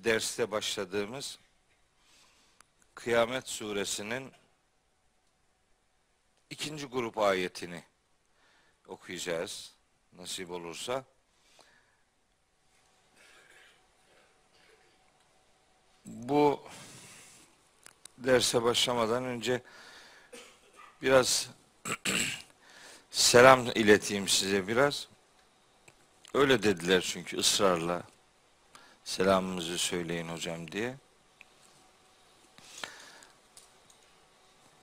[0.00, 1.38] önceki derste başladığımız
[2.94, 4.32] Kıyamet suresinin
[6.50, 7.84] ikinci grup ayetini
[8.88, 9.72] okuyacağız
[10.12, 11.04] nasip olursa.
[16.04, 16.60] Bu
[18.18, 19.62] derse başlamadan önce
[21.02, 21.50] biraz
[23.10, 25.08] selam ileteyim size biraz.
[26.34, 28.09] Öyle dediler çünkü ısrarla
[29.04, 30.94] selamımızı söyleyin hocam diye.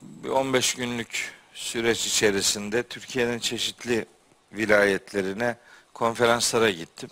[0.02, 4.06] Bir 15 günlük süreç içerisinde Türkiye'nin çeşitli
[4.52, 5.56] vilayetlerine
[5.94, 7.10] konferanslara gittim.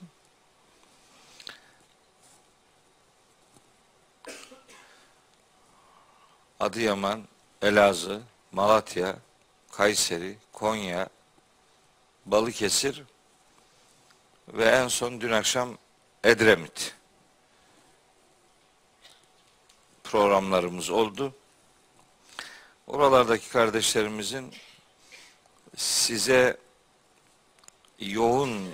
[6.61, 7.25] Adıyaman,
[7.62, 9.17] Elazığ, Malatya,
[9.73, 11.09] Kayseri, Konya,
[12.27, 13.03] Balıkesir
[14.49, 15.79] ve en son dün akşam
[16.27, 16.95] Edremit
[20.05, 21.35] programlarımız oldu.
[22.87, 24.55] Oralardaki kardeşlerimizin
[25.77, 26.57] size
[27.99, 28.71] yoğun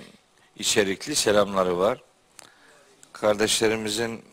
[0.55, 2.03] içerikli selamları var.
[3.13, 4.25] Kardeşlerimizin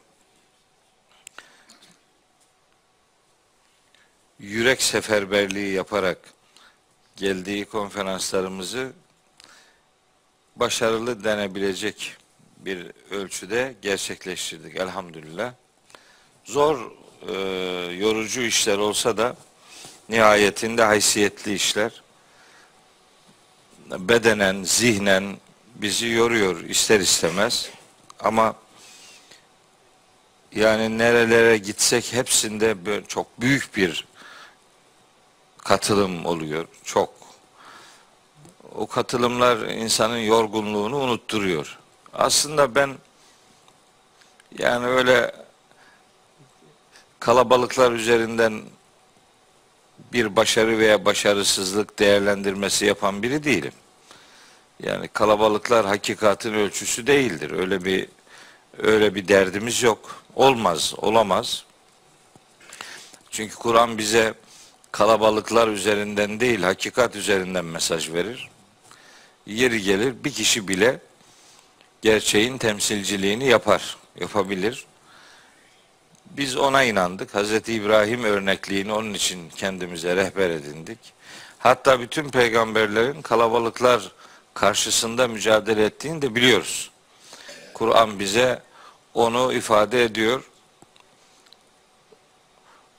[4.39, 6.19] yürek seferberliği yaparak
[7.17, 8.93] geldiği konferanslarımızı
[10.57, 12.20] başarılı denebilecek
[12.65, 15.53] bir ölçüde gerçekleştirdik elhamdülillah.
[16.45, 16.91] Zor,
[17.29, 17.33] e,
[17.95, 19.37] yorucu işler olsa da
[20.09, 22.03] nihayetinde haysiyetli işler.
[23.91, 25.37] Bedenen, zihnen
[25.75, 27.71] bizi yoruyor ister istemez.
[28.21, 28.55] Ama
[30.55, 32.77] yani nerelere gitsek hepsinde
[33.09, 34.05] çok büyük bir
[35.59, 36.67] katılım oluyor.
[36.85, 37.15] Çok.
[38.75, 41.80] O katılımlar insanın yorgunluğunu unutturuyor.
[42.15, 42.97] Aslında ben
[44.59, 45.33] yani öyle
[47.21, 48.63] kalabalıklar üzerinden
[50.13, 53.73] bir başarı veya başarısızlık değerlendirmesi yapan biri değilim.
[54.83, 57.51] Yani kalabalıklar hakikatin ölçüsü değildir.
[57.51, 58.09] Öyle bir
[58.79, 60.23] öyle bir derdimiz yok.
[60.37, 61.65] Olmaz, olamaz.
[63.31, 64.35] Çünkü Kur'an bize
[64.93, 68.49] kalabalıklar üzerinden değil, hakikat üzerinden mesaj verir.
[69.47, 71.01] Yeri gelir bir kişi bile
[72.03, 74.87] gerçeğin temsilciliğini yapar, yapabilir.
[76.31, 77.35] Biz ona inandık.
[77.35, 80.99] Hazreti İbrahim örnekliğini onun için kendimize rehber edindik.
[81.59, 84.13] Hatta bütün peygamberlerin kalabalıklar
[84.55, 86.91] karşısında mücadele ettiğini de biliyoruz.
[87.75, 88.63] Kur'an bize
[89.15, 90.51] onu ifade ediyor.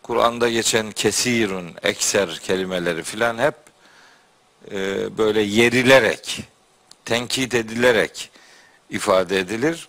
[0.04, 3.56] Kur'an'da geçen kesirun, ekser kelimeleri filan hep
[4.72, 6.40] e, böyle yerilerek,
[7.06, 8.31] tenkit edilerek
[8.92, 9.88] ifade edilir.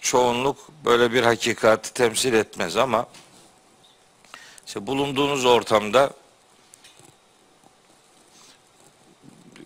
[0.00, 3.06] Çoğunluk böyle bir hakikati temsil etmez ama
[4.66, 6.10] işte bulunduğunuz ortamda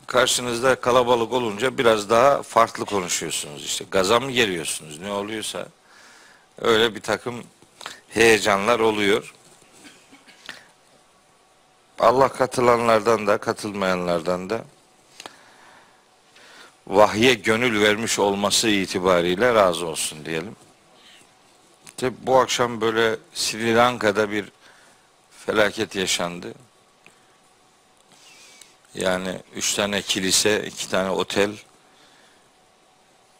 [0.06, 3.64] karşınızda kalabalık olunca biraz daha farklı konuşuyorsunuz.
[3.64, 5.66] İşte gaza mı geliyorsunuz ne oluyorsa
[6.58, 7.44] öyle bir takım
[8.08, 9.34] heyecanlar oluyor.
[11.98, 14.64] Allah katılanlardan da katılmayanlardan da
[16.90, 20.56] vahye gönül vermiş olması itibariyle razı olsun diyelim.
[21.86, 24.52] İşte bu akşam böyle Sri Lanka'da bir
[25.46, 26.54] felaket yaşandı.
[28.94, 31.50] Yani üç tane kilise, iki tane otel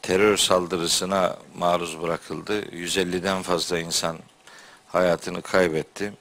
[0.02, 2.62] terör saldırısına maruz bırakıldı.
[2.62, 4.18] 150'den fazla insan
[4.88, 6.12] hayatını kaybetti.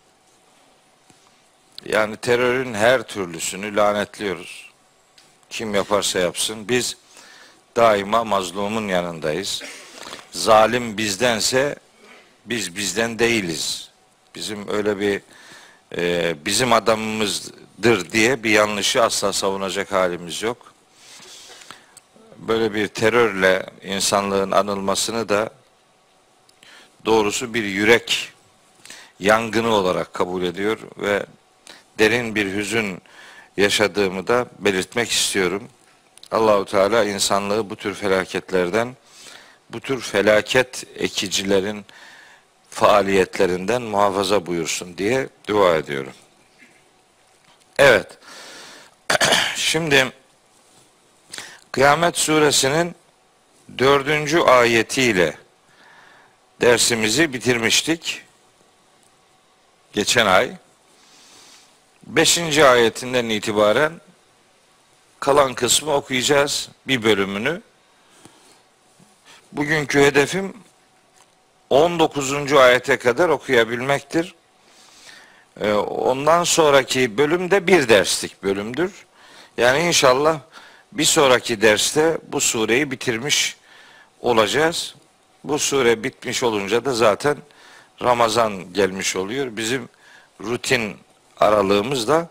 [1.86, 4.70] Yani terörün her türlüsünü lanetliyoruz.
[5.50, 6.70] Kim yaparsa yapsın.
[6.70, 6.98] Biz
[7.76, 9.64] daima mazlumun yanındayız.
[10.32, 11.76] Zalim bizdense
[12.46, 13.90] biz bizden değiliz.
[14.36, 15.22] Bizim öyle bir
[15.98, 20.74] e, bizim adamımızdır diye bir yanlışı asla savunacak halimiz yok.
[22.38, 25.50] Böyle bir terörle insanlığın anılmasını da
[27.06, 28.32] doğrusu bir yürek
[29.20, 31.26] yangını olarak kabul ediyor ve
[32.00, 33.02] derin bir hüzün
[33.58, 35.64] yaşadığımı da belirtmek istiyorum.
[36.32, 38.96] Allahu Teala insanlığı bu tür felaketlerden,
[39.70, 41.86] bu tür felaket ekicilerin
[42.70, 46.14] faaliyetlerinden muhafaza buyursun diye dua ediyorum.
[47.78, 48.08] Evet.
[49.56, 50.12] Şimdi
[51.72, 52.96] Kıyamet suresinin
[53.78, 55.38] dördüncü ayetiyle
[56.62, 58.22] dersimizi bitirmiştik.
[59.94, 60.52] Geçen ay.
[62.08, 64.02] Beşinci ayetinden itibaren
[65.20, 67.62] kalan kısmı okuyacağız bir bölümünü.
[69.52, 70.54] Bugünkü hedefim
[71.70, 72.54] 19.
[72.54, 74.36] ayete kadar okuyabilmektir.
[75.62, 78.92] Ee, ondan sonraki bölüm de bir derslik bölümdür.
[79.58, 80.40] Yani inşallah
[80.92, 83.58] bir sonraki derste bu sureyi bitirmiş
[84.22, 84.96] olacağız.
[85.44, 87.38] Bu sure bitmiş olunca da zaten
[88.02, 89.58] Ramazan gelmiş oluyor.
[89.58, 89.90] Bizim
[90.42, 90.98] rutin
[91.38, 92.30] aralığımız da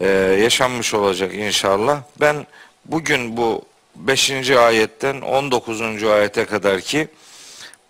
[0.00, 0.08] e,
[0.42, 2.02] yaşanmış olacak inşallah.
[2.20, 2.46] Ben
[2.84, 3.62] bugün bu
[3.94, 4.50] 5.
[4.50, 6.02] ayetten 19.
[6.02, 7.08] ayete kadar ki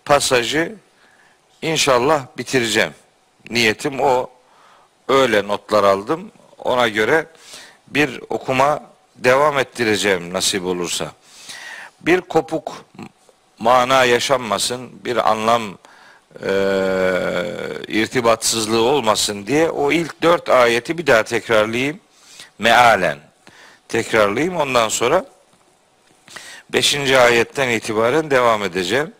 [0.05, 0.75] pasajı
[1.61, 2.93] inşallah bitireceğim.
[3.49, 4.29] Niyetim o.
[5.07, 6.31] Öyle notlar aldım.
[6.57, 7.25] Ona göre
[7.87, 8.83] bir okuma
[9.15, 11.11] devam ettireceğim nasip olursa.
[12.01, 12.85] Bir kopuk
[13.59, 15.77] mana yaşanmasın, bir anlam
[16.45, 16.51] e,
[17.87, 21.99] irtibatsızlığı olmasın diye o ilk dört ayeti bir daha tekrarlayayım.
[22.59, 23.19] Mealen
[23.87, 24.57] tekrarlayayım.
[24.57, 25.25] Ondan sonra
[26.69, 29.13] beşinci ayetten itibaren devam edeceğim.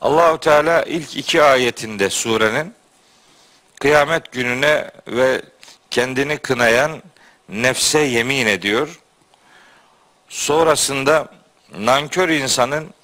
[0.00, 2.74] Allahu Teala ilk iki ayetinde surenin
[3.80, 5.42] kıyamet gününe ve
[5.90, 7.02] kendini kınayan
[7.48, 9.00] nefse yemin ediyor.
[10.28, 11.28] Sonrasında
[11.78, 12.94] nankör insanın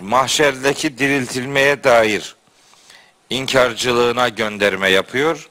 [0.00, 2.36] mahşerdeki diriltilmeye dair
[3.32, 5.48] inkarcılığına gönderme yapıyor.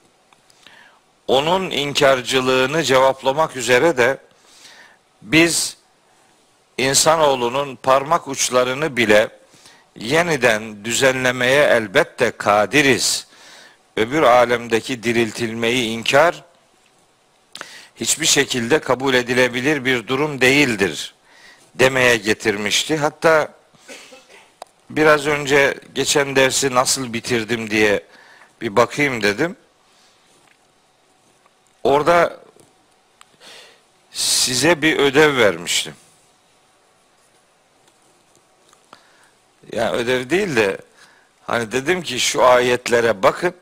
[1.28, 4.18] Onun inkarcılığını cevaplamak üzere de
[5.22, 5.78] biz
[6.78, 9.30] insanoğlunun parmak uçlarını bile
[9.95, 13.28] yeniden düzenlemeye elbette kadiriz.
[13.98, 16.44] Öbür alemdeki diriltilmeyi inkar
[17.95, 21.13] hiçbir şekilde kabul edilebilir bir durum değildir
[21.75, 22.98] demeye getirmişti.
[22.98, 23.54] Hatta
[24.96, 28.04] biraz önce geçen dersi nasıl bitirdim diye
[28.62, 29.56] bir bakayım dedim.
[31.84, 32.40] Orada
[34.12, 35.94] size bir ödev vermiştim.
[39.72, 40.78] Yani ödev değil de
[41.48, 43.54] hani dedim ki şu ayetlere bakın.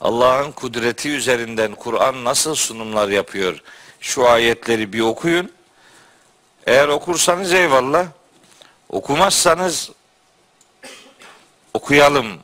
[0.00, 3.62] Allah'ın kudreti üzerinden Kur'an nasıl sunumlar yapıyor?
[4.00, 5.52] Şu ayetleri bir okuyun.
[6.66, 8.06] Eğer okursanız eyvallah.
[8.88, 9.90] Okumazsanız
[11.74, 12.38] okuyalım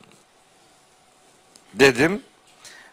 [1.73, 2.23] dedim.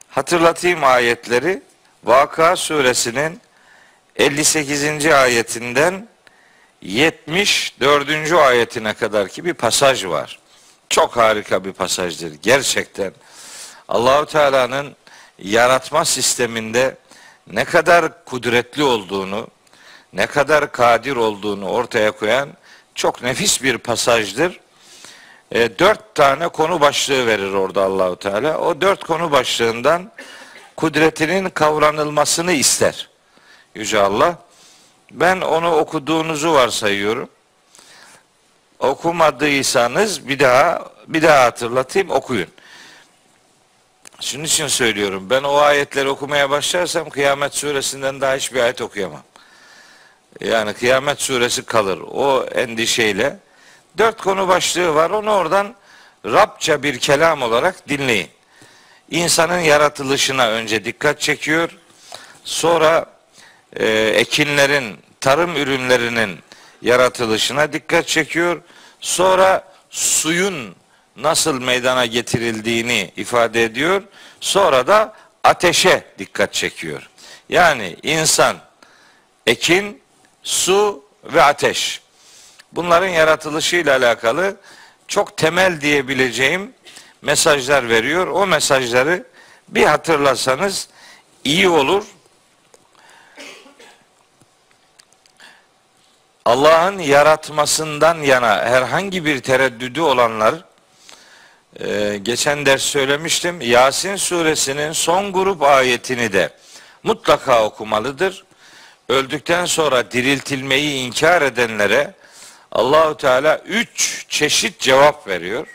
[0.08, 1.62] Hatırlatayım ayetleri.
[2.04, 3.40] Vaka suresinin
[4.16, 5.06] 58.
[5.06, 6.08] ayetinden
[6.82, 8.32] 74.
[8.32, 10.38] ayetine kadar ki bir pasaj var.
[10.88, 13.12] Çok harika bir pasajdır gerçekten.
[13.88, 14.96] Allahu Teala'nın
[15.38, 16.96] yaratma sisteminde
[17.46, 19.48] ne kadar kudretli olduğunu,
[20.12, 22.48] ne kadar kadir olduğunu ortaya koyan
[22.94, 24.60] çok nefis bir pasajdır.
[25.52, 28.58] E, dört tane konu başlığı verir orada Allahu Teala.
[28.58, 30.10] O dört konu başlığından
[30.76, 33.08] kudretinin kavranılmasını ister.
[33.74, 34.38] Yüce Allah.
[35.10, 37.28] Ben onu okuduğunuzu varsayıyorum.
[38.78, 42.48] Okumadıysanız bir daha bir daha hatırlatayım okuyun.
[44.20, 45.30] Şunun için söylüyorum.
[45.30, 49.22] Ben o ayetleri okumaya başlarsam Kıyamet suresinden daha hiçbir ayet okuyamam.
[50.40, 51.98] Yani Kıyamet suresi kalır.
[51.98, 53.38] O endişeyle.
[53.98, 55.10] Dört konu başlığı var.
[55.10, 55.74] Onu oradan
[56.26, 58.28] Rabça bir kelam olarak dinleyin.
[59.10, 61.70] İnsanın yaratılışına önce dikkat çekiyor.
[62.44, 63.06] Sonra
[63.76, 66.38] e, ekinlerin, tarım ürünlerinin
[66.82, 68.62] yaratılışına dikkat çekiyor.
[69.00, 70.74] Sonra suyun
[71.16, 74.02] nasıl meydana getirildiğini ifade ediyor.
[74.40, 75.14] Sonra da
[75.44, 77.08] ateşe dikkat çekiyor.
[77.48, 78.56] Yani insan,
[79.46, 80.02] ekin,
[80.42, 82.00] su ve ateş.
[82.78, 84.56] Bunların yaratılışıyla alakalı
[85.08, 86.72] çok temel diyebileceğim
[87.22, 88.26] mesajlar veriyor.
[88.26, 89.24] O mesajları
[89.68, 90.88] bir hatırlasanız
[91.44, 92.04] iyi olur.
[96.44, 100.54] Allah'ın yaratmasından yana herhangi bir tereddüdü olanlar
[101.80, 103.60] e, geçen ders söylemiştim.
[103.60, 106.50] Yasin suresinin son grup ayetini de
[107.02, 108.44] mutlaka okumalıdır.
[109.08, 112.14] Öldükten sonra diriltilmeyi inkar edenlere
[112.72, 115.66] Allahu Teala üç çeşit cevap veriyor.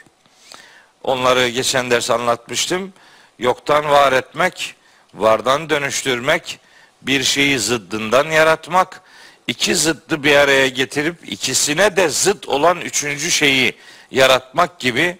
[1.04, 2.94] Onları geçen ders anlatmıştım.
[3.40, 4.76] Yoktan var etmek,
[5.14, 6.60] vardan dönüştürmek,
[7.02, 9.02] bir şeyi zıddından yaratmak,
[9.48, 13.76] iki zıddı bir araya getirip ikisine de zıt olan üçüncü şeyi
[14.12, 15.18] yaratmak gibi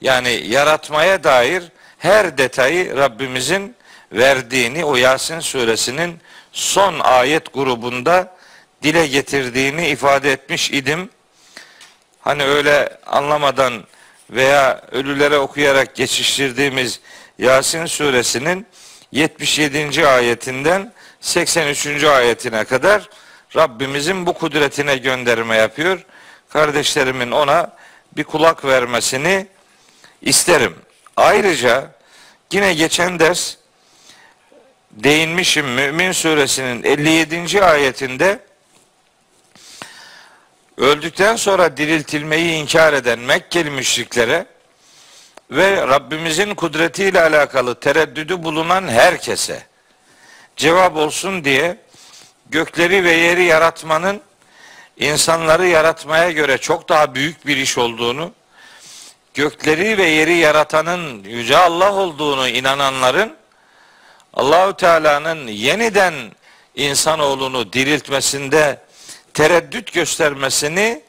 [0.00, 1.62] yani yaratmaya dair
[1.98, 3.76] her detayı Rabbimizin
[4.12, 6.20] verdiğini o Yasin suresinin
[6.52, 8.37] son ayet grubunda
[8.82, 11.10] dile getirdiğini ifade etmiş idim.
[12.20, 13.84] Hani öyle anlamadan
[14.30, 17.00] veya ölülere okuyarak geçiştirdiğimiz
[17.38, 18.66] Yasin suresinin
[19.12, 20.06] 77.
[20.06, 22.04] ayetinden 83.
[22.04, 23.08] ayetine kadar
[23.56, 26.04] Rabbimizin bu kudretine gönderme yapıyor.
[26.48, 27.70] Kardeşlerimin ona
[28.16, 29.46] bir kulak vermesini
[30.22, 30.74] isterim.
[31.16, 31.90] Ayrıca
[32.52, 33.54] yine geçen ders
[34.90, 37.64] değinmişim Mümin suresinin 57.
[37.64, 38.47] ayetinde
[40.78, 44.46] öldükten sonra diriltilmeyi inkar eden Mekkeli müşriklere
[45.50, 49.66] ve Rabbimizin kudretiyle alakalı tereddüdü bulunan herkese
[50.56, 51.76] cevap olsun diye
[52.50, 54.20] gökleri ve yeri yaratmanın
[54.96, 58.32] insanları yaratmaya göre çok daha büyük bir iş olduğunu,
[59.34, 63.36] gökleri ve yeri yaratanın yüce Allah olduğunu inananların
[64.34, 66.14] Allahü Teala'nın yeniden
[66.74, 68.87] insanoğlunu diriltmesinde
[69.38, 71.02] tereddüt göstermesini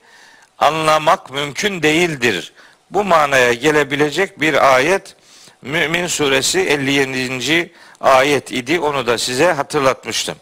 [0.57, 2.53] anlamak mümkün değildir.
[2.91, 5.15] Bu manaya gelebilecek bir ayet
[5.61, 7.73] Mümin suresi 57.
[7.99, 8.79] ayet idi.
[8.79, 10.35] Onu da size hatırlatmıştım.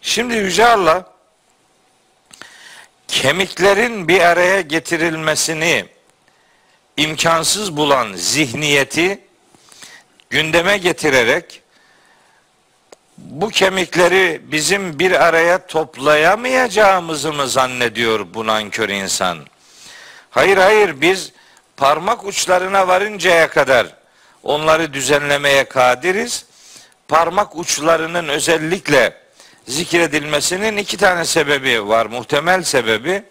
[0.00, 1.12] Şimdi Yüce Allah
[3.08, 5.86] kemiklerin bir araya getirilmesini
[6.96, 9.20] imkansız bulan zihniyeti
[10.30, 11.62] gündeme getirerek
[13.18, 19.38] bu kemikleri bizim bir araya toplayamayacağımızı mı zannediyor bu nankör insan?
[20.30, 21.32] Hayır hayır biz
[21.76, 23.86] parmak uçlarına varıncaya kadar
[24.42, 26.44] onları düzenlemeye kadiriz.
[27.08, 29.16] Parmak uçlarının özellikle
[29.68, 32.06] zikredilmesinin iki tane sebebi var.
[32.06, 33.22] Muhtemel sebebi.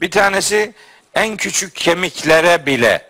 [0.00, 0.74] Bir tanesi
[1.14, 3.08] en küçük kemiklere bile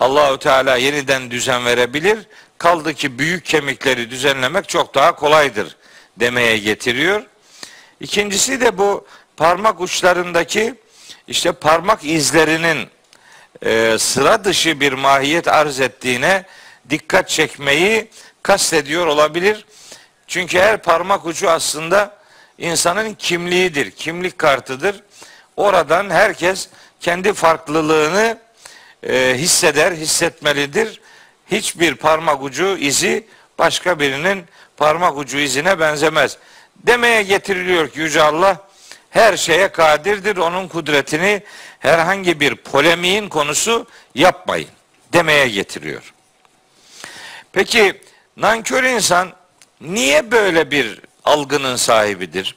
[0.00, 2.18] Allahü Teala yeniden düzen verebilir.
[2.60, 5.76] Kaldı ki büyük kemikleri düzenlemek çok daha kolaydır
[6.16, 7.22] demeye getiriyor.
[8.00, 10.74] İkincisi de bu parmak uçlarındaki
[11.28, 12.88] işte parmak izlerinin
[13.64, 16.44] e, sıra dışı bir mahiyet arz ettiğine
[16.90, 18.10] dikkat çekmeyi
[18.42, 19.66] kastediyor olabilir.
[20.26, 22.18] Çünkü her parmak ucu aslında
[22.58, 25.02] insanın kimliğidir, kimlik kartıdır.
[25.56, 26.68] Oradan herkes
[27.00, 28.38] kendi farklılığını
[29.08, 31.00] e, hisseder, hissetmelidir.
[31.50, 33.26] Hiçbir parmak ucu izi
[33.58, 34.44] başka birinin
[34.76, 36.38] parmak ucu izine benzemez.
[36.76, 38.68] Demeye getiriliyor ki Yüce Allah
[39.10, 40.36] her şeye kadirdir.
[40.36, 41.42] Onun kudretini
[41.78, 44.68] herhangi bir polemiğin konusu yapmayın
[45.12, 46.12] demeye getiriyor.
[47.52, 48.00] Peki
[48.36, 49.32] nankör insan
[49.80, 52.56] niye böyle bir algının sahibidir?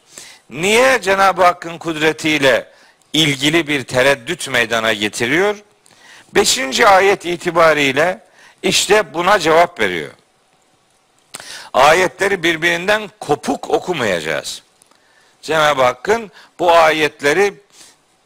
[0.50, 2.72] Niye Cenab-ı Hakk'ın kudretiyle
[3.14, 5.56] ilgili bir tereddüt meydana getiriyor?
[6.36, 8.20] Beşinci ayet itibariyle
[8.64, 10.12] işte buna cevap veriyor.
[11.74, 14.64] Ayetleri birbirinden kopuk okumayacağız.
[15.42, 17.54] Cenab-ı Hakk'ın bu ayetleri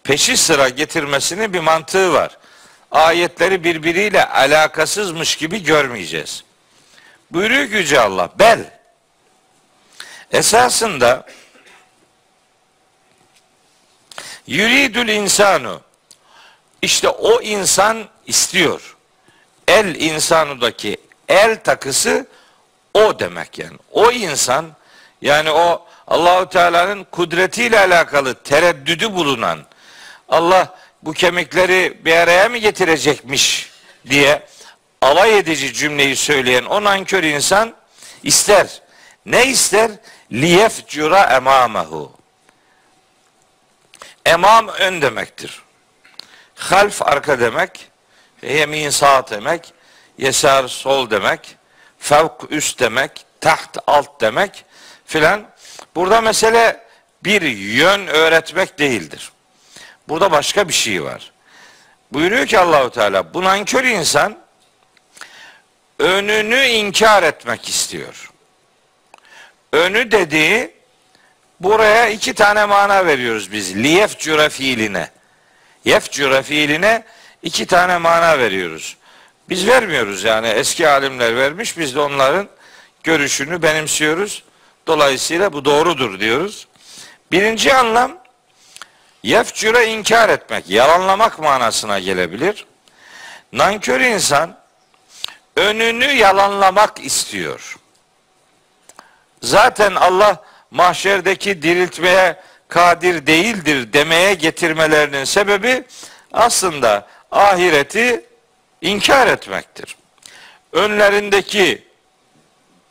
[0.04, 2.38] peşi sıra getirmesinin bir mantığı var.
[2.92, 6.44] Ayetleri birbiriyle alakasızmış gibi görmeyeceğiz.
[7.32, 8.30] Buyuruyor Yüce Allah.
[8.40, 8.80] Bel.
[10.32, 11.26] Esasında
[14.48, 15.82] yuridül insanu
[16.82, 18.97] işte o insan istiyor.
[19.68, 20.98] El insanudaki
[21.28, 22.28] el takısı
[22.94, 23.78] o demek yani.
[23.92, 24.66] O insan
[25.22, 29.60] yani o Allahu Teala'nın kudretiyle alakalı tereddüdü bulunan
[30.30, 33.72] Allah bu kemikleri bir araya mı getirecekmiş
[34.10, 34.48] diye
[35.02, 37.74] alay edici cümleyi söyleyen o nankör insan
[38.24, 38.82] ister.
[39.26, 39.92] Ne ister?
[40.32, 42.12] Liyefcura emamahu.
[44.26, 45.62] Emam ön demektir.
[46.56, 47.90] Half arka demek.
[48.42, 49.74] Yemin sağ demek.
[50.18, 51.56] Yesar sol demek.
[52.00, 53.26] Fevk üst demek.
[53.42, 54.66] Taht alt demek
[55.06, 55.48] filan.
[55.96, 56.84] Burada mesele
[57.24, 59.32] bir yön öğretmek değildir.
[60.10, 61.32] Burada başka bir şey var.
[62.14, 64.38] Buyuruyor ki Allahu Teala bu nankör insan
[66.00, 68.32] önünü inkar etmek istiyor.
[69.74, 70.72] Önü dediği
[71.60, 73.76] buraya iki tane mana veriyoruz biz.
[73.76, 75.10] Liyefcura fiiline.
[75.86, 77.04] Yefcura fiiline
[77.44, 78.98] iki tane mana veriyoruz.
[79.50, 82.48] Biz vermiyoruz yani eski alimler vermiş biz de onların
[83.04, 84.44] görüşünü benimsiyoruz.
[84.88, 86.68] Dolayısıyla bu doğrudur diyoruz.
[87.32, 88.18] Birinci anlam
[89.24, 92.66] yefcüre inkar etmek, yalanlamak manasına gelebilir.
[93.54, 94.58] Nankör insan
[95.56, 97.78] önünü yalanlamak istiyor.
[99.42, 105.84] Zaten Allah mahşerdeki diriltmeye kadir değildir demeye getirmelerinin sebebi
[106.34, 108.26] aslında ahireti
[108.82, 109.96] inkar etmektir.
[110.72, 111.88] Önlerindeki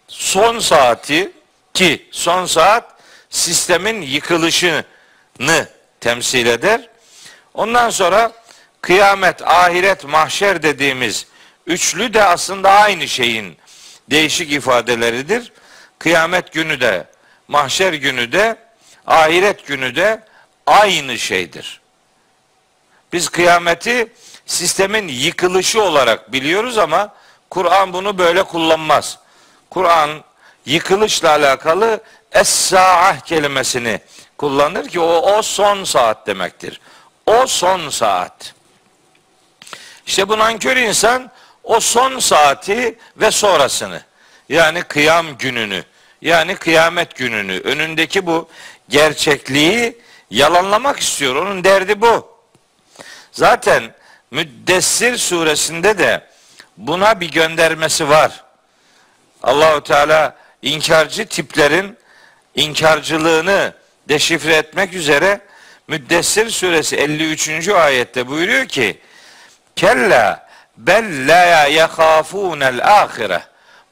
[0.09, 1.33] son saati
[1.75, 2.85] ki son saat
[3.31, 4.85] sistemin yıkılışını
[6.01, 6.89] temsil eder.
[7.55, 8.33] Ondan sonra
[8.81, 11.27] kıyamet, ahiret, mahşer dediğimiz
[11.67, 13.57] üçlü de aslında aynı şeyin
[14.11, 15.53] değişik ifadeleridir.
[15.99, 17.07] Kıyamet günü de,
[17.49, 18.57] mahşer günü de,
[19.07, 20.21] ahiret günü de
[20.67, 21.81] aynı şeydir.
[23.13, 24.13] Biz kıyameti
[24.47, 27.13] sistemin yıkılışı olarak biliyoruz ama
[27.51, 29.19] Kur'an bunu böyle kullanmaz.
[29.71, 30.11] Kur'an
[30.67, 32.01] yıkılışla alakalı
[32.33, 34.01] es-sa'ah kelimesini
[34.39, 36.81] kullanır ki o, o son saat demektir.
[37.27, 38.55] O son saat.
[40.07, 41.31] İşte bu nankör insan
[41.65, 44.03] o son saati ve sonrasını
[44.49, 45.85] yani kıyam gününü
[46.23, 48.49] yani kıyamet gününü önündeki bu
[48.89, 49.99] gerçekliği
[50.31, 51.37] yalanlamak istiyor.
[51.37, 52.29] Onun derdi bu.
[53.33, 53.95] Zaten
[54.37, 56.27] Müddessir suresinde de
[56.77, 58.45] buna bir göndermesi var.
[59.43, 61.99] Allahu Teala inkarcı tiplerin
[62.55, 63.75] inkarcılığını
[64.09, 65.41] deşifre etmek üzere
[65.89, 67.69] Müddessir suresi 53.
[67.69, 69.01] ayette buyuruyor ki
[69.77, 73.43] Kella bel la yahafûnel ahire.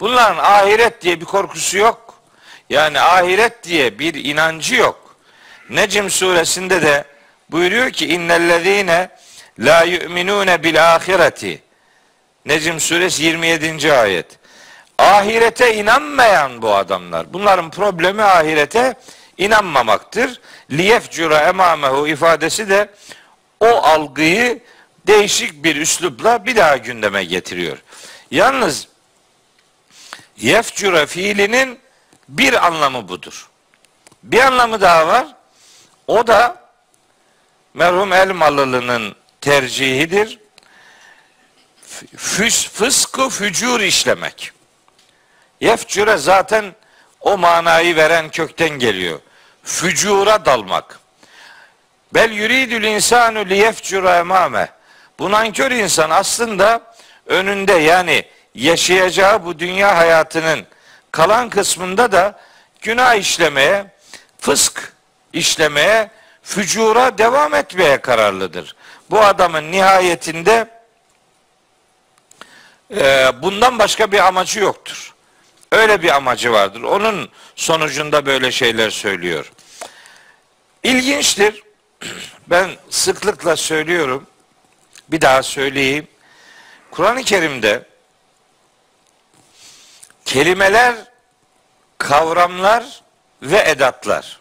[0.01, 2.15] Bunların ahiret diye bir korkusu yok.
[2.71, 5.17] Yani ahiret diye bir inancı yok.
[5.71, 7.05] Necm suresinde de
[7.51, 9.11] buyuruyor ki innellezine
[9.59, 11.63] la yu'minune bil ahireti.
[12.47, 13.93] Necm suresi 27.
[13.93, 14.27] ayet.
[14.99, 17.33] Ahirete inanmayan bu adamlar.
[17.33, 18.95] Bunların problemi ahirete
[19.39, 20.41] inanmamaktır.
[20.71, 22.89] Liyefcura emamehu ifadesi de
[23.61, 24.61] o algıyı
[25.07, 27.79] değişik bir üslupla bir daha gündeme getiriyor.
[28.31, 28.89] Yalnız
[30.37, 31.79] yefcura fiilinin
[32.29, 33.49] bir anlamı budur.
[34.23, 35.27] Bir anlamı daha var.
[36.07, 36.57] O da
[37.75, 40.39] merhum Elmalılı'nın tercihidir.
[42.17, 44.53] Füs, fıskı fücur işlemek.
[45.61, 46.75] Yefcure zaten
[47.21, 49.21] o manayı veren kökten geliyor.
[49.65, 50.99] Fücura dalmak.
[52.15, 54.69] Bel yuridül insanu liyefcura emame.
[55.19, 56.95] Bu nankör insan aslında
[57.27, 60.67] önünde yani yaşayacağı bu dünya hayatının
[61.11, 62.41] kalan kısmında da
[62.81, 63.87] günah işlemeye,
[64.39, 64.93] fısk
[65.33, 66.11] işlemeye,
[66.43, 68.77] fücura devam etmeye kararlıdır.
[69.15, 70.69] Bu adamın nihayetinde
[72.91, 75.15] e, bundan başka bir amacı yoktur.
[75.73, 76.83] Öyle bir amacı vardır.
[76.83, 79.53] Onun sonucunda böyle şeyler söylüyor.
[80.83, 81.63] İlginçtir.
[82.47, 84.27] Ben sıklıkla söylüyorum.
[85.09, 86.09] Bir daha söyleyeyim.
[86.91, 87.83] Kur'an-ı Kerim'de
[90.25, 90.95] kelimeler,
[91.99, 93.03] kavramlar
[93.43, 94.41] ve edatlar.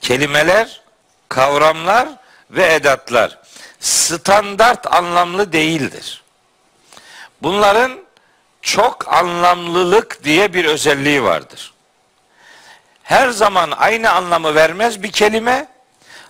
[0.00, 0.80] Kelimeler,
[1.28, 2.08] kavramlar
[2.50, 3.38] ve edatlar
[3.80, 6.22] standart anlamlı değildir.
[7.42, 7.92] Bunların
[8.62, 11.72] çok anlamlılık diye bir özelliği vardır.
[13.02, 15.68] Her zaman aynı anlamı vermez bir kelime.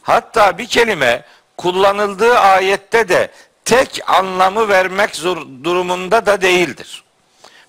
[0.02, 1.24] Hatta bir kelime
[1.56, 3.30] kullanıldığı ayette de
[3.64, 7.04] tek anlamı vermek zor, durumunda da değildir.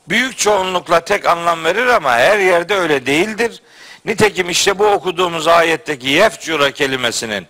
[0.10, 3.62] Büyük çoğunlukla tek anlam verir ama her yerde öyle değildir.
[4.06, 7.48] Nitekim işte bu okuduğumuz ayetteki yefcura kelimesinin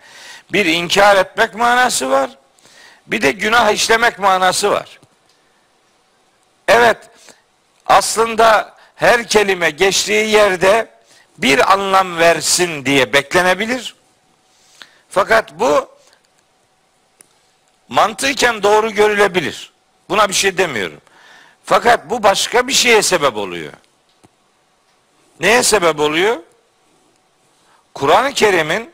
[0.51, 2.29] bir inkar etmek manası var.
[3.07, 4.99] Bir de günah işlemek manası var.
[6.67, 6.97] Evet,
[7.85, 10.88] aslında her kelime geçtiği yerde
[11.38, 13.95] bir anlam versin diye beklenebilir.
[15.09, 15.89] Fakat bu
[17.89, 19.73] mantıken doğru görülebilir.
[20.09, 21.01] Buna bir şey demiyorum.
[21.65, 23.73] Fakat bu başka bir şeye sebep oluyor.
[25.39, 26.38] Neye sebep oluyor?
[27.93, 28.91] Kur'an-ı Kerim'in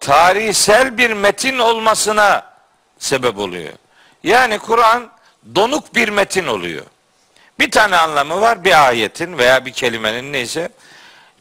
[0.00, 2.52] tarihsel bir metin olmasına
[2.98, 3.72] sebep oluyor.
[4.22, 5.10] Yani Kur'an
[5.54, 6.84] donuk bir metin oluyor.
[7.58, 10.68] Bir tane anlamı var bir ayetin veya bir kelimenin neyse.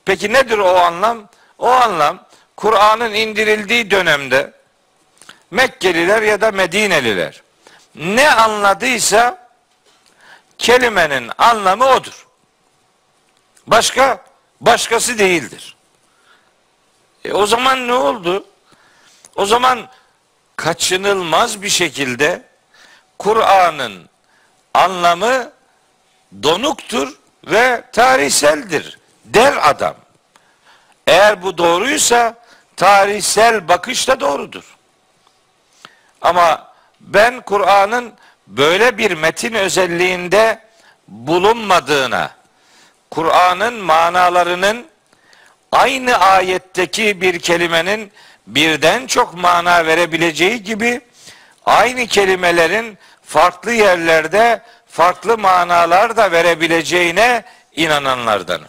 [0.05, 1.29] Peki nedir o anlam?
[1.57, 4.53] O anlam Kur'an'ın indirildiği dönemde
[5.51, 7.41] Mekkeliler ya da Medineliler
[7.95, 9.47] ne anladıysa
[10.57, 12.27] kelimenin anlamı odur.
[13.67, 14.25] Başka
[14.61, 15.76] başkası değildir.
[17.27, 18.45] E o zaman ne oldu?
[19.35, 19.87] O zaman
[20.55, 22.41] kaçınılmaz bir şekilde
[23.19, 24.09] Kur'an'ın
[24.73, 25.51] anlamı
[26.43, 29.95] donuktur ve tarihseldir der adam.
[31.07, 32.35] Eğer bu doğruysa
[32.75, 34.77] tarihsel bakış da doğrudur.
[36.21, 38.13] Ama ben Kur'an'ın
[38.47, 40.59] böyle bir metin özelliğinde
[41.07, 42.31] bulunmadığına,
[43.11, 44.87] Kur'an'ın manalarının
[45.71, 48.11] aynı ayetteki bir kelimenin
[48.47, 51.01] birden çok mana verebileceği gibi
[51.65, 57.43] aynı kelimelerin farklı yerlerde farklı manalar da verebileceğine
[57.75, 58.67] inananlardanım.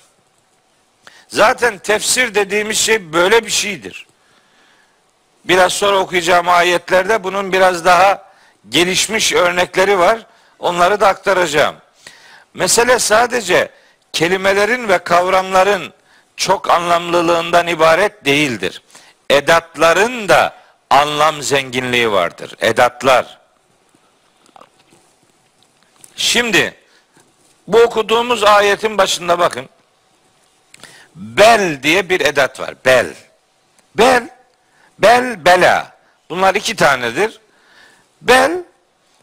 [1.28, 4.06] Zaten tefsir dediğimiz şey böyle bir şeydir.
[5.44, 8.28] Biraz sonra okuyacağım ayetlerde bunun biraz daha
[8.68, 10.26] gelişmiş örnekleri var.
[10.58, 11.76] Onları da aktaracağım.
[12.54, 13.70] Mesele sadece
[14.12, 15.92] kelimelerin ve kavramların
[16.38, 18.83] çok anlamlılığından ibaret değildir.
[19.31, 20.55] Edatların da
[20.90, 22.55] anlam zenginliği vardır.
[22.61, 23.38] Edatlar.
[26.16, 26.74] Şimdi
[27.66, 29.68] bu okuduğumuz ayetin başında bakın.
[31.14, 32.74] Bel diye bir edat var.
[32.85, 33.14] Bel.
[33.94, 34.29] Bel,
[34.98, 35.96] bel, bela.
[36.31, 37.40] Bunlar iki tanedir.
[38.22, 38.64] Bel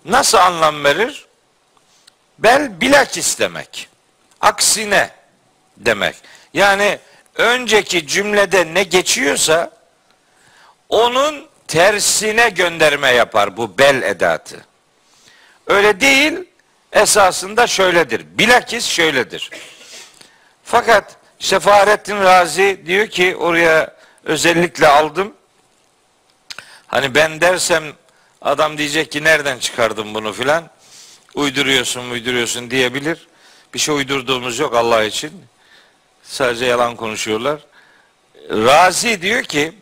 [0.05, 1.25] nasıl anlam verir?
[2.39, 3.89] Bel bilakis demek.
[4.41, 5.09] Aksine
[5.77, 6.15] demek.
[6.55, 6.99] Yani
[7.35, 9.71] önceki cümlede ne geçiyorsa
[10.89, 14.65] onun tersine gönderme yapar bu bel edatı.
[15.67, 16.33] Öyle değil,
[16.91, 18.25] esasında şöyledir.
[18.37, 19.49] Bilakis şöyledir.
[20.63, 21.59] Fakat işte
[22.23, 25.33] Razi diyor ki oraya özellikle aldım.
[26.87, 27.83] Hani ben dersem
[28.41, 30.69] adam diyecek ki nereden çıkardın bunu filan.
[31.33, 33.27] Uyduruyorsun uyduruyorsun diyebilir.
[33.73, 35.45] Bir şey uydurduğumuz yok Allah için.
[36.27, 37.59] Sadece yalan konuşuyorlar.
[38.49, 39.73] Razi diyor ki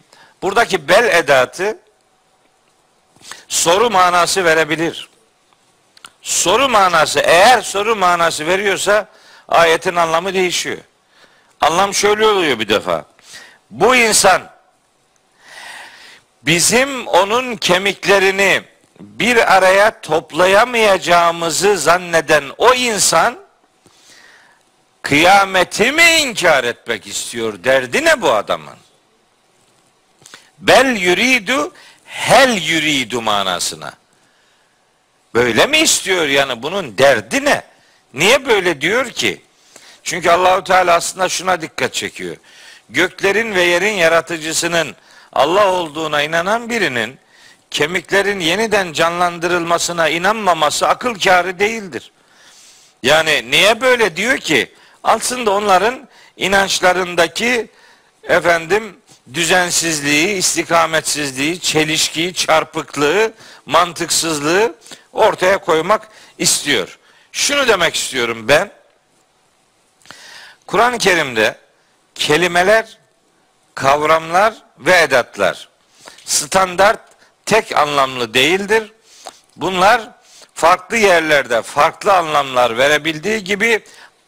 [0.41, 1.77] buradaki bel edatı
[3.47, 5.09] soru manası verebilir.
[6.21, 9.07] Soru manası eğer soru manası veriyorsa
[9.47, 10.77] ayetin anlamı değişiyor.
[11.61, 13.05] Anlam şöyle oluyor bir defa.
[13.71, 14.41] Bu insan
[16.43, 18.61] bizim onun kemiklerini
[18.99, 23.42] bir araya toplayamayacağımızı zanneden o insan
[25.03, 27.63] kıyameti mi inkar etmek istiyor?
[27.63, 28.77] Derdi ne bu adamın?
[30.59, 31.73] Bel yuridu
[32.05, 33.93] hel yuridu manasına.
[35.33, 37.63] Böyle mi istiyor yani bunun derdi ne?
[38.13, 39.41] Niye böyle diyor ki?
[40.03, 42.37] Çünkü Allahu Teala aslında şuna dikkat çekiyor.
[42.89, 44.95] Göklerin ve yerin yaratıcısının
[45.33, 47.19] Allah olduğuna inanan birinin
[47.71, 52.11] kemiklerin yeniden canlandırılmasına inanmaması akıl kârı değildir.
[53.03, 54.71] Yani niye böyle diyor ki?
[55.03, 57.67] Aslında onların inançlarındaki
[58.23, 58.97] efendim
[59.33, 63.33] düzensizliği, istikametsizliği, çelişkiyi, çarpıklığı,
[63.65, 64.75] mantıksızlığı
[65.13, 66.99] ortaya koymak istiyor.
[67.31, 68.71] Şunu demek istiyorum ben.
[70.67, 71.57] Kur'an-ı Kerim'de
[72.15, 72.97] kelimeler,
[73.75, 75.69] kavramlar ve edatlar
[76.25, 76.99] standart
[77.45, 78.91] tek anlamlı değildir.
[79.55, 80.09] Bunlar
[80.53, 83.83] farklı yerlerde farklı anlamlar verebildiği gibi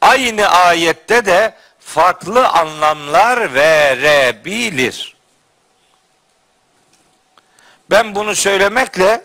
[0.05, 5.15] aynı ayette de farklı anlamlar verebilir.
[7.89, 9.23] Ben bunu söylemekle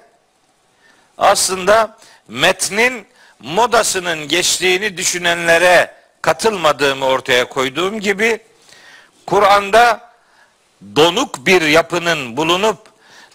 [1.18, 3.06] aslında metnin
[3.40, 8.40] modasının geçtiğini düşünenlere katılmadığımı ortaya koyduğum gibi
[9.26, 10.10] Kur'an'da
[10.96, 12.78] donuk bir yapının bulunup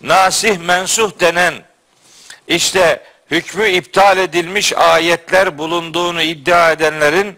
[0.02, 1.54] nasih mensuh denen
[2.48, 7.38] işte hükmü iptal edilmiş ayetler bulunduğunu iddia edenlerin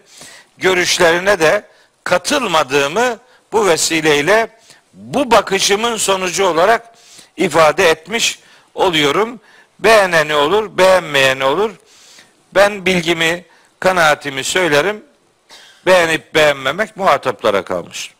[0.58, 1.66] görüşlerine de
[2.04, 3.18] katılmadığımı
[3.52, 4.48] bu vesileyle
[4.94, 6.94] bu bakışımın sonucu olarak
[7.36, 8.38] ifade etmiş
[8.74, 9.40] oluyorum.
[9.78, 11.70] Beğeneni olur, beğenmeyeni olur.
[12.54, 13.44] Ben bilgimi,
[13.80, 15.04] kanaatimi söylerim.
[15.86, 18.14] Beğenip beğenmemek muhataplara kalmış.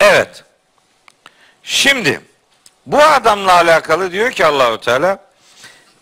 [0.00, 0.44] Evet.
[1.62, 2.20] Şimdi
[2.92, 5.18] bu adamla alakalı diyor ki Allahu Teala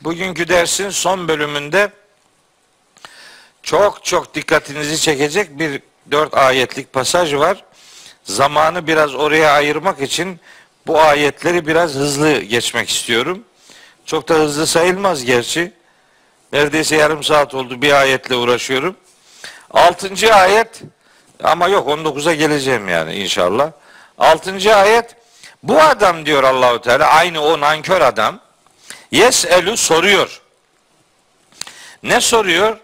[0.00, 1.90] bugünkü dersin son bölümünde
[3.62, 7.64] çok çok dikkatinizi çekecek bir dört ayetlik pasaj var.
[8.24, 10.40] Zamanı biraz oraya ayırmak için
[10.86, 13.44] bu ayetleri biraz hızlı geçmek istiyorum.
[14.06, 15.72] Çok da hızlı sayılmaz gerçi.
[16.52, 18.96] Neredeyse yarım saat oldu bir ayetle uğraşıyorum.
[19.70, 20.82] Altıncı ayet
[21.44, 23.70] ama yok 19'a geleceğim yani inşallah.
[24.18, 25.17] Altıncı ayet
[25.62, 28.40] bu adam diyor Allahu Teala aynı o nankör adam
[29.12, 30.40] yeselu soruyor.
[32.02, 32.78] Ne soruyor?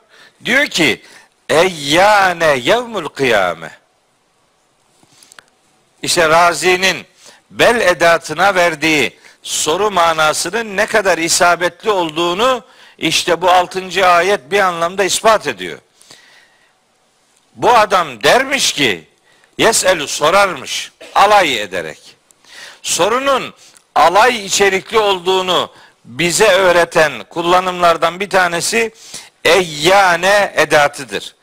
[0.44, 1.02] Diyor ki
[1.48, 3.70] eyyane yevmul kıyame.
[6.02, 7.06] İşte Razi'nin
[7.50, 12.64] bel edatına verdiği soru manasının ne kadar isabetli olduğunu
[12.98, 15.78] işte bu altıncı ayet bir anlamda ispat ediyor.
[17.54, 19.08] Bu adam dermiş ki
[19.58, 21.98] yeselu sorarmış alay ederek.
[22.84, 23.54] Sorunun
[23.94, 25.70] alay içerikli olduğunu
[26.04, 28.94] bize öğreten kullanımlardan bir tanesi
[29.44, 31.34] eyyane edatıdır.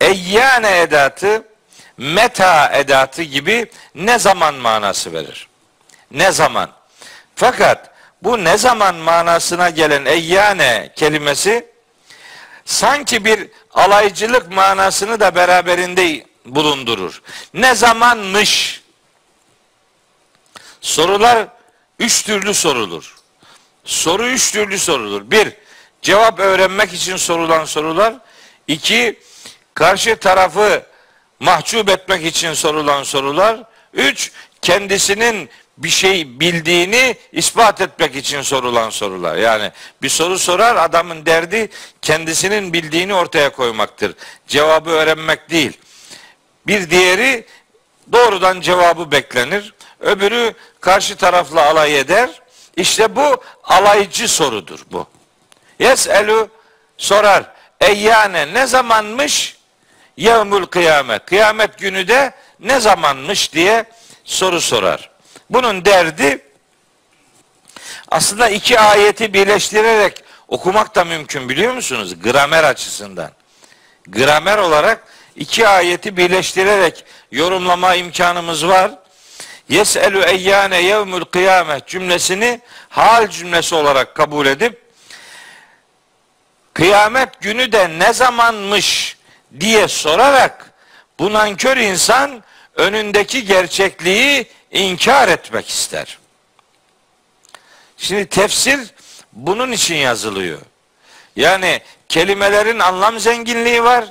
[0.00, 1.42] Eyyane edatı
[1.98, 5.48] meta edatı gibi ne zaman manası verir.
[6.10, 6.70] Ne zaman.
[7.34, 7.90] Fakat
[8.22, 11.66] bu ne zaman manasına gelen eyyane kelimesi
[12.64, 17.22] sanki bir alaycılık manasını da beraberinde bulundurur.
[17.54, 18.85] Ne zamanmış?
[20.86, 21.48] Sorular
[21.98, 23.14] üç türlü sorulur.
[23.84, 25.30] Soru üç türlü sorulur.
[25.30, 25.52] Bir,
[26.02, 28.14] cevap öğrenmek için sorulan sorular.
[28.66, 29.18] İki,
[29.74, 30.82] karşı tarafı
[31.40, 33.62] mahcup etmek için sorulan sorular.
[33.94, 39.36] Üç, kendisinin bir şey bildiğini ispat etmek için sorulan sorular.
[39.36, 39.72] Yani
[40.02, 41.68] bir soru sorar adamın derdi
[42.02, 44.14] kendisinin bildiğini ortaya koymaktır.
[44.48, 45.72] Cevabı öğrenmek değil.
[46.66, 47.46] Bir diğeri
[48.12, 49.75] doğrudan cevabı beklenir.
[50.00, 52.30] Öbürü karşı tarafla alay eder.
[52.76, 55.06] İşte bu alaycı sorudur bu.
[55.78, 56.48] Yes'elu
[56.98, 57.44] sorar.
[57.80, 59.56] Eyyane ne zamanmış?
[60.16, 61.26] Yevmül kıyamet.
[61.26, 63.84] Kıyamet günü de ne zamanmış diye
[64.24, 65.10] soru sorar.
[65.50, 66.42] Bunun derdi
[68.08, 72.20] aslında iki ayeti birleştirerek okumak da mümkün biliyor musunuz?
[72.22, 73.30] Gramer açısından.
[74.08, 75.04] Gramer olarak
[75.36, 78.90] iki ayeti birleştirerek yorumlama imkanımız var.
[79.68, 84.82] Yes'elu eyyane yevmül kıyamet cümlesini hal cümlesi olarak kabul edip
[86.74, 89.16] kıyamet günü de ne zamanmış
[89.60, 90.70] diye sorarak
[91.18, 92.42] bu nankör insan
[92.74, 96.18] önündeki gerçekliği inkar etmek ister.
[97.96, 98.80] Şimdi tefsir
[99.32, 100.58] bunun için yazılıyor.
[101.36, 104.04] Yani kelimelerin anlam zenginliği var.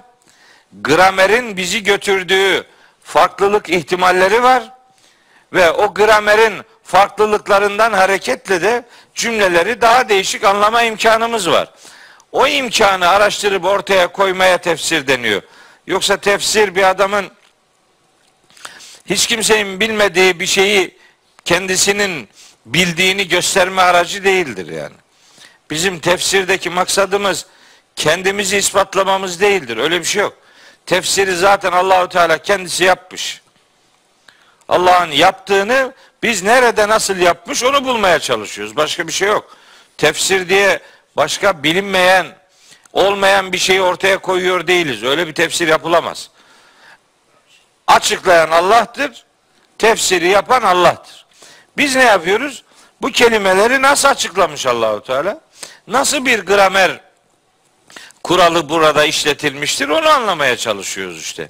[0.82, 2.68] Gramerin bizi götürdüğü
[3.04, 4.75] farklılık ihtimalleri var.
[5.56, 11.70] Ve o gramerin farklılıklarından hareketle de cümleleri daha değişik anlama imkanımız var.
[12.32, 15.42] O imkanı araştırıp ortaya koymaya tefsir deniyor.
[15.88, 17.26] Yoksa tefsir bir adamın
[19.06, 20.98] hiç kimsenin bilmediği bir şeyi
[21.46, 22.30] kendisinin
[22.66, 24.96] bildiğini gösterme aracı değildir yani.
[25.70, 27.46] Bizim tefsirdeki maksadımız
[27.96, 29.78] kendimizi ispatlamamız değildir.
[29.78, 30.38] Öyle bir şey yok.
[30.86, 33.42] Tefsiri zaten Allahu Teala kendisi yapmış.
[34.70, 38.76] Allah'ın yaptığını biz nerede nasıl yapmış onu bulmaya çalışıyoruz.
[38.76, 39.58] Başka bir şey yok.
[39.98, 40.80] Tefsir diye
[41.18, 42.28] başka bilinmeyen,
[42.94, 45.04] olmayan bir şeyi ortaya koyuyor değiliz.
[45.04, 46.30] Öyle bir tefsir yapılamaz.
[47.88, 49.26] Açıklayan Allah'tır,
[49.78, 51.26] tefsiri yapan Allah'tır.
[51.78, 52.64] Biz ne yapıyoruz?
[53.02, 55.40] Bu kelimeleri nasıl açıklamış Allahu Teala?
[55.88, 57.00] Nasıl bir gramer
[58.24, 61.50] kuralı burada işletilmiştir onu anlamaya çalışıyoruz işte.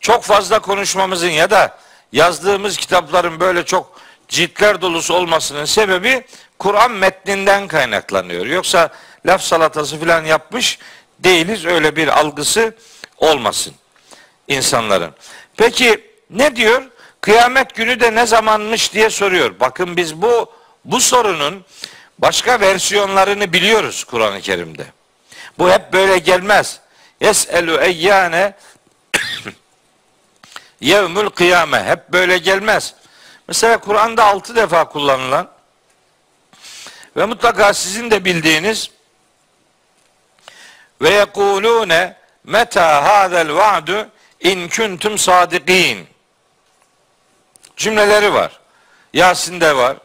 [0.00, 1.78] Çok fazla konuşmamızın ya da
[2.14, 6.24] yazdığımız kitapların böyle çok ciltler dolusu olmasının sebebi
[6.58, 8.46] Kur'an metninden kaynaklanıyor.
[8.46, 8.88] Yoksa
[9.26, 10.78] laf salatası falan yapmış
[11.18, 11.64] değiliz.
[11.64, 12.74] Öyle bir algısı
[13.18, 13.74] olmasın
[14.48, 15.14] insanların.
[15.56, 16.82] Peki ne diyor?
[17.20, 19.60] Kıyamet günü de ne zamanmış diye soruyor.
[19.60, 20.52] Bakın biz bu
[20.84, 21.64] bu sorunun
[22.18, 24.86] başka versiyonlarını biliyoruz Kur'an-ı Kerim'de.
[25.58, 26.80] Bu hep böyle gelmez.
[27.20, 28.54] Yes'elu eyyane
[30.84, 31.84] yevmül kıyame.
[31.84, 32.94] Hep böyle gelmez.
[33.48, 35.48] Mesela Kur'an'da altı defa kullanılan
[37.16, 38.90] ve mutlaka sizin de bildiğiniz
[41.02, 44.08] ve yekulune meta hadel va'du
[44.40, 46.08] in kuntum sadikin
[47.76, 48.60] cümleleri var.
[49.12, 49.96] Yasin'de var.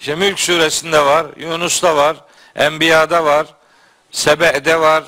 [0.00, 1.26] İşte Mülk suresinde var.
[1.36, 2.16] Yunus'ta var.
[2.56, 3.46] Enbiya'da var.
[4.10, 5.04] Sebe'de var.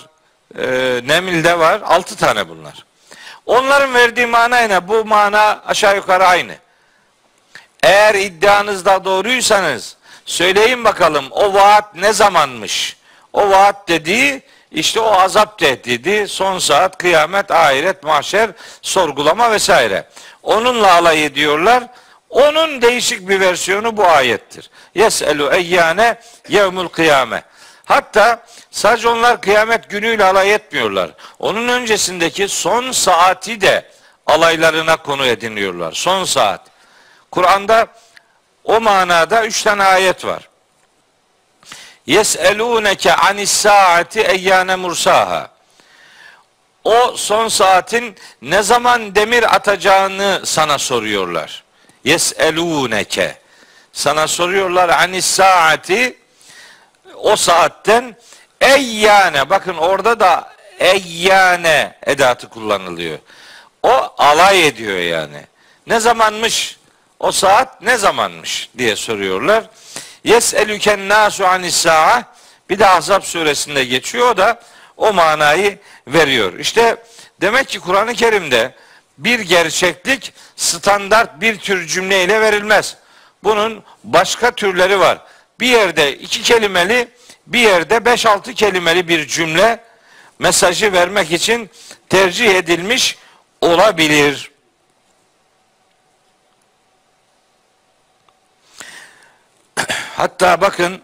[0.59, 0.67] E,
[1.07, 1.81] Nemil'de var.
[1.81, 2.88] Altı tane bunlar.
[3.49, 4.89] Onların verdiği mana ne?
[4.89, 6.55] Bu mana aşağı yukarı aynı.
[7.83, 12.97] Eğer iddianızda doğruysanız söyleyin bakalım o vaat ne zamanmış?
[13.33, 18.51] O vaat dediği işte o azap tehdidi, son saat, kıyamet, ahiret, mahşer,
[18.83, 20.05] sorgulama vesaire.
[20.43, 21.85] Onunla alay ediyorlar.
[22.31, 24.71] Onun değişik bir versiyonu bu ayettir.
[24.95, 27.43] Yes'elu eyyane yevmul kıyame.
[27.85, 28.43] Hatta
[28.79, 31.11] sadece onlar kıyamet günüyle alay etmiyorlar.
[31.39, 33.91] Onun öncesindeki son saati de
[34.27, 35.93] alaylarına konu ediniyorlar.
[35.93, 36.61] Son saat.
[37.31, 37.87] Kur'an'da
[38.65, 40.49] o manada üç tane ayet var.
[42.07, 45.51] Yes'elûneke anis saati eyyâne mursaha.
[46.85, 51.65] O son saatin ne zaman demir atacağını sana soruyorlar.
[52.05, 53.35] Yes'elûneke.
[53.93, 56.19] Sana soruyorlar anis saati
[57.15, 58.17] o saatten
[58.61, 59.51] eyyane.
[59.51, 63.19] Bakın orada da eyyane edatı kullanılıyor.
[63.83, 65.47] O alay ediyor yani.
[65.87, 66.79] Ne zamanmış?
[67.21, 69.65] O saat ne zamanmış diye soruyorlar.
[70.25, 72.23] Yes'elüken nasu anis sa'a
[72.71, 74.61] bir de Ahzab suresinde geçiyor o da
[74.97, 76.59] o manayı veriyor.
[76.59, 76.97] İşte
[77.41, 78.75] demek ki Kur'an-ı Kerim'de
[79.19, 82.97] bir gerçeklik standart bir tür cümleyle verilmez.
[83.45, 85.19] Bunun başka türleri var.
[85.61, 87.09] Bir yerde iki kelimeli,
[87.49, 89.81] bir yerde beş altı kelimeli bir cümle
[90.39, 91.71] mesajı vermek için
[92.09, 93.19] tercih edilmiş
[93.61, 94.51] olabilir.
[100.17, 101.03] Hatta bakın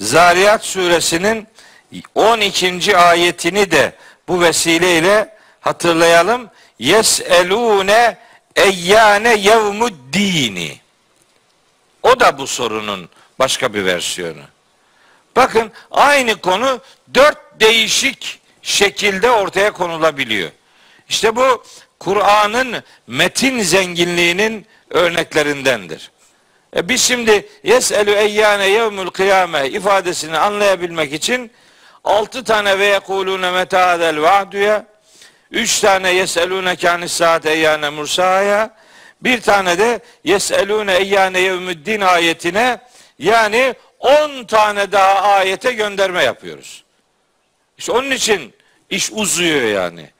[0.00, 1.48] Zariyat suresinin
[2.14, 2.96] 12.
[2.96, 3.92] ayetini de
[4.28, 6.50] bu vesileyle hatırlayalım.
[6.78, 8.18] Yeselune
[8.56, 10.80] eyyane yevmuddini.
[12.02, 14.42] O da bu sorunun başka bir versiyonu.
[15.36, 16.80] Bakın aynı konu
[17.14, 20.50] dört değişik şekilde ortaya konulabiliyor.
[21.08, 21.64] İşte bu
[22.00, 26.10] Kur'an'ın metin zenginliğinin örneklerindendir.
[26.76, 31.50] E biz şimdi yes'elü eyyane yevmül kıyame ifadesini anlayabilmek için
[32.04, 34.86] altı tane ve yekulune metadel va'duya
[35.50, 38.70] üç tane yeselune kânis saat eyyane mursaya
[39.22, 42.78] bir tane de yeselune eyyane yevmüddin ayetine
[43.18, 43.74] yani
[44.06, 46.84] on tane daha ayete gönderme yapıyoruz.
[47.78, 48.54] İşte onun için
[48.90, 50.10] iş uzuyor yani.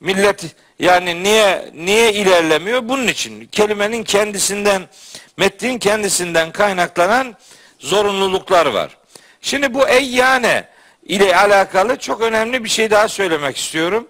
[0.00, 2.88] Millet yani niye niye ilerlemiyor?
[2.88, 4.88] Bunun için kelimenin kendisinden
[5.36, 7.36] metnin kendisinden kaynaklanan
[7.78, 8.96] zorunluluklar var.
[9.40, 10.68] Şimdi bu eyyane
[11.02, 14.08] ile alakalı çok önemli bir şey daha söylemek istiyorum.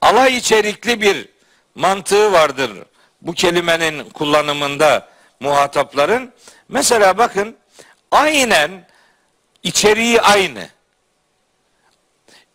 [0.00, 1.28] Alay içerikli bir
[1.74, 2.70] mantığı vardır
[3.22, 5.08] bu kelimenin kullanımında
[5.40, 6.32] muhatapların.
[6.68, 7.56] Mesela bakın
[8.10, 8.70] aynen
[9.62, 10.68] içeriği aynı.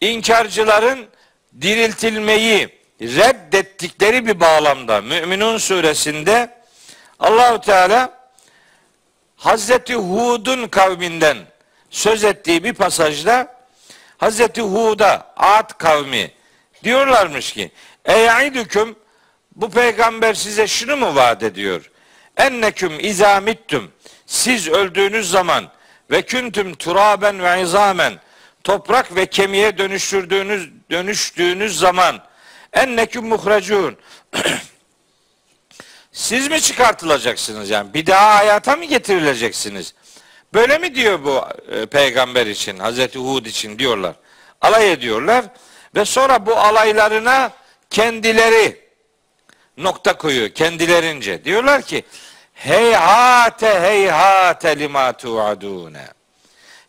[0.02, 1.08] İnkarcıların
[1.62, 6.64] diriltilmeyi reddettikleri bir bağlamda Müminun suresinde
[7.20, 8.22] Allahu Teala
[9.36, 11.38] Hazreti Hud'un kavminden
[11.90, 13.62] söz ettiği bir pasajda
[14.18, 16.32] Hazreti Hud'a Ad kavmi
[16.84, 17.72] diyorlarmış ki
[18.06, 18.96] Eyaidüküm
[19.56, 21.91] bu peygamber size şunu mu vaat ediyor?
[22.38, 23.92] Enneküm izamittum
[24.26, 25.72] siz öldüğünüz zaman
[26.12, 28.14] ve küntüm turaben ve izamen
[28.64, 32.24] toprak ve kemiğe dönüştürdüğünüz dönüştüğünüz zaman
[32.74, 33.98] enneküm muhracun
[36.12, 37.94] siz mi çıkartılacaksınız yani?
[37.94, 39.94] Bir daha hayata mı getirileceksiniz?
[40.54, 44.16] Böyle mi diyor bu e, peygamber için, Hazreti Hud için diyorlar.
[44.62, 45.46] Alay ediyorlar
[45.96, 47.52] ve sonra bu alaylarına
[47.90, 48.91] kendileri
[49.84, 51.46] nokta koyuyor kendilerince.
[51.46, 52.04] Diyorlar ki
[52.54, 56.08] heyhate heyhate lima tuadune.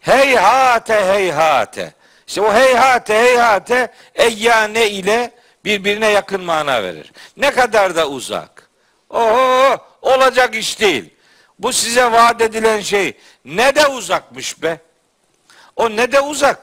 [0.00, 1.94] Heyhate heyhate.
[2.26, 5.31] İşte o heyhate heyhate eyyane ile
[5.64, 7.12] birbirine yakın mana verir.
[7.37, 8.70] Ne kadar da uzak.
[9.11, 11.14] Oho olacak iş değil.
[11.59, 14.81] Bu size vaat edilen şey ne de uzakmış be.
[15.76, 16.59] O ne de uzak.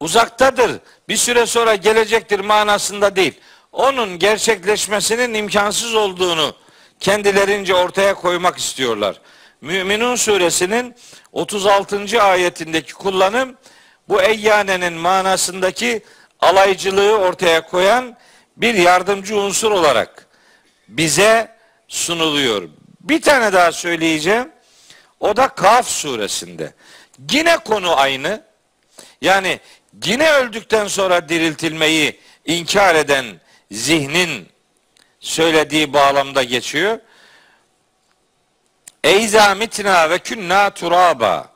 [0.00, 0.80] Uzaktadır.
[1.08, 3.40] Bir süre sonra gelecektir manasında değil.
[3.76, 6.54] Onun gerçekleşmesinin imkansız olduğunu
[7.00, 9.20] kendilerince ortaya koymak istiyorlar.
[9.60, 10.94] Müminun suresinin
[11.32, 12.22] 36.
[12.22, 13.56] ayetindeki kullanım
[14.08, 16.02] bu eyyanenin manasındaki
[16.40, 18.16] alaycılığı ortaya koyan
[18.56, 20.26] bir yardımcı unsur olarak
[20.88, 21.56] bize
[21.88, 22.68] sunuluyor.
[23.00, 24.52] Bir tane daha söyleyeceğim.
[25.20, 26.74] O da Kaf suresinde.
[27.30, 28.42] Yine konu aynı.
[29.20, 29.60] Yani
[30.04, 33.26] yine öldükten sonra diriltilmeyi inkar eden
[33.70, 34.48] zihnin
[35.20, 36.98] söylediği bağlamda geçiyor.
[39.04, 41.52] Eyza mitna ve künna turaba.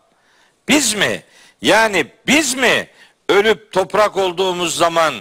[0.68, 1.22] Biz mi?
[1.62, 2.88] Yani biz mi
[3.28, 5.14] ölüp toprak olduğumuz zaman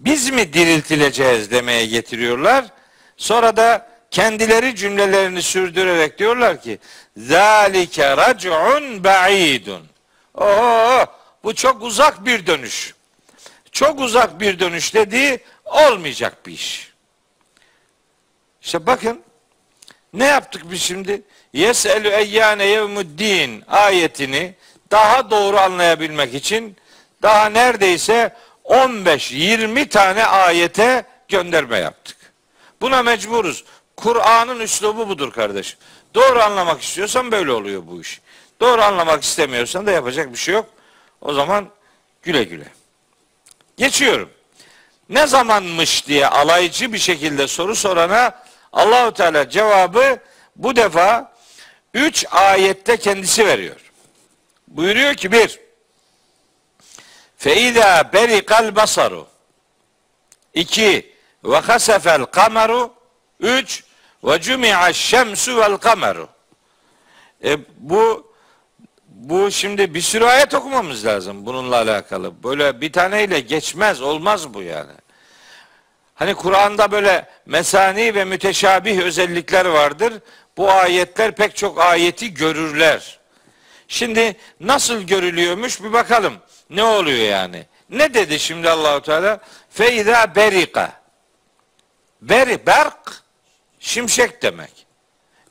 [0.00, 2.64] biz mi diriltileceğiz demeye getiriyorlar.
[3.16, 6.78] Sonra da kendileri cümlelerini sürdürerek diyorlar ki
[7.16, 9.86] zalike rac'un ba'idun.
[10.34, 11.06] Oo,
[11.44, 12.94] bu çok uzak bir dönüş.
[13.72, 15.40] Çok uzak bir dönüş dediği
[15.74, 16.92] olmayacak bir iş.
[18.62, 19.20] İşte bakın
[20.12, 21.22] ne yaptık biz şimdi?
[21.52, 24.54] Yeselü eyyane yevmuddin ayetini
[24.90, 26.76] daha doğru anlayabilmek için
[27.22, 32.16] daha neredeyse 15-20 tane ayete gönderme yaptık.
[32.80, 33.64] Buna mecburuz.
[33.96, 35.76] Kur'an'ın üslubu budur kardeş.
[36.14, 38.20] Doğru anlamak istiyorsan böyle oluyor bu iş.
[38.60, 40.66] Doğru anlamak istemiyorsan da yapacak bir şey yok.
[41.20, 41.68] O zaman
[42.22, 42.66] güle güle.
[43.76, 44.30] Geçiyorum.
[45.08, 48.42] Ne zamanmış diye alaycı bir şekilde soru sorana
[48.72, 50.18] Allahu Teala cevabı
[50.56, 51.32] bu defa
[51.94, 53.80] üç ayette kendisi veriyor.
[54.68, 55.60] Buyuruyor ki bir
[57.36, 59.26] Feiza berikal basaru.
[60.54, 62.94] İki ve hasefel kameru
[63.40, 63.84] üç
[64.24, 66.28] ve cumi'a şemsu vel kameru
[67.44, 68.33] e, bu
[69.28, 72.42] bu şimdi bir sürü ayet okumamız lazım bununla alakalı.
[72.44, 74.92] Böyle bir taneyle geçmez, olmaz bu yani.
[76.14, 80.14] Hani Kur'an'da böyle mesani ve müteşabih özellikler vardır.
[80.56, 83.18] Bu ayetler pek çok ayeti görürler.
[83.88, 86.34] Şimdi nasıl görülüyormuş bir bakalım.
[86.70, 87.66] Ne oluyor yani?
[87.90, 89.40] Ne dedi şimdi Allahu Teala?
[89.70, 90.92] Feiza berika.
[92.22, 93.22] Beri berk
[93.80, 94.86] şimşek demek.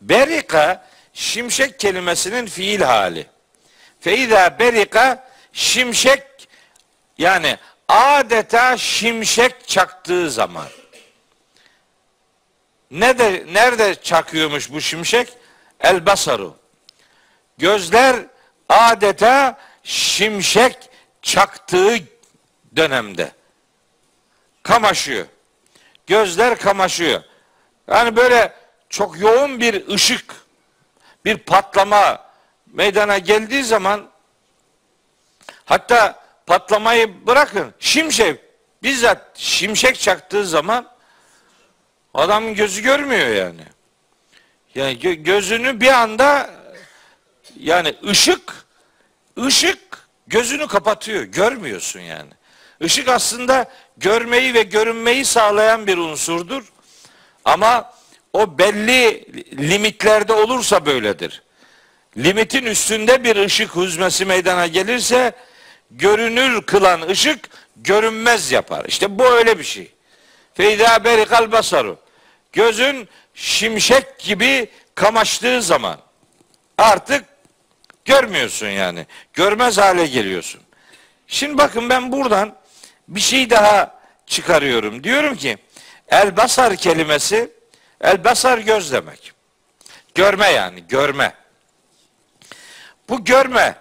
[0.02, 3.33] Berika şimşek kelimesinin fiil hali.
[4.04, 6.24] Feiza berika şimşek
[7.18, 10.68] yani adeta şimşek çaktığı zaman.
[12.92, 15.34] Ne de nerede çakıyormuş bu şimşek?
[15.80, 16.58] El basaru.
[17.58, 18.16] Gözler
[18.70, 20.78] adeta şimşek
[21.22, 21.98] çaktığı
[22.76, 23.32] dönemde
[24.64, 25.26] kamaşıyor.
[26.08, 27.24] Gözler kamaşıyor.
[27.88, 28.54] Yani böyle
[28.90, 30.36] çok yoğun bir ışık,
[31.26, 32.23] bir patlama
[32.74, 34.10] meydana geldiği zaman
[35.66, 38.40] hatta patlamayı bırakın şimşek
[38.84, 40.88] bizzat şimşek çaktığı zaman
[42.14, 43.64] adamın gözü görmüyor yani.
[44.76, 46.50] Yani gö- gözünü bir anda
[47.60, 48.66] yani ışık
[49.40, 51.24] ışık gözünü kapatıyor.
[51.24, 52.30] Görmüyorsun yani.
[52.80, 56.74] Işık aslında görmeyi ve görünmeyi sağlayan bir unsurdur.
[57.46, 57.94] Ama
[58.34, 59.26] o belli
[59.70, 61.44] limitlerde olursa böyledir.
[62.18, 65.32] Limitin üstünde bir ışık hüzmesi meydana gelirse
[65.92, 68.86] görünür kılan ışık görünmez yapar.
[68.88, 69.92] İşte bu öyle bir şey.
[70.54, 71.98] Feyda berikal basaru.
[72.52, 75.98] Gözün şimşek gibi kamaştığı zaman
[76.78, 77.26] artık
[78.06, 79.06] görmüyorsun yani.
[79.34, 80.62] Görmez hale geliyorsun.
[81.28, 82.56] Şimdi bakın ben buradan
[83.08, 85.04] bir şey daha çıkarıyorum.
[85.04, 85.58] Diyorum ki
[86.08, 87.50] el basar kelimesi
[88.02, 89.32] el basar göz demek.
[90.16, 91.43] Görme yani görme.
[93.10, 93.76] Bu görme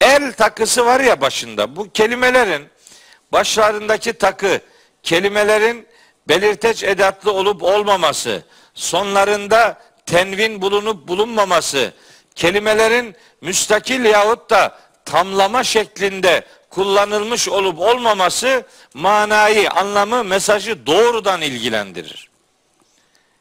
[0.00, 1.76] el takısı var ya başında.
[1.76, 2.68] Bu kelimelerin
[3.32, 4.60] başlarındaki takı
[5.02, 5.86] kelimelerin
[6.28, 8.42] belirteç edatlı olup olmaması,
[8.74, 11.92] sonlarında tenvin bulunup bulunmaması,
[12.34, 22.30] kelimelerin müstakil yahut da tamlama şeklinde kullanılmış olup olmaması manayı, anlamı, mesajı doğrudan ilgilendirir.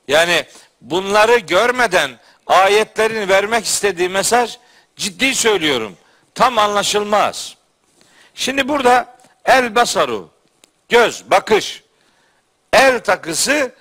[0.07, 0.45] Yani
[0.81, 2.11] bunları görmeden
[2.47, 4.57] ayetlerin vermek istediği mesaj
[4.95, 5.97] ciddi söylüyorum.
[6.35, 7.55] Tam anlaşılmaz.
[8.35, 10.29] Şimdi burada el basaru
[10.89, 11.83] göz, bakış.
[12.73, 13.75] El takısı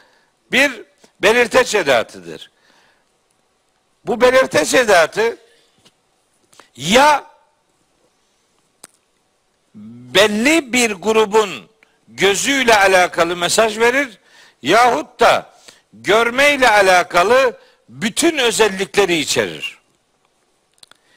[0.52, 0.82] bir
[1.20, 2.50] belirteç edatıdır.
[4.06, 5.36] Bu belirteç edatı
[6.76, 7.24] ya
[9.74, 11.68] belli bir grubun
[12.08, 14.18] gözüyle alakalı mesaj verir
[14.62, 15.50] yahut da
[15.92, 19.79] görmeyle alakalı bütün özellikleri içerir.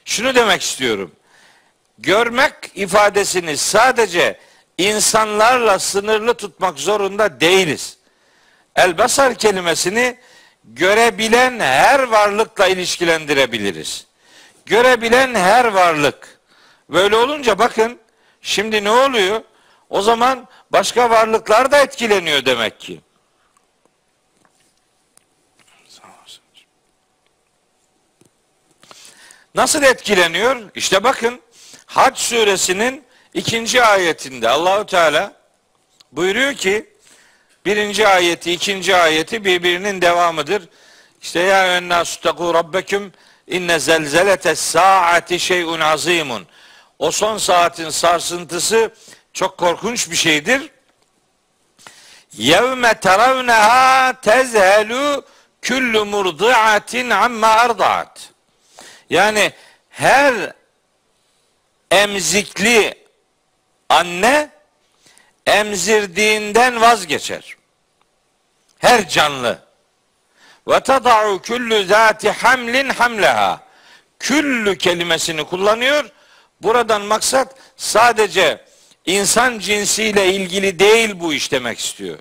[0.06, 1.12] Şunu demek istiyorum.
[2.00, 4.40] Görmek ifadesini sadece
[4.78, 7.98] insanlarla sınırlı tutmak zorunda değiliz.
[8.76, 10.18] Elbasar kelimesini
[10.64, 14.06] görebilen her varlıkla ilişkilendirebiliriz.
[14.66, 16.40] Görebilen her varlık.
[16.90, 18.00] Böyle olunca bakın
[18.42, 19.42] şimdi ne oluyor?
[19.90, 23.02] O zaman başka varlıklar da etkileniyor demek ki.
[29.56, 30.62] Nasıl etkileniyor?
[30.76, 31.42] İşte bakın
[31.86, 35.34] Hac suresinin ikinci ayetinde Allahu Teala
[36.12, 36.90] buyuruyor ki
[37.66, 40.70] birinci ayeti ikinci ayeti birbirinin devamıdır.
[41.22, 43.12] İşte ya ennâsü tekû rabbeküm
[43.48, 46.48] inne zelzelete saati şeyun azimun.
[47.00, 48.94] O son saatin sarsıntısı
[49.34, 50.72] çok korkunç bir şeydir.
[52.38, 55.26] Yevme teravneha tezhelu
[55.68, 58.33] kullu murdiatin amma ardaat.
[59.14, 59.52] Yani
[59.90, 60.54] her
[61.92, 62.94] emzikli
[63.90, 64.50] anne
[65.48, 67.56] emzirdiğinden vazgeçer.
[68.80, 69.60] Her canlı.
[70.68, 73.64] Ve tada'u kullu zati hamlin hamleha.
[74.20, 76.10] Küllü kelimesini kullanıyor.
[76.62, 78.66] Buradan maksat sadece
[79.06, 82.20] insan cinsiyle ilgili değil bu iş demek istiyor.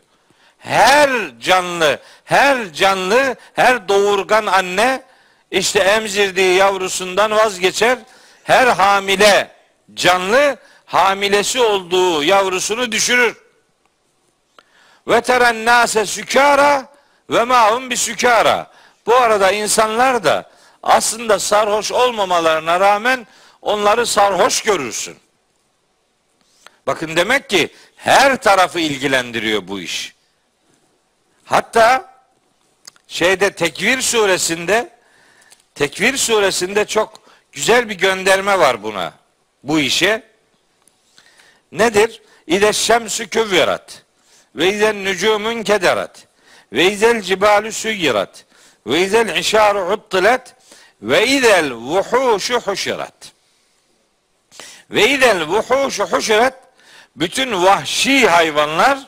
[0.59, 5.03] Her canlı, her canlı, her doğurgan anne
[5.53, 7.99] işte emzirdiği yavrusundan vazgeçer.
[8.45, 9.51] Her hamile
[9.95, 13.37] canlı hamilesi olduğu yavrusunu düşürür.
[15.09, 16.89] Ve teren nase sükara
[17.31, 18.71] ve mahum bir sükara.
[19.07, 20.51] Bu arada insanlar da
[20.83, 23.27] aslında sarhoş olmamalarına rağmen
[23.63, 25.17] onları sarhoş görürsün.
[26.87, 30.15] Bakın demek ki her tarafı ilgilendiriyor bu iş.
[31.45, 32.15] Hatta
[33.09, 34.92] şeyde Tekvir suresinde
[35.75, 37.21] Tekvir suresinde çok
[37.53, 39.13] güzel bir gönderme var buna.
[39.63, 40.23] Bu işe.
[41.73, 42.23] Nedir?
[42.47, 44.03] İde şemsü küvverat
[44.57, 46.27] ve izen nücumun kederat
[46.73, 48.45] ve izel cibalü süyyirat
[48.87, 50.55] ve izel işaru uttilet
[51.03, 53.33] ve izel vuhuşu huşirat
[54.91, 56.55] ve izel vuhuşu huşirat
[57.17, 58.99] bütün vahşi hayvanlar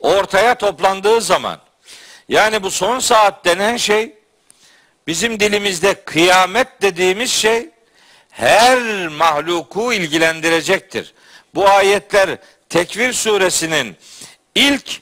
[0.00, 1.60] ortaya toplandığı zaman
[2.28, 4.17] yani bu son saat denen şey
[5.08, 7.68] bizim dilimizde kıyamet dediğimiz şey
[8.30, 11.14] her mahluku ilgilendirecektir.
[11.54, 12.38] Bu ayetler
[12.68, 13.96] Tekvir suresinin
[14.54, 15.00] ilk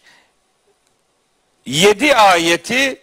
[1.66, 3.02] yedi ayeti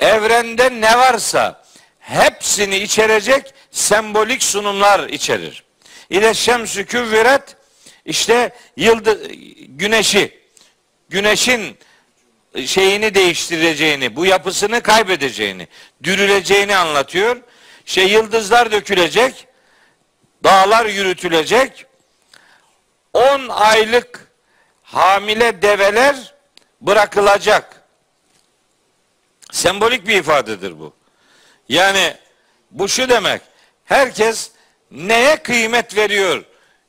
[0.00, 1.64] evrende ne varsa
[1.98, 5.64] hepsini içerecek sembolik sunumlar içerir.
[6.10, 7.56] İle şemsü küvviret
[8.04, 9.18] işte yıldız
[9.68, 10.40] güneşi
[11.08, 11.78] güneşin
[12.66, 15.68] şeyini değiştireceğini, bu yapısını kaybedeceğini,
[16.02, 17.36] dürüleceğini anlatıyor.
[17.84, 19.46] Şey yıldızlar dökülecek,
[20.44, 21.86] dağlar yürütülecek.
[23.12, 24.32] 10 aylık
[24.82, 26.34] hamile develer
[26.80, 27.82] bırakılacak.
[29.52, 30.92] Sembolik bir ifadedir bu.
[31.68, 32.14] Yani
[32.70, 33.42] bu şu demek.
[33.84, 34.50] Herkes
[34.90, 36.44] neye kıymet veriyor?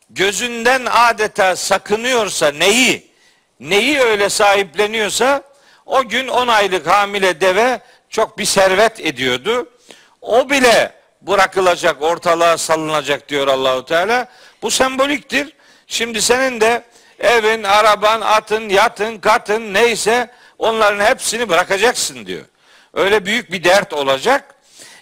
[0.09, 3.11] Gözünden adeta sakınıyorsa neyi,
[3.59, 5.43] neyi öyle sahipleniyorsa
[5.87, 7.79] o gün 10 aylık hamile deve
[8.09, 9.69] çok bir servet ediyordu.
[10.21, 14.27] O bile bırakılacak, ortalığa salınacak diyor Allahu Teala.
[14.61, 15.53] Bu semboliktir.
[15.87, 16.83] Şimdi senin de
[17.19, 22.45] evin, araban, atın, yatın, katın neyse onların hepsini bırakacaksın diyor.
[22.93, 24.55] Öyle büyük bir dert olacak.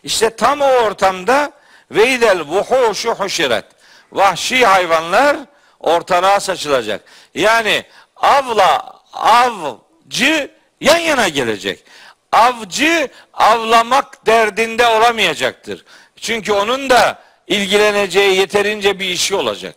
[0.04, 1.52] İşte tam o ortamda
[1.92, 3.66] veydel vuhuşu huşiret.
[4.12, 5.38] Vahşi hayvanlar
[5.80, 7.02] ortalığa saçılacak.
[7.34, 10.52] Yani avla avcı
[10.82, 11.84] yan yana gelecek.
[12.32, 15.86] Avcı avlamak derdinde olamayacaktır.
[16.16, 19.76] Çünkü onun da ilgileneceği yeterince bir işi olacak.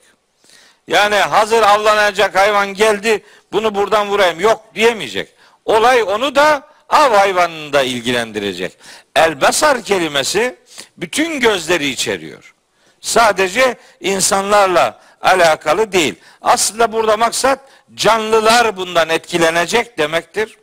[0.89, 5.29] Yani hazır avlanacak hayvan geldi bunu buradan vurayım yok diyemeyecek.
[5.65, 8.79] Olay onu da av hayvanını da ilgilendirecek.
[9.17, 10.57] El basar kelimesi
[10.97, 12.55] bütün gözleri içeriyor.
[13.01, 16.15] Sadece insanlarla alakalı değil.
[16.43, 17.61] Aslında burada maksat
[17.95, 20.57] canlılar bundan etkilenecek demektir.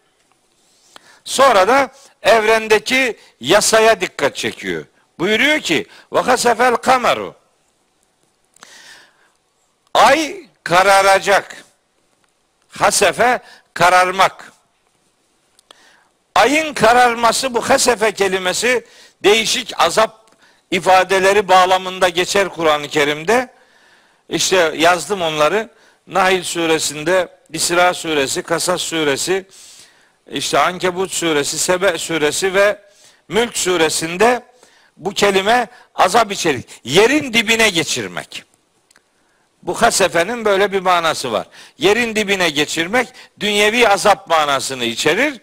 [1.25, 1.89] Sonra da
[2.21, 4.85] evrendeki yasaya dikkat çekiyor.
[5.19, 7.35] Buyuruyor ki vakasefel kameru
[9.93, 11.65] Ay kararacak.
[12.69, 13.39] Hasefe
[13.73, 14.51] kararmak.
[16.35, 18.85] Ayın kararması bu hasefe kelimesi
[19.23, 20.31] değişik azap
[20.71, 23.53] ifadeleri bağlamında geçer Kur'an-ı Kerim'de.
[24.29, 25.69] İşte yazdım onları.
[26.07, 29.45] Nahil suresinde, İsra suresi, Kasas suresi,
[30.31, 32.79] işte Ankebut suresi, Sebe suresi ve
[33.29, 34.43] Mülk suresinde
[34.97, 36.67] bu kelime azap içerik.
[36.83, 38.43] Yerin dibine geçirmek.
[39.63, 41.47] Bu hasefenin böyle bir manası var.
[41.77, 43.07] Yerin dibine geçirmek
[43.39, 45.41] dünyevi azap manasını içerir.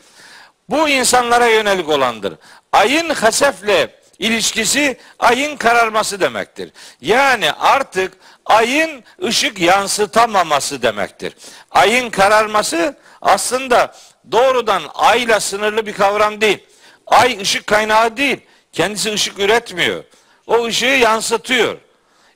[0.69, 2.35] Bu insanlara yönelik olandır.
[2.73, 6.73] Ayın hasefle ilişkisi ayın kararması demektir.
[7.01, 8.13] Yani artık
[8.47, 11.37] ayın ışık yansıtamaması demektir.
[11.71, 13.95] Ayın kararması aslında
[14.31, 16.59] doğrudan ayla sınırlı bir kavram değil.
[17.07, 18.41] Ay ışık kaynağı değil.
[18.73, 20.05] Kendisi ışık üretmiyor.
[20.47, 21.79] O ışığı yansıtıyor.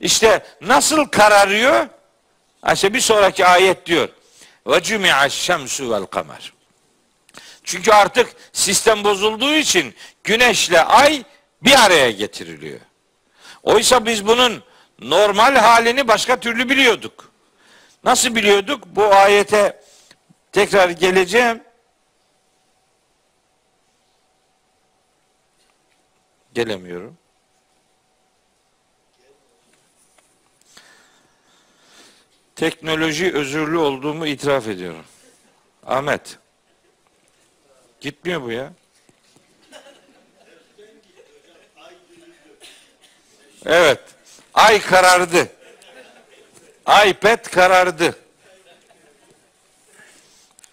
[0.00, 1.86] İşte nasıl kararıyor?
[2.72, 4.08] İşte bir sonraki ayet diyor.
[4.66, 6.52] Ve cümi'aş şemsu vel kamer.
[7.64, 11.22] Çünkü artık sistem bozulduğu için güneşle ay
[11.62, 12.80] bir araya getiriliyor.
[13.62, 14.62] Oysa biz bunun
[14.98, 17.30] normal halini başka türlü biliyorduk.
[18.04, 18.84] Nasıl biliyorduk?
[18.86, 19.82] Bu ayete
[20.52, 21.62] tekrar geleceğim.
[26.56, 27.16] Gelemiyorum.
[32.54, 35.04] Teknoloji özürlü olduğumu itiraf ediyorum.
[35.86, 36.38] Ahmet.
[38.00, 38.72] Gitmiyor bu ya.
[43.66, 44.00] Evet.
[44.54, 45.48] Ay karardı.
[47.06, 48.18] iPad karardı.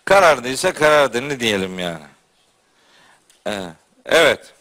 [0.06, 2.06] Karardıysa karardı ne diyelim yani.
[4.06, 4.54] Evet.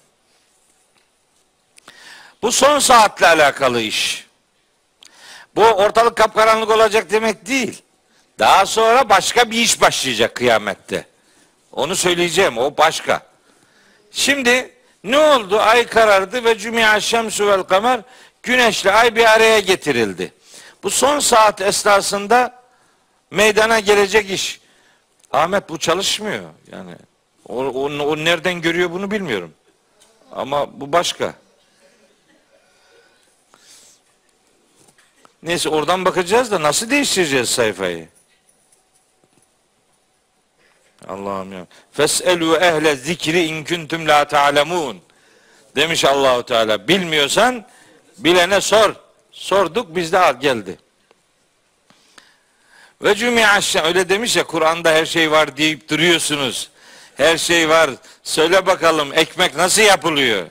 [2.43, 4.27] Bu son saatle alakalı iş.
[5.57, 7.83] Bu ortalık kapkaranlık olacak demek değil.
[8.39, 11.07] Daha sonra başka bir iş başlayacak kıyamette.
[11.73, 12.59] Onu söyleyeceğim.
[12.59, 13.23] O başka.
[14.11, 14.75] Şimdi
[15.05, 15.61] ne oldu?
[15.61, 18.01] Ay karardı ve cümia şemsu vel kamer
[18.43, 20.33] güneşle ay bir araya getirildi.
[20.83, 22.63] Bu son saat esnasında
[23.31, 24.61] meydana gelecek iş.
[25.33, 26.45] Ahmet bu çalışmıyor.
[26.73, 26.95] Yani
[27.49, 29.55] o, o, o nereden görüyor bunu bilmiyorum.
[30.33, 31.35] Ama bu başka.
[35.43, 38.09] Neyse oradan bakacağız da nasıl değiştireceğiz sayfayı?
[41.09, 41.67] Allah'ım ya.
[41.93, 45.01] Feselu ehle zikri in kuntum la ta'lemun.
[45.77, 46.89] Demiş Allahu Teala.
[46.89, 47.67] Bilmiyorsan
[48.19, 48.95] bilene sor.
[49.33, 50.79] Sorduk biz de geldi.
[53.03, 56.71] Ve cümi'aşşem öyle demiş ya Kur'an'da her şey var deyip duruyorsunuz.
[57.17, 57.91] Her şey var.
[58.23, 60.47] Söyle bakalım ekmek nasıl yapılıyor?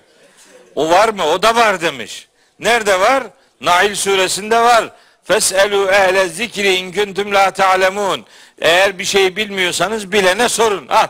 [0.76, 1.26] O var mı?
[1.26, 2.28] O da var demiş.
[2.60, 3.24] Nerede var?
[3.62, 4.94] Nail suresinde var.
[5.24, 8.26] Feselu ehle zikri in kuntum la ta'lemun.
[8.62, 10.88] Eğer bir şey bilmiyorsanız bilene sorun.
[10.88, 11.08] Al.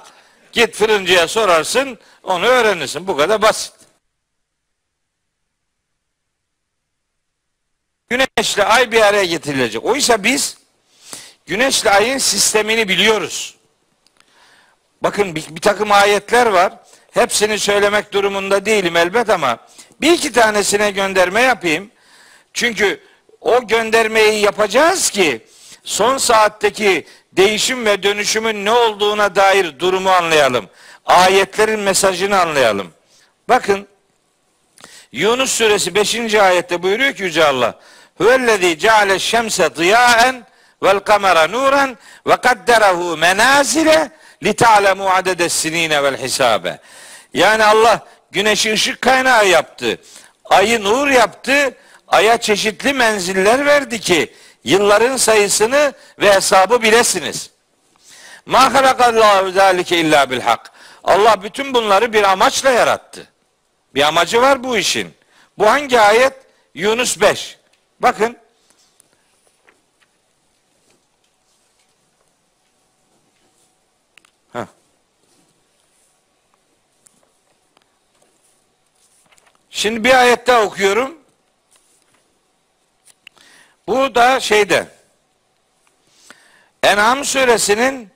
[0.51, 3.07] Git fırıncıya sorarsın, onu öğrenirsin.
[3.07, 3.73] Bu kadar basit.
[8.09, 9.85] Güneşle ay bir araya getirilecek.
[9.85, 10.57] Oysa biz
[11.45, 13.55] güneşle ayın sistemini biliyoruz.
[15.03, 16.73] Bakın bir, bir takım ayetler var.
[17.11, 19.57] Hepsini söylemek durumunda değilim elbet ama
[20.01, 21.91] bir iki tanesine gönderme yapayım.
[22.53, 22.99] Çünkü
[23.41, 25.45] o göndermeyi yapacağız ki
[25.83, 30.69] son saatteki değişim ve dönüşümün ne olduğuna dair durumu anlayalım.
[31.05, 32.93] Ayetlerin mesajını anlayalım.
[33.49, 33.87] Bakın
[35.11, 36.35] Yunus suresi 5.
[36.35, 37.79] ayette buyuruyor ki Yüce Allah
[38.19, 40.45] Hüvellezî ceale şemse dıyaen
[40.83, 41.97] vel kamera nuran
[42.27, 44.11] ve kadderahu menazile
[44.43, 46.79] li ta'lemu adedes sinine vel hisabe.
[47.33, 49.97] Yani Allah güneşi ışık kaynağı yaptı.
[50.45, 51.73] Ayı nur yaptı.
[52.11, 54.33] Aya çeşitli menziller verdi ki
[54.63, 57.49] yılların sayısını ve hesabı bilesiniz.
[58.45, 60.71] Ma halakallahu zalike illa bil hak.
[61.03, 63.27] Allah bütün bunları bir amaçla yarattı.
[63.95, 65.13] Bir amacı var bu işin.
[65.57, 66.33] Bu hangi ayet?
[66.73, 67.57] Yunus 5.
[67.99, 68.37] Bakın.
[74.53, 74.65] Heh.
[79.69, 81.20] Şimdi bir ayet daha okuyorum.
[83.87, 84.87] Bu da şeyde
[86.83, 88.09] En'am suresinin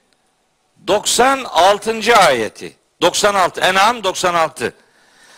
[0.88, 2.18] 96.
[2.18, 2.76] ayeti.
[3.02, 3.62] 96.
[3.62, 4.74] En'am 96.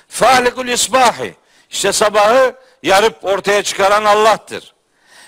[0.07, 1.35] Falikul isbahi.
[1.69, 4.73] İşte sabahı yarıp ortaya çıkaran Allah'tır.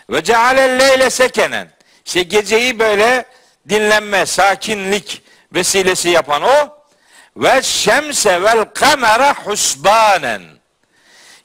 [0.10, 1.72] Ve cealel leyle sekenen.
[2.06, 3.26] İşte geceyi böyle
[3.70, 5.24] dinlenme, sakinlik
[5.54, 6.80] vesilesi yapan o.
[7.38, 10.42] Ve şemse vel kamera husbanen.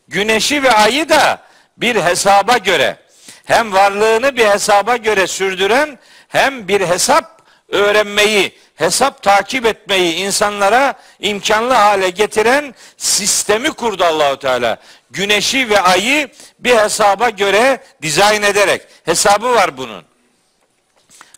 [0.08, 1.42] Güneşi ve ayı da
[1.76, 3.03] bir hesaba göre
[3.44, 11.74] hem varlığını bir hesaba göre sürdüren hem bir hesap öğrenmeyi, hesap takip etmeyi insanlara imkanlı
[11.74, 14.76] hale getiren sistemi kurdu Allahu Teala.
[15.10, 16.28] Güneşi ve ayı
[16.58, 20.04] bir hesaba göre dizayn ederek hesabı var bunun.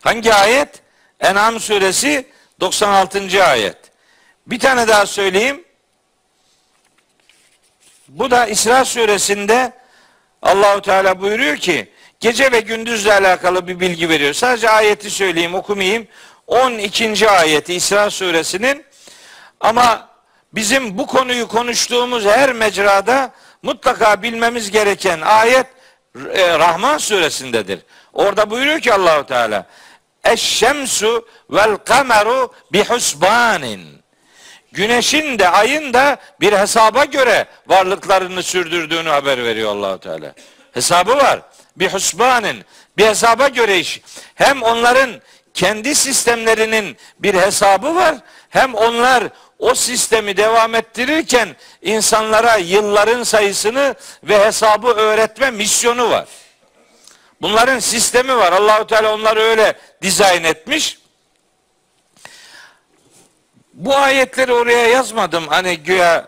[0.01, 0.69] Hangi ayet?
[1.19, 2.27] En'am suresi
[2.59, 3.43] 96.
[3.43, 3.77] ayet.
[4.47, 5.63] Bir tane daha söyleyeyim.
[8.07, 9.71] Bu da İsra suresinde
[10.41, 14.33] Allahu Teala buyuruyor ki gece ve gündüzle alakalı bir bilgi veriyor.
[14.33, 16.07] Sadece ayeti söyleyeyim, okumayayım.
[16.47, 17.29] 12.
[17.29, 18.85] ayeti İsra suresinin
[19.59, 20.09] ama
[20.53, 25.67] bizim bu konuyu konuştuğumuz her mecrada mutlaka bilmemiz gereken ayet
[26.33, 27.79] e, Rahman suresindedir.
[28.13, 29.65] Orada buyuruyor ki Allahu Teala
[30.23, 34.01] Eşşemsu vel kameru bihusbanin.
[34.71, 40.33] Güneşin de ayın da bir hesaba göre varlıklarını sürdürdüğünü haber veriyor Allahu Teala.
[40.73, 41.39] Hesabı var.
[41.77, 42.65] Bir husbanin
[42.97, 44.01] bir hesaba göre iş.
[44.35, 45.21] Hem onların
[45.53, 48.15] kendi sistemlerinin bir hesabı var.
[48.49, 49.23] Hem onlar
[49.59, 56.27] o sistemi devam ettirirken insanlara yılların sayısını ve hesabı öğretme misyonu var.
[57.41, 58.51] Bunların sistemi var.
[58.53, 60.99] Allahu Teala onları öyle dizayn etmiş.
[63.73, 65.47] Bu ayetleri oraya yazmadım.
[65.47, 66.27] Hani güya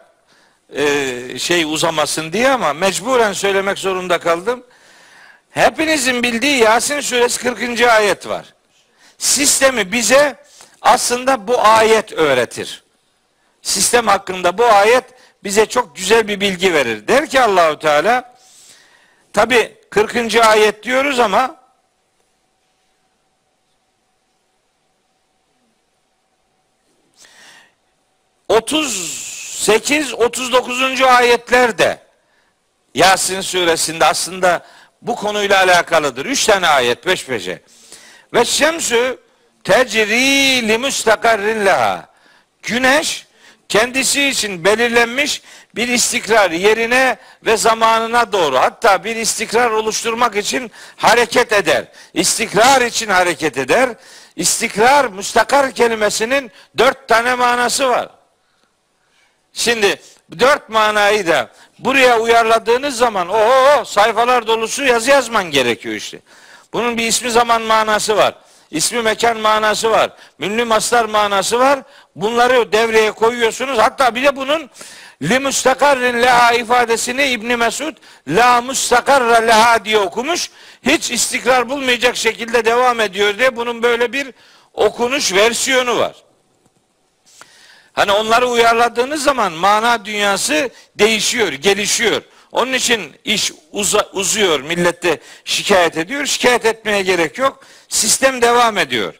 [0.75, 4.63] e, şey uzamasın diye ama mecburen söylemek zorunda kaldım.
[5.49, 7.81] Hepinizin bildiği Yasin suresi 40.
[7.81, 8.53] ayet var.
[9.17, 10.35] Sistemi bize
[10.81, 12.83] aslında bu ayet öğretir.
[13.61, 15.03] Sistem hakkında bu ayet
[15.43, 17.07] bize çok güzel bir bilgi verir.
[17.07, 18.35] Der ki Allahu Teala
[19.33, 20.35] tabi 40.
[20.35, 21.59] ayet diyoruz ama
[28.49, 31.01] ...38, 39.
[31.01, 31.99] ayetler de...
[32.93, 34.65] ...Yasin suresinde aslında...
[35.01, 36.25] ...bu konuyla alakalıdır.
[36.25, 37.61] Üç tane ayet peş peşe.
[38.33, 39.17] Ve şemsü
[39.63, 41.69] tecri li müstakarrin.
[42.63, 43.27] Güneş
[43.69, 45.41] kendisi için belirlenmiş
[45.75, 51.85] bir istikrar yerine ve zamanına doğru hatta bir istikrar oluşturmak için hareket eder.
[52.13, 53.89] İstikrar için hareket eder.
[54.35, 58.09] İstikrar müstakar kelimesinin dört tane manası var.
[59.53, 60.01] Şimdi
[60.39, 61.49] dört manayı da
[61.79, 66.19] buraya uyarladığınız zaman o sayfalar dolusu yazı yazman gerekiyor işte.
[66.73, 68.33] Bunun bir ismi zaman manası var.
[68.71, 70.11] İsmi mekan manası var.
[70.39, 71.79] Münlü mastar manası var.
[72.15, 73.77] Bunları devreye koyuyorsunuz.
[73.77, 74.69] Hatta bir de bunun
[75.21, 77.93] li müstakarrin leha ifadesini İbni Mesud
[78.27, 80.49] la müstakarra leha diye okumuş.
[80.83, 84.31] Hiç istikrar bulmayacak şekilde devam ediyor diye bunun böyle bir
[84.73, 86.15] okunuş versiyonu var.
[87.99, 92.21] Hani onları uyarladığınız zaman mana dünyası değişiyor, gelişiyor.
[92.51, 96.25] Onun için iş uza, uzuyor, millet de şikayet ediyor.
[96.25, 97.65] Şikayet etmeye gerek yok.
[97.89, 99.13] Sistem devam ediyor.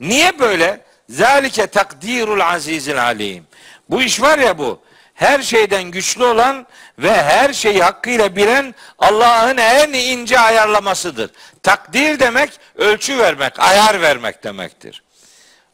[0.00, 0.80] Niye böyle?
[1.08, 3.46] Zalike takdirul azizil alim.
[3.90, 4.80] Bu iş var ya bu.
[5.14, 6.66] Her şeyden güçlü olan
[6.98, 11.30] ve her şeyi hakkıyla bilen Allah'ın en ince ayarlamasıdır.
[11.62, 15.02] Takdir demek ölçü vermek, ayar vermek demektir.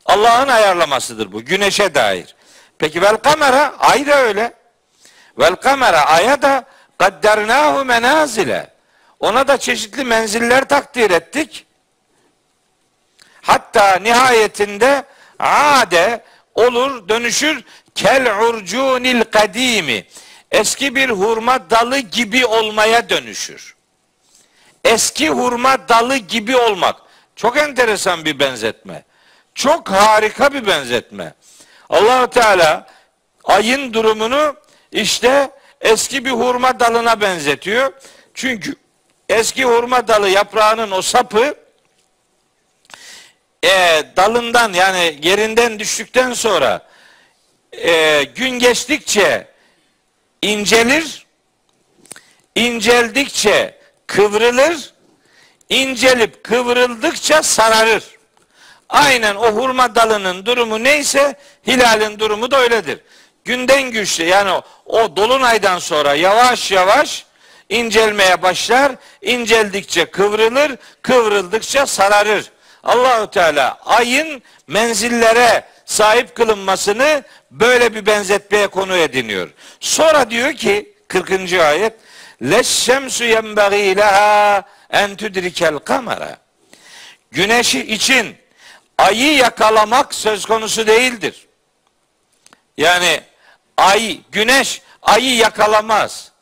[0.07, 2.34] Allah'ın ayarlamasıdır bu güneşe dair.
[2.79, 4.53] Peki vel kamera ay da öyle.
[5.39, 6.65] Vel kamera aya da
[6.99, 8.71] kaddernahu menazile.
[9.21, 11.67] Ona da çeşitli menziller takdir ettik.
[13.43, 15.05] Hatta nihayetinde
[15.39, 17.65] ade olur dönüşür
[17.95, 20.07] kel urcunil kadimi.
[20.51, 23.75] Eski bir hurma dalı gibi olmaya dönüşür.
[24.85, 26.97] Eski hurma dalı gibi olmak.
[27.37, 29.05] Çok enteresan bir benzetme.
[29.55, 31.35] Çok harika bir benzetme.
[31.89, 32.87] Allahu Teala
[33.45, 34.57] ayın durumunu
[34.93, 37.93] işte eski bir hurma dalına benzetiyor.
[38.35, 38.75] Çünkü
[39.29, 41.55] eski hurma dalı yaprağının o sapı
[43.65, 46.87] e, dalından yani yerinden düştükten sonra
[47.73, 49.47] e, gün geçtikçe
[50.43, 51.27] incelir,
[52.55, 54.95] inceldikçe kıvrılır,
[55.69, 58.14] incelip kıvrıldıkça sararır.
[58.95, 61.35] Aynen o hurma dalının durumu neyse
[61.67, 62.99] hilalin durumu da öyledir.
[63.45, 67.27] Günden güçlü yani o, o dolunaydan sonra yavaş yavaş
[67.69, 68.93] incelmeye başlar.
[69.23, 72.51] İnceldikçe kıvrılır, kıvrıldıkça sararır.
[72.85, 79.51] Allahu Teala ayın menzillere sahip kılınmasını böyle bir benzetmeye konu ediniyor.
[79.81, 81.53] Sonra diyor ki 40.
[81.53, 81.93] ayet
[82.43, 86.37] Leşşemsu yenbagî leha en tudrikel kamera.
[87.31, 88.44] Güneşi için
[88.99, 91.47] ayı yakalamak söz konusu değildir.
[92.77, 93.21] Yani
[93.77, 96.33] ay, güneş ayı yakalamaz.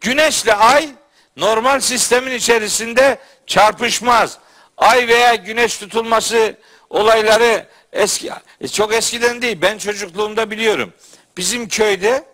[0.00, 0.88] Güneşle ay
[1.36, 4.38] normal sistemin içerisinde çarpışmaz.
[4.76, 6.56] Ay veya güneş tutulması
[6.90, 9.58] olayları eski e, çok eskiden değil.
[9.62, 10.92] Ben çocukluğumda biliyorum.
[11.36, 12.24] Bizim köyde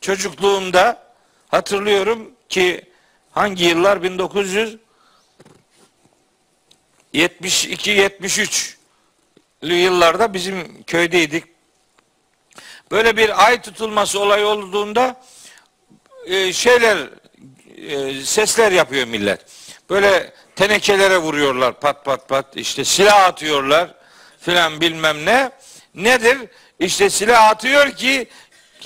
[0.00, 1.02] çocukluğumda
[1.48, 2.84] hatırlıyorum ki
[3.30, 4.76] hangi yıllar 1900
[7.14, 8.74] 72-73
[9.62, 11.44] yıllarda bizim köydeydik.
[12.90, 15.20] Böyle bir ay tutulması olay olduğunda
[16.26, 17.08] e, şeyler
[17.76, 19.40] e, sesler yapıyor millet.
[19.90, 23.94] Böyle tenekelere vuruyorlar pat pat pat işte silah atıyorlar
[24.40, 25.50] filan bilmem ne.
[25.94, 26.38] Nedir?
[26.80, 28.28] İşte silah atıyor ki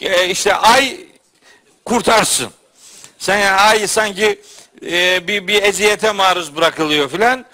[0.01, 1.01] e, işte ay
[1.85, 2.51] kurtarsın.
[3.19, 4.41] Sen yani ay sanki
[4.87, 7.45] e, bir, bir eziyete maruz bırakılıyor filan.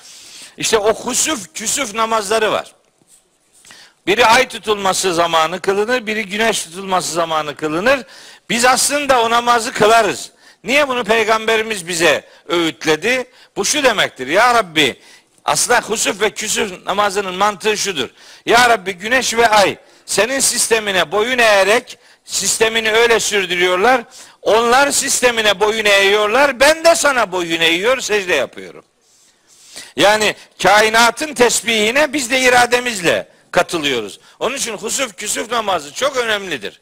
[0.61, 2.73] İşte o husuf küsuf namazları var.
[4.07, 8.01] Biri ay tutulması zamanı kılınır, biri güneş tutulması zamanı kılınır.
[8.51, 10.31] Biz aslında o namazı kılarız.
[10.65, 13.25] Niye bunu peygamberimiz bize öğütledi?
[13.57, 14.27] Bu şu demektir.
[14.27, 15.01] Ya Rabbi
[15.45, 18.09] aslında husuf ve küsuf namazının mantığı şudur.
[18.47, 24.03] Ya Rabbi güneş ve ay senin sistemine boyun eğerek sistemini öyle sürdürüyorlar.
[24.43, 26.61] Onlar sistemine boyun eğiyorlar.
[26.61, 28.85] Ben de sana boyun eğiyor, secde yapıyorum.
[29.97, 34.21] Yani kainatın tesbihine biz de irademizle katılıyoruz.
[34.41, 36.81] Onun için husuf küsuf namazı çok önemlidir.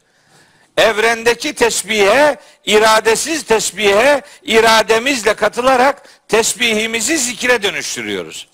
[0.77, 8.47] Evrendeki tesbihe, iradesiz tesbihe irademizle katılarak tesbihimizi zikre dönüştürüyoruz.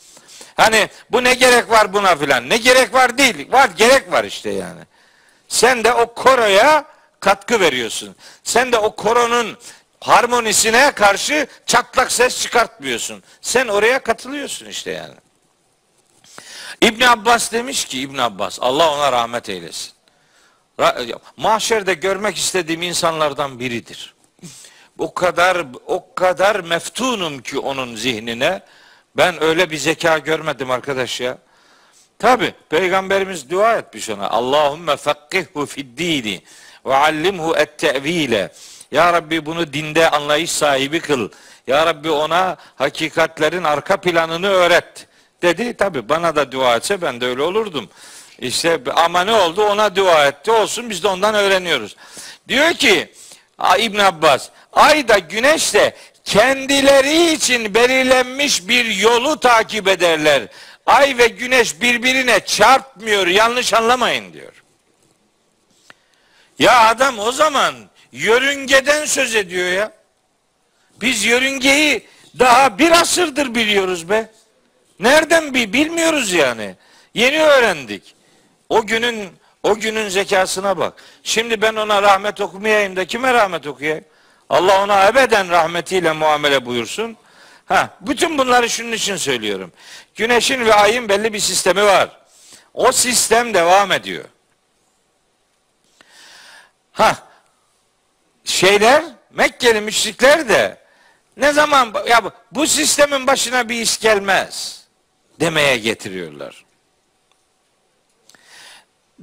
[0.58, 2.50] Hani bu ne gerek var buna filan?
[2.50, 3.52] Ne gerek var değil.
[3.52, 4.82] Var gerek var işte yani.
[5.48, 6.86] Sen de o koroya
[7.20, 8.16] katkı veriyorsun.
[8.44, 9.58] Sen de o koronun
[10.02, 13.24] harmonisine karşı çatlak ses çıkartmıyorsun.
[13.42, 15.16] Sen oraya katılıyorsun işte yani.
[16.82, 19.92] İbn Abbas demiş ki İbn Abbas Allah ona rahmet eylesin.
[21.38, 24.14] Mahşerde görmek istediğim insanlardan biridir.
[25.00, 28.62] O kadar o kadar meftunum ki onun zihnine.
[29.18, 31.38] Ben öyle bir zeka görmedim arkadaş ya.
[32.20, 34.30] Tabi peygamberimiz dua etmiş ona.
[34.30, 36.42] Allahümme fakkihhu fid dini
[36.86, 38.52] ve allimhu et tevile.
[38.92, 41.30] Ya Rabbi bunu dinde anlayış sahibi kıl.
[41.68, 45.08] Ya Rabbi ona hakikatlerin arka planını öğret.
[45.42, 47.90] Dedi tabi bana da dua etse ben de öyle olurdum.
[48.40, 51.96] İşte ama ne oldu ona dua etti olsun biz de ondan öğreniyoruz.
[52.48, 53.12] Diyor ki
[53.80, 60.48] İbn Abbas ay da güneş de kendileri için belirlenmiş bir yolu takip ederler.
[60.86, 64.64] Ay ve güneş birbirine çarpmıyor yanlış anlamayın diyor.
[66.60, 67.76] Ya adam o zaman
[68.16, 69.92] yörüngeden söz ediyor ya.
[71.02, 72.08] Biz yörüngeyi
[72.40, 74.32] daha bir asırdır biliyoruz be.
[75.00, 76.76] Nereden bir bilmiyoruz yani.
[77.14, 78.16] Yeni öğrendik.
[78.70, 79.30] O günün
[79.64, 81.04] o günün zekasına bak.
[81.24, 84.06] Şimdi ben ona rahmet okumayayım da kime rahmet okuyayım?
[84.50, 87.18] Allah ona ebeden rahmetiyle muamele buyursun.
[87.66, 89.72] Ha, bütün bunları şunun için söylüyorum.
[90.16, 92.10] Güneşin ve ayın belli bir sistemi var.
[92.74, 94.26] O sistem devam ediyor.
[96.92, 97.25] Ha,
[98.46, 100.78] şeyler Mekkeli müşrikler de
[101.38, 102.22] ne zaman ya
[102.52, 104.84] bu sistemin başına bir iş gelmez
[105.40, 106.66] demeye getiriyorlar.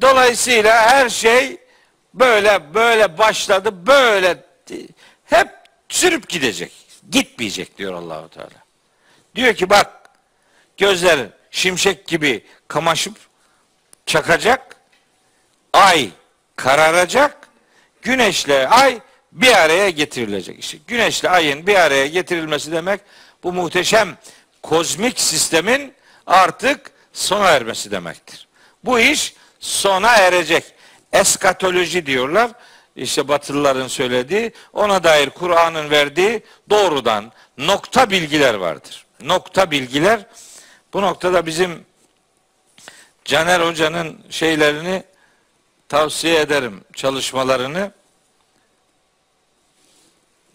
[0.01, 1.57] Dolayısıyla her şey
[2.15, 4.45] böyle böyle başladı böyle
[5.25, 5.49] hep
[5.89, 6.73] sürüp gidecek.
[7.11, 8.63] Gitmeyecek diyor Allahu Teala.
[9.35, 10.11] Diyor ki bak
[10.77, 11.19] gözler
[11.51, 13.17] şimşek gibi kamaşıp
[14.07, 14.77] çakacak.
[15.73, 16.11] Ay
[16.57, 17.49] kararacak.
[18.03, 19.01] Güneşle ay
[19.33, 20.59] bir araya getirilecek.
[20.59, 23.01] İşte güneşle ayın bir araya getirilmesi demek
[23.43, 24.17] bu muhteşem
[24.63, 25.95] kozmik sistemin
[26.27, 28.49] artık sona ermesi demektir.
[28.85, 30.65] Bu iş sona erecek.
[31.13, 32.51] Eskatoloji diyorlar.
[32.97, 39.07] İşte Batılıların söylediği, ona dair Kur'an'ın verdiği doğrudan nokta bilgiler vardır.
[39.21, 40.27] Nokta bilgiler.
[40.93, 41.85] Bu noktada bizim
[43.25, 45.05] Caner Hoca'nın şeylerini
[45.89, 47.93] tavsiye ederim, çalışmalarını.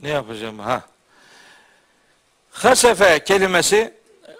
[0.01, 0.59] Ne yapacağım?
[0.59, 0.81] Ha.
[2.51, 3.93] Hasefe kelimesi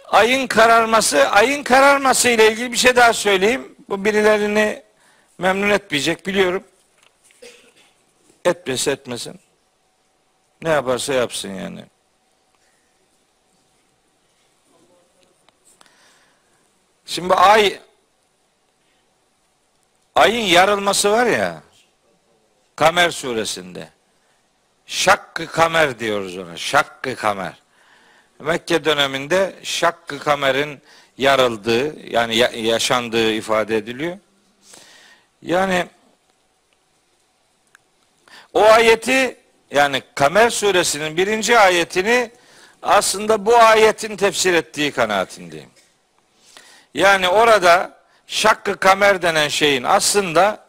[0.05, 3.75] ayın kararması, ayın kararması ile ilgili bir şey daha söyleyeyim.
[3.89, 4.83] Bu birilerini
[5.37, 6.63] memnun etmeyecek biliyorum.
[8.45, 9.39] Etmese etmesin.
[10.61, 11.85] Ne yaparsa yapsın yani.
[17.05, 17.79] Şimdi ay
[20.15, 21.61] ayın yarılması var ya
[22.75, 23.96] Kamer suresinde.
[24.87, 26.57] Şakkı kamer diyoruz ona.
[26.57, 27.53] Şakkı kamer.
[28.39, 30.81] Mekke döneminde Şakkı kamerin
[31.17, 34.17] yarıldığı yani yaşandığı ifade ediliyor.
[35.41, 35.87] Yani
[38.53, 39.37] o ayeti
[39.71, 42.31] yani Kamer suresinin birinci ayetini
[42.81, 45.69] aslında bu ayetin tefsir ettiği kanaatindeyim.
[46.93, 50.67] Yani orada şakkı kamer denen şeyin aslında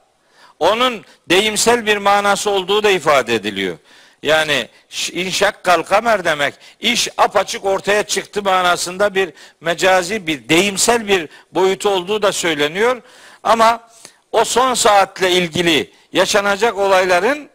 [0.58, 3.78] onun deyimsel bir manası olduğu da ifade ediliyor.
[4.22, 4.68] Yani
[5.12, 12.22] inşakkal kamer demek iş apaçık ortaya çıktı manasında bir mecazi bir deyimsel bir boyutu olduğu
[12.22, 13.02] da söyleniyor.
[13.42, 13.88] Ama
[14.32, 17.50] o son saatle ilgili yaşanacak olayların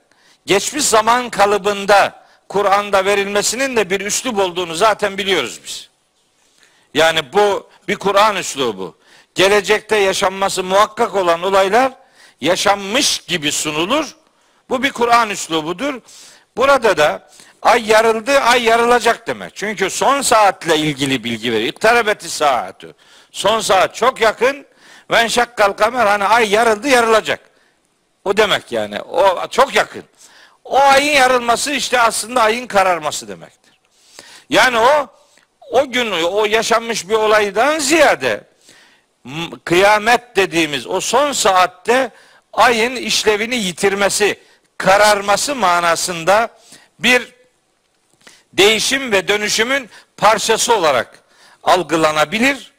[0.45, 5.89] geçmiş zaman kalıbında Kur'an'da verilmesinin de bir üslup olduğunu zaten biliyoruz biz.
[6.93, 8.97] Yani bu bir Kur'an üslubu.
[9.35, 11.91] Gelecekte yaşanması muhakkak olan olaylar
[12.41, 14.15] yaşanmış gibi sunulur.
[14.69, 16.01] Bu bir Kur'an üslubudur.
[16.57, 17.29] Burada da
[17.61, 19.55] ay yarıldı, ay yarılacak demek.
[19.55, 21.69] Çünkü son saatle ilgili bilgi veriyor.
[21.69, 22.93] İktarabeti saatü.
[23.31, 24.65] Son saat çok yakın.
[25.11, 27.39] Ven şakkal kamer hani ay yarıldı, yarılacak.
[28.25, 29.01] O demek yani.
[29.01, 30.03] O çok yakın.
[30.63, 33.79] O ayın yarılması işte aslında ayın kararması demektir.
[34.49, 35.07] Yani o
[35.71, 38.43] o gün o yaşanmış bir olaydan ziyade
[39.65, 42.11] kıyamet dediğimiz o son saatte
[42.53, 44.39] ayın işlevini yitirmesi,
[44.83, 46.49] kararması manasında
[46.99, 47.33] bir
[48.53, 51.19] değişim ve dönüşümün parçası olarak
[51.63, 52.73] algılanabilir.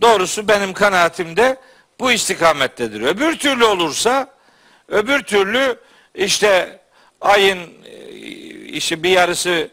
[0.00, 1.56] Doğrusu benim kanaatimde
[2.00, 3.00] bu istikamettedir.
[3.00, 4.30] Öbür türlü olursa
[4.88, 5.78] öbür türlü
[6.14, 6.80] işte
[7.20, 8.08] ayın e,
[8.64, 9.70] işi bir yarısı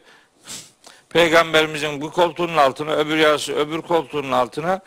[1.09, 4.81] peygamberimizin bu koltuğunun altına öbür yarısı öbür koltuğunun altına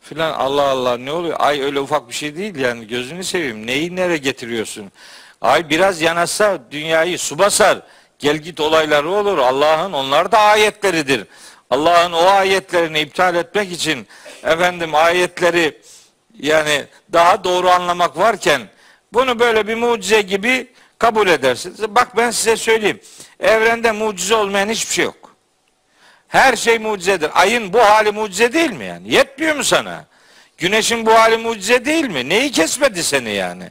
[0.00, 1.36] filan Allah Allah ne oluyor?
[1.38, 3.66] Ay öyle ufak bir şey değil yani gözünü seveyim.
[3.66, 4.92] Neyi nereye getiriyorsun?
[5.40, 7.78] Ay biraz yanaşsa dünyayı su basar.
[8.18, 9.38] Gel git olayları olur.
[9.38, 11.24] Allah'ın onlar da ayetleridir.
[11.70, 14.06] Allah'ın o ayetlerini iptal etmek için
[14.42, 15.80] efendim ayetleri
[16.40, 18.62] yani daha doğru anlamak varken
[19.12, 21.82] bunu böyle bir mucize gibi kabul edersiniz.
[21.88, 23.00] Bak ben size söyleyeyim.
[23.40, 25.36] Evrende mucize olmayan hiçbir şey yok.
[26.28, 27.30] Her şey mucizedir.
[27.34, 29.14] Ayın bu hali mucize değil mi yani?
[29.14, 30.04] Yetmiyor mu sana?
[30.58, 32.28] Güneşin bu hali mucize değil mi?
[32.28, 33.70] Neyi kesmedi seni yani?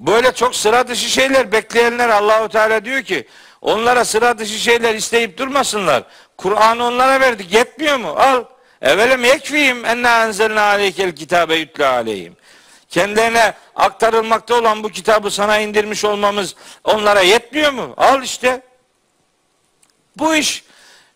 [0.00, 3.26] Böyle çok sıra dışı şeyler bekleyenler Allahu Teala diyor ki
[3.60, 6.02] onlara sıra dışı şeyler isteyip durmasınlar.
[6.36, 7.52] Kur'an'ı onlara verdik.
[7.52, 8.08] Yetmiyor mu?
[8.08, 8.44] Al.
[8.82, 12.36] Evelem yekfihim enna enzelna aleykel kitabe yutla aleyhim.
[12.88, 17.94] Kendilerine aktarılmakta olan bu kitabı sana indirmiş olmamız onlara yetmiyor mu?
[17.96, 18.62] Al işte.
[20.16, 20.64] Bu iş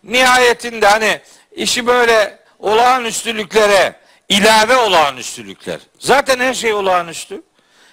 [0.04, 1.20] nihayetinde hani
[1.52, 5.80] işi böyle olağanüstülüklere ilave olağanüstülükler.
[5.98, 7.42] Zaten her şey olağanüstü.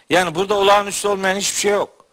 [0.10, 2.06] Yani burada olağanüstü olmayan hiçbir şey yok.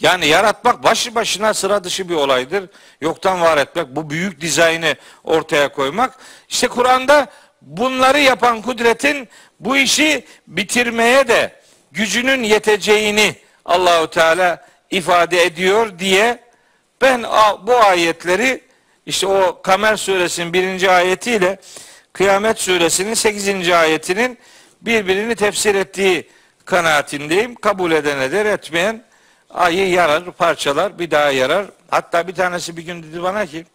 [0.00, 2.70] Yani yaratmak başı başına sıra dışı bir olaydır.
[3.00, 6.18] Yoktan var etmek, bu büyük dizaynı ortaya koymak.
[6.48, 7.26] İşte Kur'an'da
[7.62, 9.28] bunları yapan kudretin
[9.60, 11.60] bu işi bitirmeye de
[11.92, 16.38] gücünün yeteceğini Allahu Teala ifade ediyor diye
[17.00, 17.22] Ben
[17.62, 18.64] bu ayetleri
[19.06, 21.58] işte o Kamer suresinin birinci ayetiyle
[22.12, 24.38] Kıyamet suresinin sekizinci ayetinin
[24.82, 26.28] birbirini tefsir ettiği
[26.64, 27.54] kanaatindeyim.
[27.54, 29.04] Kabul eden eder, etmeyen
[29.50, 31.66] ayı yarar, parçalar, bir daha yarar.
[31.90, 33.66] Hatta bir tanesi bir gün dedi bana ki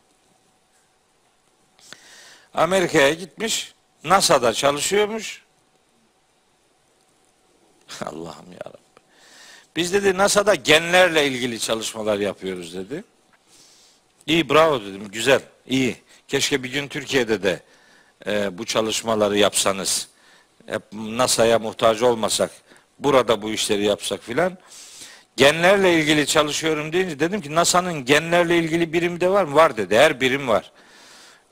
[2.54, 3.74] Amerika'ya gitmiş,
[4.04, 5.44] NASA'da çalışıyormuş.
[8.06, 8.72] Allah'ım ya.
[9.76, 13.04] Biz dedi NASA'da genlerle ilgili çalışmalar yapıyoruz dedi.
[14.28, 15.08] İyi bravo dedim.
[15.12, 15.42] Güzel.
[15.68, 15.98] iyi.
[16.28, 17.60] Keşke bir gün Türkiye'de de
[18.28, 20.08] e, bu çalışmaları yapsanız.
[20.66, 22.52] Hep NASA'ya muhtaç olmasak.
[23.00, 24.58] Burada bu işleri yapsak filan.
[25.38, 29.56] Genlerle ilgili çalışıyorum deyince dedim ki NASA'nın genlerle ilgili birimi de var mı?
[29.56, 29.98] Var dedi.
[29.98, 30.72] Her birim var.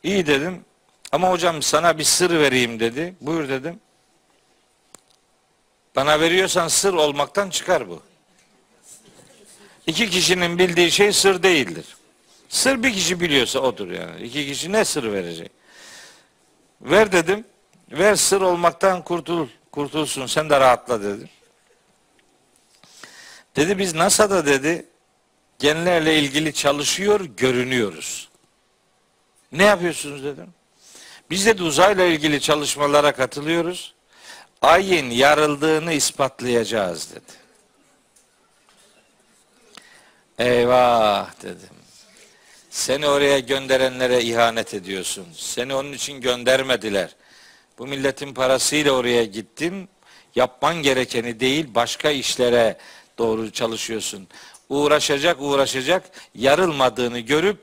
[0.04, 0.66] İyi dedim.
[1.12, 3.16] Ama hocam sana bir sır vereyim dedi.
[3.22, 3.80] Buyur dedim.
[5.96, 8.02] Bana veriyorsan sır olmaktan çıkar bu.
[9.88, 11.86] İki kişinin bildiği şey sır değildir.
[12.50, 14.22] Sır bir kişi biliyorsa odur yani.
[14.24, 15.52] İki kişi ne sır verecek?
[16.82, 17.46] Ver dedim.
[17.92, 19.48] Ver sır olmaktan kurtul.
[19.72, 21.30] Kurtulsun sen de rahatla dedim.
[23.56, 24.86] Dedi biz NASA'da dedi
[25.60, 28.30] genlerle ilgili çalışıyor görünüyoruz.
[29.52, 30.54] Ne yapıyorsunuz dedim.
[31.30, 33.94] Biz de uzayla ilgili çalışmalara katılıyoruz.
[34.62, 37.44] Ayın yarıldığını ispatlayacağız dedi.
[40.40, 41.70] Eyvah dedim.
[42.70, 45.28] Seni oraya gönderenlere ihanet ediyorsun.
[45.36, 47.16] Seni onun için göndermediler.
[47.78, 49.90] Bu milletin parasıyla oraya gittin.
[50.36, 52.78] Yapman gerekeni değil başka işlere
[53.18, 54.28] doğru çalışıyorsun.
[54.70, 56.04] Uğraşacak uğraşacak
[56.36, 57.58] yarılmadığını görüp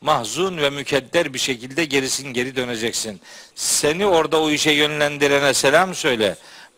[0.00, 3.20] mahzun ve mükedder bir şekilde gerisin geri döneceksin.
[3.54, 6.36] Seni orada o işe yönlendirene selam söyle.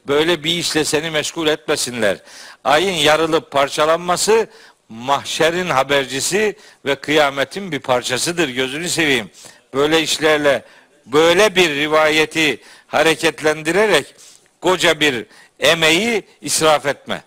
[0.08, 2.18] Böyle bir işle seni meşgul etmesinler.
[2.64, 4.48] Ayın yarılıp parçalanması
[4.88, 8.48] mahşerin habercisi ve kıyametin bir parçasıdır.
[8.48, 9.30] Gözünü seveyim.
[9.74, 10.64] Böyle işlerle
[11.06, 14.14] böyle bir rivayeti hareketlendirerek
[14.60, 15.26] koca bir
[15.60, 17.22] emeği israf etme.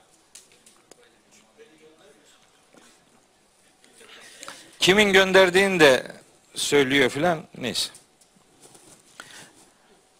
[4.81, 6.03] Kimin gönderdiğini de
[6.55, 7.43] söylüyor filan.
[7.57, 7.89] Neyse.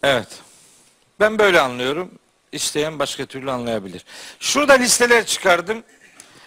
[0.02, 0.28] Evet.
[1.20, 2.10] Ben böyle anlıyorum.
[2.52, 4.04] İsteyen başka türlü anlayabilir.
[4.40, 5.84] Şurada listeler çıkardım.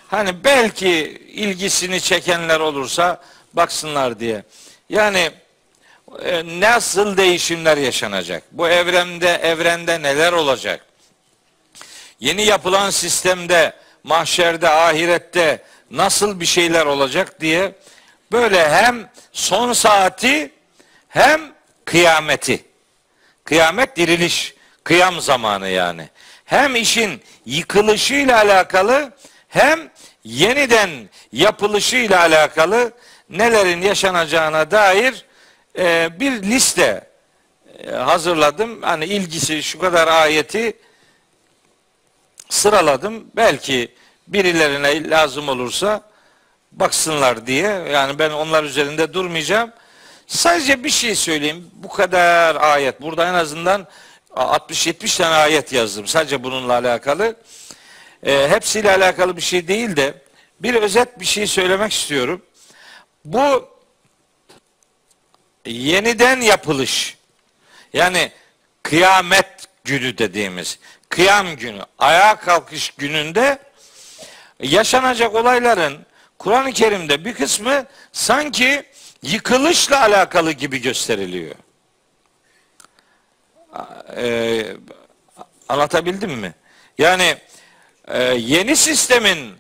[0.08, 0.90] Hani belki
[1.28, 3.22] ilgisini çekenler olursa
[3.54, 4.44] baksınlar diye.
[4.90, 5.32] Yani
[6.24, 8.44] e, nasıl değişimler yaşanacak?
[8.52, 10.86] Bu evrende evrende neler olacak?
[12.20, 17.76] Yeni yapılan sistemde, mahşerde, ahirette nasıl bir şeyler olacak diye
[18.36, 20.52] böyle hem son saati
[21.08, 21.42] hem
[21.86, 22.66] kıyameti.
[23.44, 26.10] Kıyamet diriliş, kıyam zamanı yani.
[26.46, 29.14] Hem işin yıkılışıyla alakalı
[29.48, 29.90] hem
[30.24, 30.90] yeniden
[31.32, 32.92] yapılışıyla alakalı
[33.30, 35.26] nelerin yaşanacağına dair
[35.78, 37.08] e, bir liste
[37.80, 38.82] e, hazırladım.
[38.82, 40.78] Hani ilgisi şu kadar ayeti
[42.50, 43.28] sıraladım.
[43.36, 43.92] Belki
[44.28, 46.15] birilerine lazım olursa
[46.80, 47.68] baksınlar diye.
[47.92, 49.72] Yani ben onlar üzerinde durmayacağım.
[50.28, 51.72] Sadece bir şey söyleyeyim.
[51.74, 53.02] Bu kadar ayet.
[53.02, 53.88] Burada en azından
[54.36, 56.08] 60-70 tane ayet yazdım.
[56.08, 57.36] Sadece bununla alakalı.
[58.24, 60.14] E, hepsiyle alakalı bir şey değil de
[60.60, 62.42] bir özet bir şey söylemek istiyorum.
[63.26, 63.70] Bu
[65.66, 67.18] yeniden yapılış
[67.94, 68.32] yani
[68.84, 73.60] kıyamet günü dediğimiz kıyam günü, ayağa kalkış gününde
[74.60, 76.06] yaşanacak olayların
[76.40, 78.84] Kur'an-ı Kerim'de bir kısmı sanki
[79.22, 81.56] yıkılışla alakalı gibi gösteriliyor.
[84.16, 84.66] Ee,
[85.70, 86.54] anlatabildim mi?
[86.98, 87.38] Yani
[88.08, 89.54] e, yeni sistemin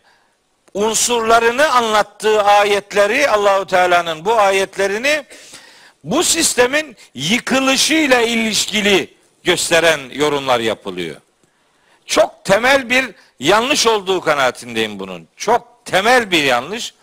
[0.73, 5.26] unsurlarını anlattığı ayetleri Allahu Teala'nın bu ayetlerini
[6.03, 9.13] bu sistemin yıkılışıyla ilişkili
[9.43, 11.15] gösteren yorumlar yapılıyor.
[12.05, 13.05] Çok temel bir
[13.39, 15.28] yanlış olduğu kanaatindeyim bunun.
[15.38, 16.94] Çok temel bir yanlış.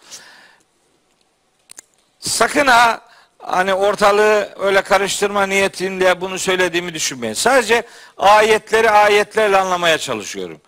[2.20, 3.01] Sakın ha
[3.39, 7.35] hani ortalığı öyle karıştırma niyetinde bunu söylediğimi düşünmeyin.
[7.35, 7.83] Sadece
[8.18, 10.61] ayetleri ayetlerle anlamaya çalışıyorum.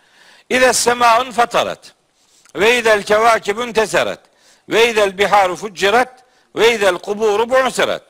[0.50, 1.94] İle semaun fatarat.
[2.56, 4.20] Ve idel kevakibun teseret.
[4.68, 6.24] Ve idel biharu fuccirat.
[6.56, 8.02] Ve idel kuburu bu'sirat.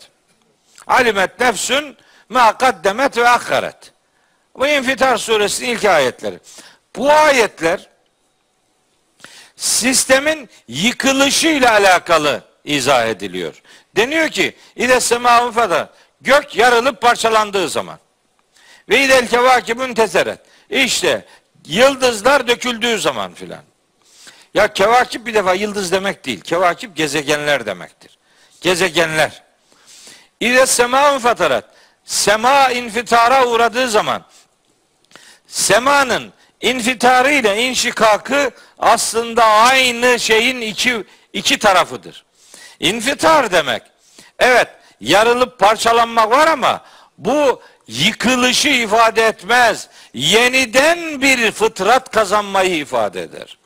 [0.87, 1.97] Alimet nefsün
[2.29, 3.93] ma kaddemet ve akharet.
[4.55, 6.39] Bu İnfitar suresinin ilk ayetleri.
[6.97, 7.89] Bu ayetler
[9.65, 13.63] sistemin yıkılışıyla alakalı izah ediliyor.
[13.97, 17.99] Deniyor ki İde semâun fada gök yarılıp parçalandığı zaman
[18.89, 20.39] ve idel kevakibun teseret.
[20.71, 21.25] İşte
[21.67, 23.63] yıldızlar döküldüğü zaman filan.
[24.55, 26.41] Ya kevakip bir defa yıldız demek değil.
[26.41, 28.19] Kevakip gezegenler demektir.
[28.61, 29.43] Gezegenler.
[30.41, 31.65] İde sema fatarat.
[32.05, 34.25] Sema infitara uğradığı zaman
[35.47, 42.25] semanın infitarı ile inşikakı aslında aynı şeyin iki, iki tarafıdır.
[42.81, 43.83] İnfitar demek.
[44.39, 44.69] Evet
[45.01, 46.81] yarılıp parçalanmak var ama
[47.19, 49.89] bu yıkılışı ifade etmez.
[50.15, 53.59] Yeniden bir fıtrat kazanmayı ifade eder.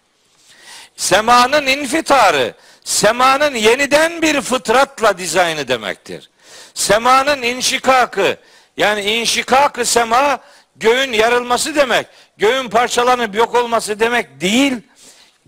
[0.96, 2.54] Semanın infitarı,
[2.84, 6.30] semanın yeniden bir fıtratla dizaynı demektir.
[6.74, 8.36] Semanın inşikakı,
[8.76, 10.38] yani inşikakı sema
[10.76, 12.06] göğün yarılması demek.
[12.38, 14.74] Göğün parçalanıp yok olması demek değil.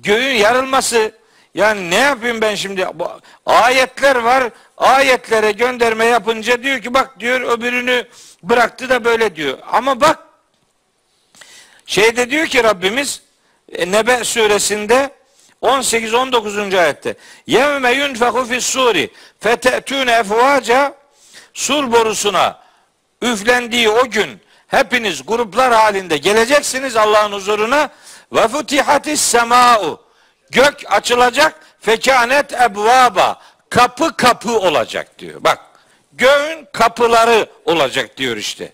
[0.02, 1.12] Göğün yarılması
[1.54, 2.86] yani ne yapayım ben şimdi?
[3.46, 4.50] Ayetler var.
[4.76, 8.04] Ayetlere gönderme yapınca diyor ki bak diyor öbürünü
[8.42, 9.58] bıraktı da böyle diyor.
[9.72, 10.18] Ama bak
[11.86, 13.22] şeyde diyor ki Rabbimiz
[13.72, 15.10] e, Nebe suresinde
[15.62, 16.78] 18-19.
[16.78, 17.14] ayette
[17.46, 20.94] yevme yunfehu fis suri fete'tune efvaca
[21.54, 22.58] sur borusuna
[23.22, 27.90] üflendiği o gün hepiniz gruplar halinde geleceksiniz Allah'ın huzuruna
[28.32, 30.00] ve futihatis sema'u
[30.50, 35.44] gök açılacak fekanet ebvaba kapı kapı olacak diyor.
[35.44, 35.58] Bak
[36.12, 38.72] göğün kapıları olacak diyor işte.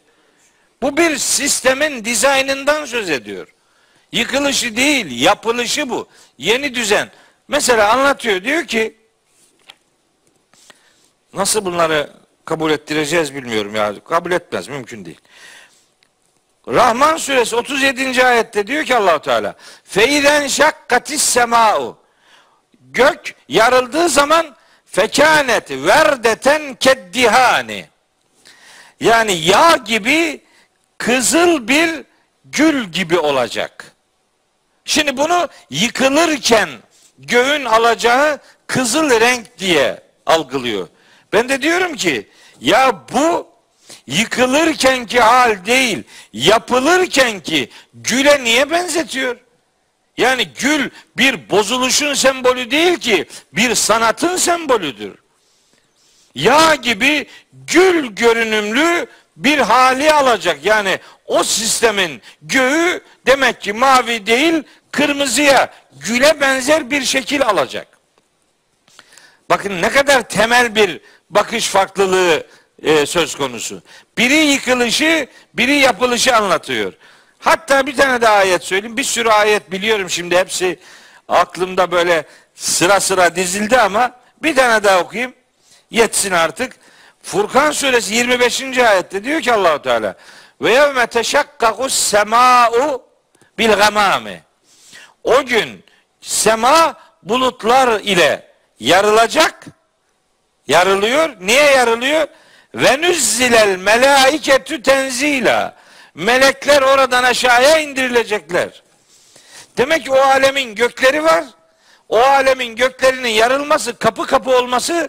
[0.83, 3.49] Bu bir sistemin dizaynından söz ediyor.
[4.13, 6.09] Yıkılışı değil, yapılışı bu.
[6.39, 7.11] Yeni düzen.
[7.49, 8.97] Mesela anlatıyor diyor ki
[11.33, 12.11] nasıl bunları
[12.45, 13.95] kabul ettireceğiz bilmiyorum ya.
[14.05, 15.21] Kabul etmez mümkün değil.
[16.69, 18.25] Rahman suresi 37.
[18.25, 19.55] ayette diyor ki Allahu Teala
[19.85, 21.99] Feiden şakkatis sema'u
[22.81, 27.87] Gök yarıldığı zaman fekanet verdeten keddihani
[29.01, 30.45] yani yağ gibi
[30.99, 32.05] kızıl bir
[32.45, 33.93] gül gibi olacak.
[34.85, 36.69] Şimdi bunu yıkılırken
[37.19, 40.89] göğün alacağı kızıl renk diye algılıyor.
[41.33, 43.56] Ben de diyorum ki ya bu
[44.07, 46.03] yıkılırkenki hal değil,
[46.33, 49.37] yapılırkenki güle niye benzetiyor?
[50.17, 55.15] Yani gül bir bozuluşun sembolü değil ki, bir sanatın sembolüdür.
[56.35, 60.65] Yağ gibi gül görünümlü bir hali alacak.
[60.65, 65.75] Yani o sistemin göğü demek ki mavi değil, kırmızıya,
[66.07, 67.87] güle benzer bir şekil alacak.
[69.51, 71.01] Bakın ne kadar temel bir
[71.31, 72.47] bakış farklılığı
[72.83, 73.83] e, söz konusu.
[74.19, 76.93] Biri yıkılışı, biri yapılışı anlatıyor.
[77.39, 78.97] Hatta bir tane daha ayet söyleyeyim.
[78.97, 80.79] Bir sürü ayet biliyorum şimdi hepsi
[81.29, 82.25] aklımda böyle
[82.55, 84.13] sıra sıra dizildi ama
[84.43, 85.35] bir tane daha okuyayım.
[85.91, 86.77] Yetsin artık.
[87.23, 88.79] Furkan suresi 25.
[88.79, 90.15] ayette diyor ki Allahu Teala
[90.61, 93.03] ve yevme teşakkakus sema'u
[93.59, 94.43] bil gamami.
[95.25, 95.85] O gün
[96.21, 99.65] sema bulutlar ile yarılacak.
[100.69, 101.37] Yarılıyor.
[101.41, 102.29] Niye yarılıyor?
[102.77, 105.77] Ve nüzzilel melaiketü tenzila.
[106.15, 108.83] Melekler oradan aşağıya indirilecekler.
[109.77, 111.45] Demek ki o alemin gökleri var.
[112.09, 115.09] O alemin göklerinin yarılması, kapı kapı olması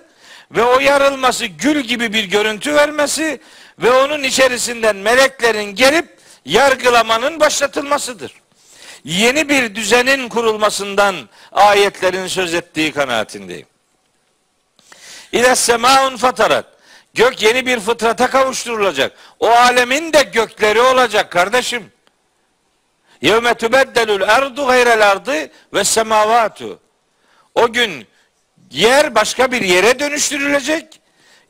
[0.51, 3.41] ve o yarılması gül gibi bir görüntü vermesi
[3.79, 8.33] ve onun içerisinden meleklerin gelip yargılamanın başlatılmasıdır.
[9.03, 11.15] Yeni bir düzenin kurulmasından
[11.51, 13.67] ayetlerin söz ettiği kanaatindeyim.
[15.31, 16.76] İle semaun fatarat.
[17.17, 19.11] Gök yeni bir fıtrata kavuşturulacak.
[19.39, 21.91] O alemin de gökleri olacak kardeşim.
[23.21, 26.79] Yevme tübeddelül erdu gayrel ardı ve semavatu.
[27.55, 28.07] O gün
[28.71, 31.01] yer başka bir yere dönüştürülecek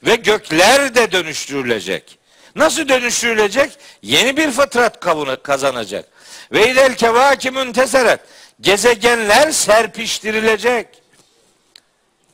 [0.04, 2.20] ve gökler de dönüştürülecek.
[2.56, 3.72] Nasıl dönüştürülecek?
[4.02, 5.00] Yeni bir fıtrat
[5.44, 6.06] kazanacak.
[6.52, 8.20] Ve idel kevâkimün teseret.
[8.62, 10.88] Gezegenler serpiştirilecek.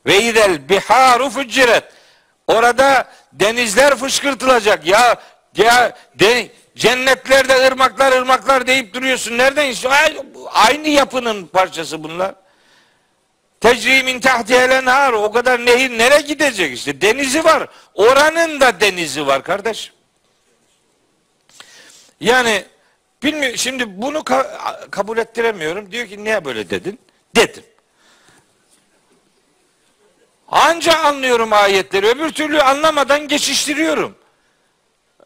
[0.05, 1.84] Ve idel biharu fucciret.
[2.47, 4.88] Orada denizler fışkırtılacak.
[4.88, 5.15] Ya
[5.57, 9.38] ya de, cennetlerde ırmaklar ırmaklar deyip duruyorsun.
[9.38, 9.73] Nereden
[10.53, 12.35] aynı yapının parçası bunlar.
[13.61, 15.14] Tecrimin tahtiyelen har.
[15.14, 17.01] O kadar nehir nereye gidecek işte.
[17.01, 17.68] Denizi var.
[17.93, 19.93] Oranın da denizi var kardeş.
[22.19, 22.65] Yani
[23.23, 23.57] bilmiyorum.
[23.57, 25.91] Şimdi bunu ka- kabul ettiremiyorum.
[25.91, 26.99] Diyor ki niye böyle dedin?
[27.35, 27.64] Dedim.
[30.54, 32.08] Anca anlıyorum ayetleri.
[32.08, 34.16] Öbür türlü anlamadan geçiştiriyorum.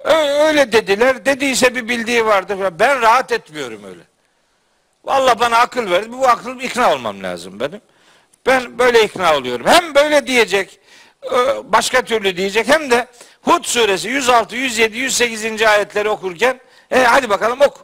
[0.03, 1.25] Öyle dediler.
[1.25, 2.57] Dediyse bir bildiği vardır.
[2.79, 4.01] Ben rahat etmiyorum öyle.
[5.03, 6.11] Valla bana akıl verdi.
[6.11, 7.81] Bu akıl ikna olmam lazım benim.
[8.45, 9.67] Ben böyle ikna oluyorum.
[9.67, 10.79] Hem böyle diyecek,
[11.63, 13.07] başka türlü diyecek hem de
[13.41, 15.61] Hud suresi 106, 107, 108.
[15.61, 16.59] ayetleri okurken
[16.91, 17.79] e, hadi bakalım oku.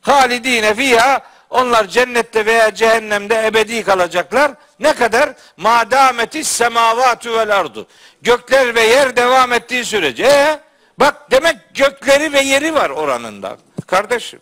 [0.00, 1.20] Halidine fiha
[1.50, 4.52] onlar cennette veya cehennemde ebedi kalacaklar.
[4.80, 5.34] Ne kadar?
[5.56, 7.86] Madameti semavatü vel ardu.
[8.22, 10.24] Gökler ve yer devam ettiği sürece.
[10.24, 10.60] E,
[10.98, 13.56] bak demek gökleri ve yeri var oranında.
[13.86, 14.40] Kardeşim.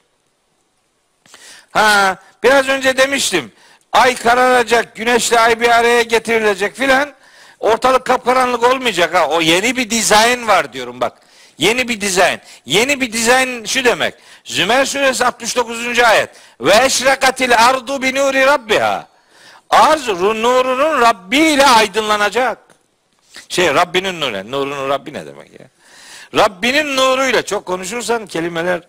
[1.70, 3.52] Ha, biraz önce demiştim.
[3.92, 7.12] Ay kararacak, güneşle ay bir araya getirilecek filan.
[7.60, 9.28] Ortalık kapkaranlık olmayacak ha.
[9.28, 11.18] O yeni bir dizayn var diyorum bak.
[11.58, 12.40] Yeni bir dizayn.
[12.66, 14.14] Yeni bir dizayn şu demek.
[14.44, 15.98] Zümer suresi 69.
[15.98, 16.30] ayet.
[16.60, 19.08] Ve eşrekatil ardu bi nuri rabbiha.
[19.70, 22.58] Arz nurunun Rabbi ile aydınlanacak.
[23.48, 24.50] Şey Rabbinin nuru.
[24.50, 25.66] Nurunun Rabbi ne demek ya?
[26.34, 28.80] Rabbinin nuruyla çok konuşursan kelimeler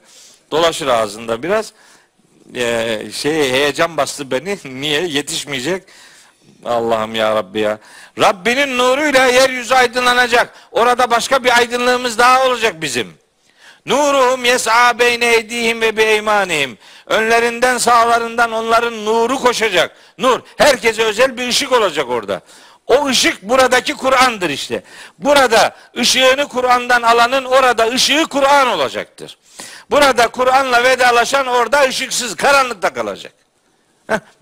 [0.52, 1.74] dolaşır ağzında biraz.
[2.56, 4.58] Ee, şey heyecan bastı beni.
[4.82, 5.08] Niye?
[5.08, 5.84] Yetişmeyecek.
[6.66, 7.80] Allah'ım ya Rabbi ya.
[8.20, 10.54] Rabbinin nuruyla yeryüzü aydınlanacak.
[10.72, 13.14] Orada başka bir aydınlığımız daha olacak bizim.
[13.86, 16.78] Nuruhum yes'a beyne eydihim ve beymanihim.
[17.08, 19.96] Önlerinden sağlarından onların nuru koşacak.
[20.18, 20.40] Nur.
[20.58, 22.42] Herkese özel bir ışık olacak orada.
[22.88, 24.84] O ışık buradaki Kur'an'dır işte.
[25.20, 29.38] Burada ışığını Kur'an'dan alanın orada ışığı Kur'an olacaktır.
[29.92, 33.34] Burada Kur'an'la vedalaşan orada ışıksız karanlıkta kalacak.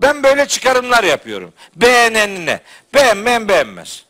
[0.00, 1.52] Ben böyle çıkarımlar yapıyorum.
[1.76, 2.60] Beğenenine.
[2.94, 4.04] Beğenmeyen beğenmez.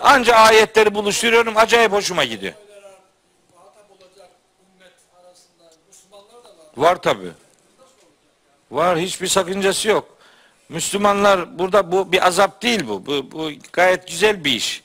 [0.00, 1.56] Anca ayetleri buluşturuyorum.
[1.56, 2.52] Acayip hoşuma gidiyor.
[6.76, 7.26] Var tabi.
[8.70, 10.16] Var hiçbir sakıncası yok.
[10.68, 13.06] Müslümanlar burada bu bir azap değil bu.
[13.06, 14.82] Bu, bu gayet güzel bir iş.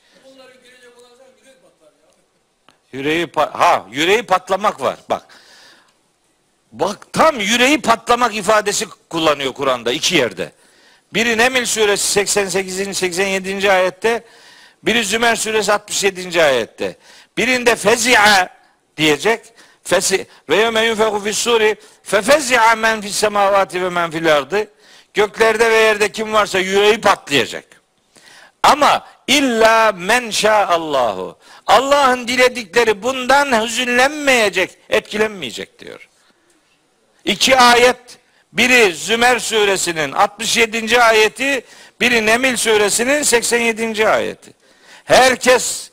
[2.91, 4.99] Yüreği ha yüreği patlamak var.
[5.09, 5.27] Bak.
[6.71, 10.51] Bak tam yüreği patlamak ifadesi kullanıyor Kur'an'da iki yerde.
[11.13, 12.97] Biri Nemil suresi 88.
[12.97, 13.71] 87.
[13.71, 14.23] ayette,
[14.83, 16.43] biri Zümer suresi 67.
[16.43, 16.97] ayette.
[17.37, 18.49] Birinde fezi'a
[18.97, 19.53] diyecek.
[20.49, 24.65] Ve yevme yunfeku fis suri fefezi'a men fis ve men fil.
[25.13, 27.65] Göklerde ve yerde kim varsa yüreği patlayacak.
[28.63, 31.37] Ama illa men Allahu.
[31.67, 36.09] Allah'ın diledikleri bundan hüzünlenmeyecek, etkilenmeyecek diyor.
[37.25, 37.97] İki ayet,
[38.53, 41.01] biri Zümer suresinin 67.
[41.01, 41.65] ayeti,
[42.01, 44.07] biri Nemil suresinin 87.
[44.07, 44.53] ayeti.
[45.03, 45.90] Herkes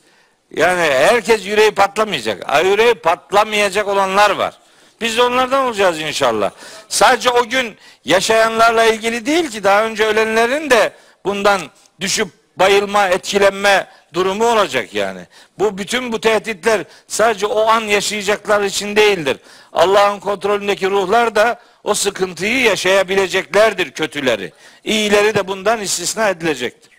[0.55, 2.65] yani herkes yüreği patlamayacak.
[2.65, 4.57] Yüreği patlamayacak olanlar var.
[5.01, 6.51] Biz de onlardan olacağız inşallah.
[6.89, 10.93] Sadece o gün yaşayanlarla ilgili değil ki daha önce ölenlerin de
[11.25, 11.61] bundan
[11.99, 15.21] düşüp bayılma, etkilenme durumu olacak yani.
[15.59, 19.37] Bu bütün bu tehditler sadece o an yaşayacaklar için değildir.
[19.73, 24.53] Allah'ın kontrolündeki ruhlar da o sıkıntıyı yaşayabileceklerdir kötüleri.
[24.83, 26.91] İyileri de bundan istisna edilecektir.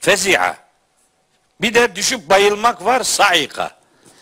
[0.00, 0.67] Fezi'a.
[1.60, 3.70] Bir de düşüp bayılmak var saika.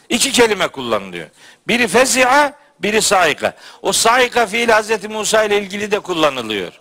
[0.08, 1.28] İki kelime kullanılıyor.
[1.68, 3.56] Biri fezi'a, biri saika.
[3.82, 6.72] O saika fiil Hazreti Musa ile ilgili de kullanılıyor.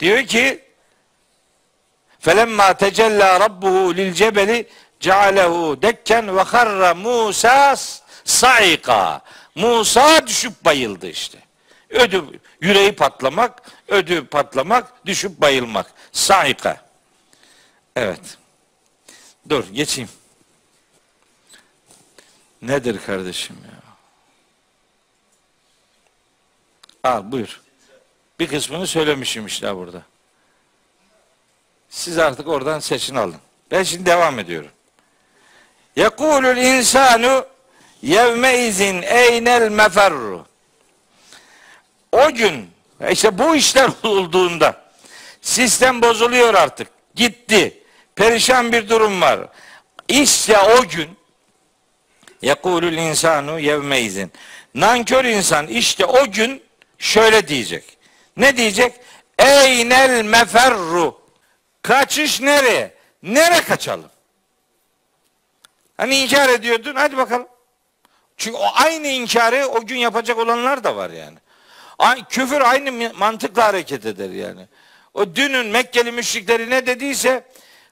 [0.00, 0.64] Diyor ki
[2.20, 4.68] Felemma tecella rabbuhu lil cebeli
[5.00, 7.76] cealehu dekken ve harra Musa
[8.24, 9.20] saika.
[9.54, 11.38] Musa düşüp bayıldı işte.
[11.90, 12.24] Ödü
[12.60, 15.86] yüreği patlamak, ödü patlamak, düşüp bayılmak.
[16.12, 16.76] Saika.
[17.96, 18.39] Evet.
[19.48, 20.10] Dur geçeyim.
[22.62, 23.80] Nedir kardeşim ya?
[27.10, 27.60] Al buyur.
[28.38, 30.02] Bir kısmını söylemişim işte burada.
[31.90, 33.36] Siz artık oradan seçin alın.
[33.70, 34.70] Ben şimdi devam ediyorum.
[35.96, 37.46] Yekulul insanu
[38.02, 40.46] yevme izin eynel meferru.
[42.12, 42.70] O gün
[43.10, 44.90] işte bu işler olduğunda
[45.40, 46.88] sistem bozuluyor artık.
[47.14, 47.79] Gitti.
[48.16, 49.40] Perişan bir durum var.
[50.08, 51.10] İşte o gün
[52.42, 54.32] yekulul insanu yevme izin.
[54.74, 56.62] Nankör insan işte o gün
[56.98, 57.98] şöyle diyecek.
[58.36, 58.94] Ne diyecek?
[59.38, 61.20] Eynel meferru.
[61.82, 62.94] Kaçış nereye?
[63.22, 64.10] Nere kaçalım?
[65.96, 67.46] Hani inkar ediyordun hadi bakalım.
[68.36, 71.38] Çünkü o aynı inkarı o gün yapacak olanlar da var yani.
[72.30, 74.66] Küfür aynı mantıkla hareket eder yani.
[75.14, 77.44] O dünün Mekkeli müşrikleri ne dediyse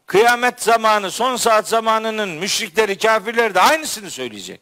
[0.09, 4.61] kıyamet zamanı, son saat zamanının müşrikleri, kafirleri de aynısını söyleyecek.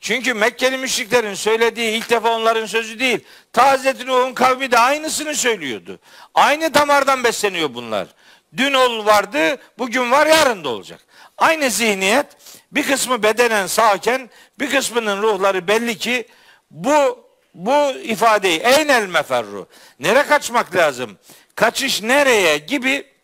[0.00, 3.20] Çünkü Mekkeli müşriklerin söylediği ilk defa onların sözü değil.
[3.52, 5.98] Ta Hazreti Nuh'un kavmi de aynısını söylüyordu.
[6.34, 8.06] Aynı damardan besleniyor bunlar.
[8.56, 11.00] Dün ol vardı, bugün var, yarın da olacak.
[11.38, 12.26] Aynı zihniyet
[12.72, 16.28] bir kısmı bedenen sağken bir kısmının ruhları belli ki
[16.70, 19.68] bu bu ifadeyi eynel meferru
[20.00, 21.18] nere kaçmak lazım?
[21.54, 23.15] Kaçış nereye gibi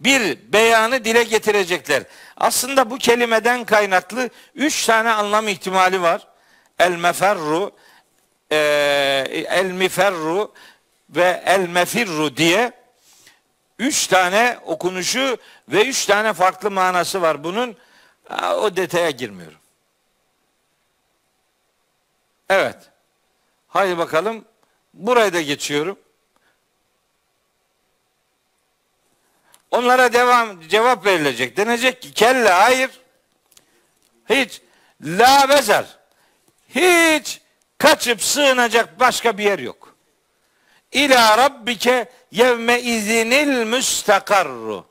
[0.00, 2.02] bir beyanı dile getirecekler.
[2.36, 6.28] Aslında bu kelimeden kaynaklı üç tane anlam ihtimali var.
[6.78, 7.72] El meferru
[8.52, 8.56] e,
[9.48, 10.52] el miferru
[11.10, 12.72] ve el mefirru diye
[13.78, 15.36] üç tane okunuşu
[15.68, 17.76] ve üç tane farklı manası var bunun.
[18.56, 19.58] O detaya girmiyorum.
[22.48, 22.76] Evet.
[23.68, 24.44] Haydi bakalım.
[24.94, 25.98] Burayı da geçiyorum.
[29.70, 31.56] Onlara devam cevap verilecek.
[31.56, 32.90] Denecek ki kelle hayır.
[34.30, 34.60] Hiç
[35.02, 35.84] la bezer.
[36.74, 37.40] Hiç
[37.78, 39.96] kaçıp sığınacak başka bir yer yok.
[40.92, 44.86] İla rabbike yevme izinil müstakarru.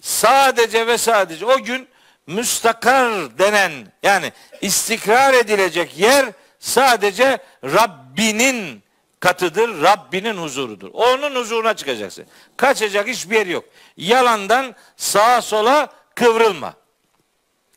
[0.00, 1.88] Sadece ve sadece o gün
[2.26, 3.72] müstakar denen
[4.02, 6.26] yani istikrar edilecek yer
[6.58, 8.83] sadece Rabbinin
[9.24, 10.90] katıdır, Rabbinin huzurudur.
[10.92, 12.26] Onun huzuruna çıkacaksın.
[12.56, 13.64] Kaçacak hiçbir yer yok.
[13.96, 16.74] Yalandan sağa sola kıvrılma.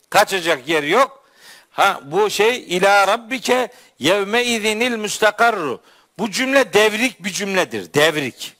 [0.10, 1.24] Kaçacak yer yok.
[1.72, 3.68] Ha bu şey ila rabbike
[4.00, 5.82] yevme izinil müstakarru.
[6.20, 7.94] Bu cümle devrik bir cümledir.
[7.94, 8.56] Devrik.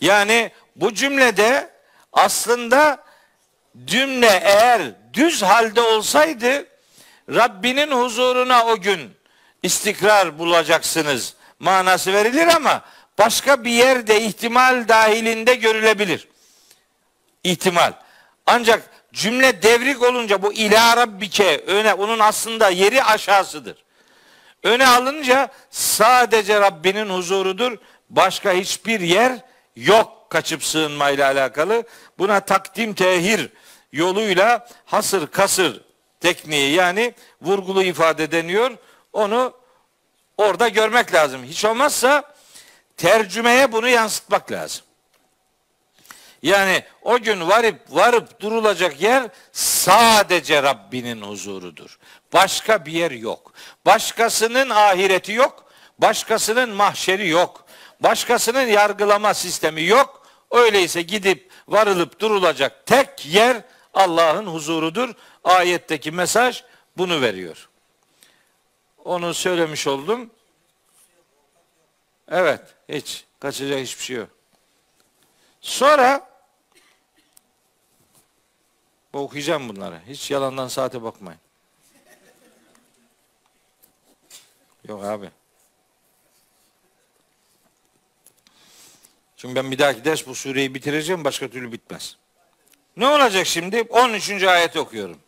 [0.00, 1.70] Yani bu cümlede
[2.12, 3.04] aslında
[3.84, 6.66] cümle eğer düz halde olsaydı
[7.28, 9.10] Rabbinin huzuruna o gün
[9.64, 12.82] istikrar bulacaksınız manası verilir ama
[13.18, 16.28] başka bir yerde ihtimal dahilinde görülebilir.
[17.44, 17.92] İhtimal.
[18.46, 18.82] Ancak
[19.12, 23.84] cümle devrik olunca bu ila rabbike öne onun aslında yeri aşağısıdır.
[24.62, 27.78] Öne alınca sadece Rabbinin huzurudur.
[28.10, 29.32] Başka hiçbir yer
[29.76, 31.84] yok kaçıp sığınmayla alakalı.
[32.18, 33.48] Buna takdim tehir
[33.92, 35.80] yoluyla hasır kasır
[36.20, 38.70] tekniği yani vurgulu ifade deniyor.
[39.14, 39.52] Onu
[40.38, 41.44] orada görmek lazım.
[41.44, 42.34] Hiç olmazsa
[42.96, 44.84] tercümeye bunu yansıtmak lazım.
[46.42, 51.98] Yani o gün varıp varıp durulacak yer sadece Rabbinin huzurudur.
[52.32, 53.52] Başka bir yer yok.
[53.86, 55.64] Başkasının ahireti yok.
[55.98, 57.64] Başkasının mahşeri yok.
[58.00, 60.26] Başkasının yargılama sistemi yok.
[60.50, 63.56] Öyleyse gidip varılıp durulacak tek yer
[63.94, 65.14] Allah'ın huzurudur.
[65.44, 66.62] Ayetteki mesaj
[66.96, 67.68] bunu veriyor.
[69.04, 70.30] Onu söylemiş oldum.
[72.28, 74.28] Evet, hiç kaçacak hiçbir şey yok.
[75.60, 76.30] Sonra
[79.12, 80.00] okuyacağım bunları.
[80.06, 81.40] Hiç yalandan saate bakmayın.
[84.88, 85.30] Yok abi.
[89.36, 91.24] Çünkü ben bir dahaki ders bu sureyi bitireceğim.
[91.24, 92.16] Başka türlü bitmez.
[92.96, 93.82] Ne olacak şimdi?
[93.82, 94.42] 13.
[94.42, 95.18] ayet okuyorum.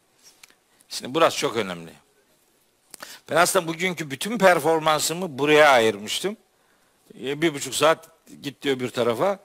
[0.88, 1.92] Şimdi burası çok önemli.
[3.30, 6.36] Ben aslında bugünkü bütün performansımı buraya ayırmıştım.
[7.22, 8.08] E, bir buçuk saat
[8.42, 9.38] gitti öbür tarafa.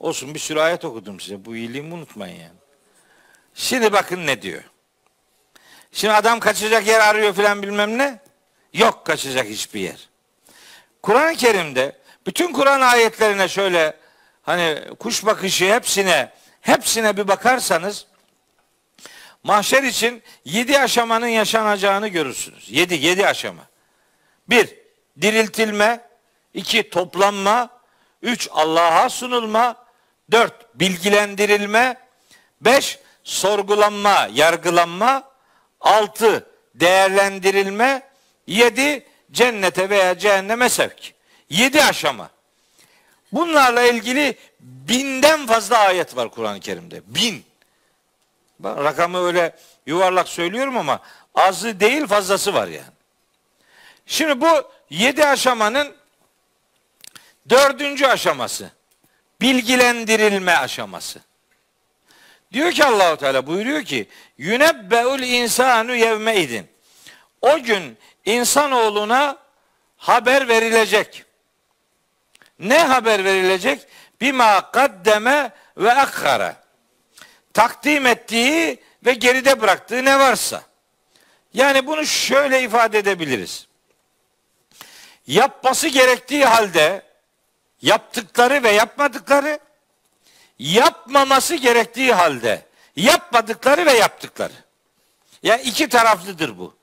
[0.00, 1.44] Olsun bir sürü ayet okudum size.
[1.44, 2.58] Bu iyiliğimi unutmayın yani.
[3.54, 4.62] Şimdi bakın ne diyor.
[5.92, 8.20] Şimdi adam kaçacak yer arıyor filan bilmem ne.
[8.72, 10.08] Yok kaçacak hiçbir yer.
[11.02, 13.96] Kur'an-ı Kerim'de bütün Kur'an ayetlerine şöyle
[14.42, 18.06] hani kuş bakışı hepsine hepsine bir bakarsanız
[19.42, 22.70] mahşer için yedi aşamanın yaşanacağını görürsünüz.
[22.70, 23.62] Yedi, yedi aşama.
[24.48, 24.74] Bir,
[25.20, 26.08] diriltilme.
[26.54, 27.70] iki toplanma.
[28.22, 29.76] Üç, Allah'a sunulma.
[30.30, 31.96] Dört, bilgilendirilme.
[32.60, 35.30] Beş, sorgulanma, yargılanma.
[35.80, 38.02] Altı, değerlendirilme.
[38.46, 41.14] Yedi, cennete veya cehenneme sevk.
[41.50, 42.30] Yedi aşama.
[43.32, 47.02] Bunlarla ilgili binden fazla ayet var Kur'an-ı Kerim'de.
[47.06, 47.47] Bin.
[48.64, 49.56] Rakamı öyle
[49.86, 51.00] yuvarlak söylüyorum ama
[51.34, 52.92] azı değil fazlası var yani.
[54.06, 55.96] Şimdi bu yedi aşamanın
[57.50, 58.70] dördüncü aşaması.
[59.40, 61.20] Bilgilendirilme aşaması.
[62.52, 64.08] Diyor ki Allahu Teala buyuruyor ki
[64.38, 66.68] yünebbeul insanu yevmeidin.
[67.42, 69.36] O gün insanoğluna
[69.96, 71.24] haber verilecek.
[72.58, 73.86] Ne haber verilecek?
[74.20, 76.57] Bima kaddeme ve akkara.
[77.58, 80.62] Takdim ettiği ve geride bıraktığı ne varsa.
[81.54, 83.66] Yani bunu şöyle ifade edebiliriz.
[85.26, 87.02] Yapması gerektiği halde
[87.82, 89.58] yaptıkları ve yapmadıkları,
[90.58, 92.62] yapmaması gerektiği halde
[92.96, 94.52] yapmadıkları ve yaptıkları.
[95.42, 96.74] Yani iki taraflıdır bu.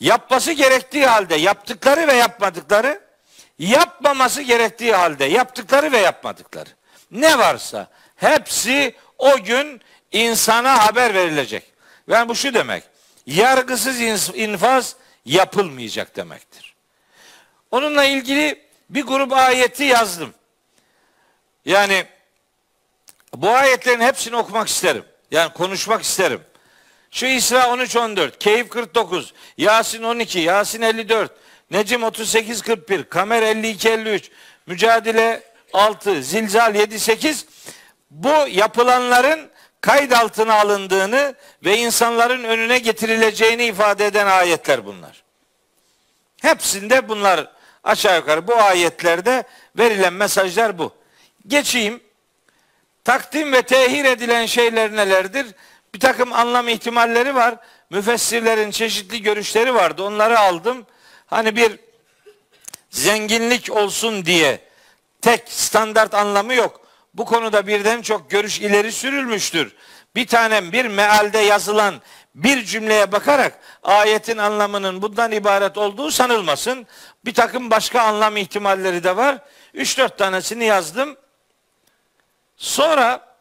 [0.00, 3.00] Yapması gerektiği halde yaptıkları ve yapmadıkları,
[3.58, 6.70] yapmaması gerektiği halde yaptıkları ve yapmadıkları.
[7.10, 9.80] Ne varsa hepsi o gün
[10.12, 11.64] insana haber verilecek.
[12.08, 12.84] Yani bu şu demek.
[13.26, 14.00] Yargısız
[14.34, 16.74] infaz yapılmayacak demektir.
[17.70, 20.34] Onunla ilgili bir grup ayeti yazdım.
[21.64, 22.04] Yani
[23.36, 25.04] bu ayetlerin hepsini okumak isterim.
[25.30, 26.40] Yani konuşmak isterim.
[27.10, 31.32] Şu İsra 13 14, Keyif 49, Yasin 12, Yasin 54,
[31.70, 34.30] Necim 38 41, Kamer 52 53,
[34.66, 35.42] Mücadele
[35.72, 37.46] 6, Zilzal 7 8
[38.12, 41.34] bu yapılanların kayıt altına alındığını
[41.64, 45.22] ve insanların önüne getirileceğini ifade eden ayetler bunlar.
[46.42, 47.52] Hepsinde bunlar
[47.84, 49.42] aşağı yukarı bu ayetlerde
[49.78, 50.92] verilen mesajlar bu.
[51.46, 52.00] Geçeyim.
[53.04, 55.46] Takdim ve tehir edilen şeyler nelerdir?
[55.94, 57.54] Bir takım anlam ihtimalleri var.
[57.90, 60.02] Müfessirlerin çeşitli görüşleri vardı.
[60.02, 60.86] Onları aldım.
[61.26, 61.78] Hani bir
[62.90, 64.60] zenginlik olsun diye
[65.22, 66.81] tek standart anlamı yok.
[67.14, 69.76] Bu konuda birden çok görüş ileri sürülmüştür.
[70.16, 71.94] Bir tanem bir mealde yazılan
[72.34, 76.86] bir cümleye bakarak ayetin anlamının bundan ibaret olduğu sanılmasın.
[77.24, 79.38] Bir takım başka anlam ihtimalleri de var.
[79.74, 81.16] 3-4 tanesini yazdım.
[82.56, 83.34] Sonra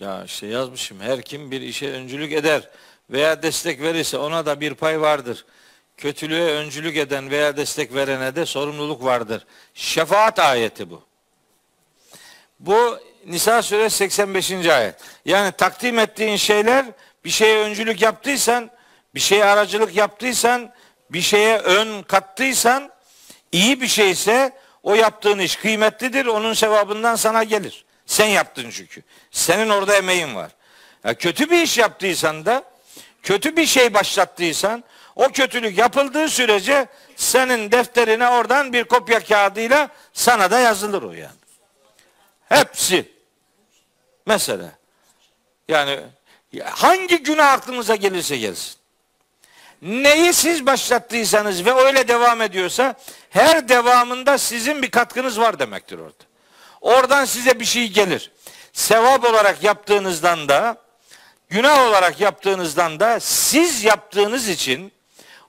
[0.00, 1.00] ya işte yazmışım.
[1.00, 2.68] Her kim bir işe öncülük eder
[3.10, 5.44] veya destek verirse ona da bir pay vardır.
[6.02, 9.46] Kötülüğe öncülük eden veya destek verene de sorumluluk vardır.
[9.74, 11.02] Şefaat ayeti bu.
[12.60, 14.50] Bu Nisa suresi 85.
[14.50, 14.94] ayet.
[15.24, 16.86] Yani takdim ettiğin şeyler
[17.24, 18.70] bir şeye öncülük yaptıysan,
[19.14, 20.72] bir şeye aracılık yaptıysan,
[21.10, 22.90] bir şeye ön kattıysan,
[23.52, 24.52] iyi bir şeyse
[24.82, 26.26] o yaptığın iş kıymetlidir.
[26.26, 27.84] Onun sevabından sana gelir.
[28.06, 29.02] Sen yaptın çünkü.
[29.30, 30.50] Senin orada emeğin var.
[31.04, 32.64] Ya kötü bir iş yaptıysan da,
[33.22, 34.84] kötü bir şey başlattıysan,
[35.16, 36.86] o kötülük yapıldığı sürece
[37.16, 41.42] senin defterine oradan bir kopya kağıdıyla sana da yazılır o yani.
[42.48, 43.12] Hepsi.
[44.26, 44.70] Mesela.
[45.68, 46.00] Yani
[46.64, 48.74] hangi günah aklınıza gelirse gelsin.
[49.82, 52.94] Neyi siz başlattıysanız ve öyle devam ediyorsa
[53.30, 56.24] her devamında sizin bir katkınız var demektir orada.
[56.80, 58.30] Oradan size bir şey gelir.
[58.72, 60.76] Sevap olarak yaptığınızdan da
[61.50, 64.92] günah olarak yaptığınızdan da siz yaptığınız için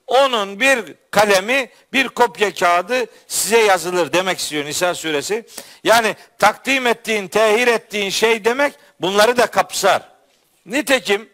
[0.06, 5.46] onun bir kalemi, bir kopya kağıdı size yazılır demek istiyor Nisa suresi.
[5.84, 10.08] Yani takdim ettiğin, tehir ettiğin şey demek bunları da kapsar.
[10.66, 11.28] Nitekim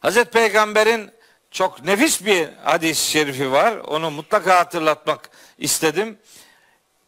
[0.00, 1.10] Hazreti Peygamber'in
[1.50, 3.76] çok nefis bir hadis-i şerifi var.
[3.76, 6.18] Onu mutlaka hatırlatmak istedim.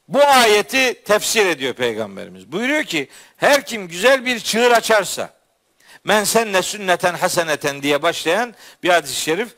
[0.09, 2.53] Bu ayeti tefsir ediyor Peygamberimiz.
[2.53, 5.31] Buyuruyor ki her kim güzel bir çığır açarsa
[6.05, 9.49] men senne sünneten haseneten diye başlayan bir hadis-i şerif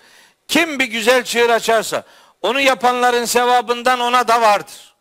[0.50, 2.02] kim bir güzel çığır açarsa
[2.42, 4.94] onu yapanların sevabından ona da vardır.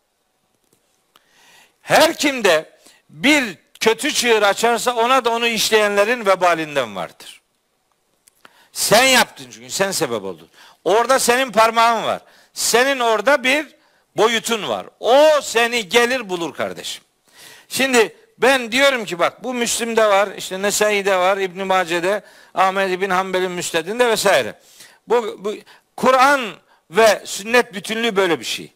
[1.82, 2.70] Her kim de
[3.08, 7.40] bir kötü çığır açarsa ona da onu işleyenlerin vebalinden vardır.
[8.72, 10.48] Sen yaptın çünkü sen sebep oldun.
[10.84, 12.20] Orada senin parmağın var.
[12.54, 13.66] Senin orada bir
[14.16, 14.86] boyutun var.
[15.00, 17.04] O seni gelir bulur kardeşim.
[17.68, 22.22] Şimdi ben diyorum ki bak bu Müslim'de var, işte Nesai'de var, İbn Mace'de,
[22.54, 24.54] Ahmed bin Hanbel'in Müsned'inde vesaire.
[25.10, 25.54] Bu, bu
[25.96, 26.40] Kur'an
[26.90, 28.72] ve sünnet bütünlüğü böyle bir şey.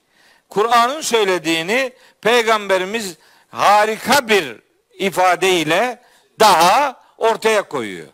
[0.48, 3.14] Kur'an'ın söylediğini peygamberimiz
[3.50, 4.56] harika bir
[4.98, 6.02] ifadeyle
[6.40, 8.06] daha ortaya koyuyor.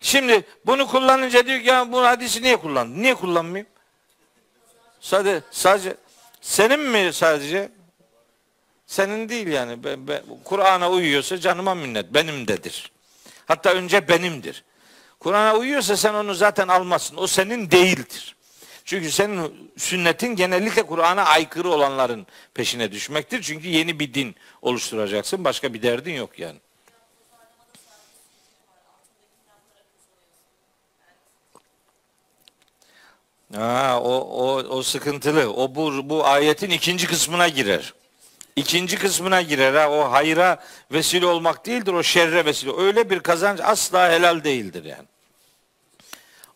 [0.00, 3.02] Şimdi bunu kullanınca diyor ki ya bu hadisi niye kullandın?
[3.02, 3.68] Niye kullanmayayım?
[5.00, 5.96] Sadece, sadece
[6.40, 7.68] senin mi sadece?
[8.86, 9.78] Senin değil yani.
[10.44, 12.14] Kur'an'a uyuyorsa canıma minnet.
[12.14, 12.92] Benimdedir.
[13.46, 14.64] Hatta önce benimdir.
[15.20, 17.16] Kur'an'a uyuyorsa sen onu zaten almazsın.
[17.16, 18.36] O senin değildir.
[18.84, 23.42] Çünkü senin sünnetin genellikle Kur'an'a aykırı olanların peşine düşmektir.
[23.42, 25.44] Çünkü yeni bir din oluşturacaksın.
[25.44, 26.58] Başka bir derdin yok yani.
[33.54, 35.52] Ha, o, o, o sıkıntılı.
[35.52, 37.94] O bu, bu ayetin ikinci kısmına girer.
[38.58, 39.74] İkinci kısmına girer.
[39.74, 39.90] Ha.
[39.90, 41.92] O hayra vesile olmak değildir.
[41.92, 42.72] O şerre vesile.
[42.78, 45.06] Öyle bir kazanç asla helal değildir yani.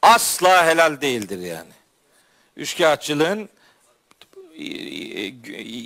[0.02, 1.72] Asla helal değildir yani.
[2.56, 3.48] Üçkağıtçılığın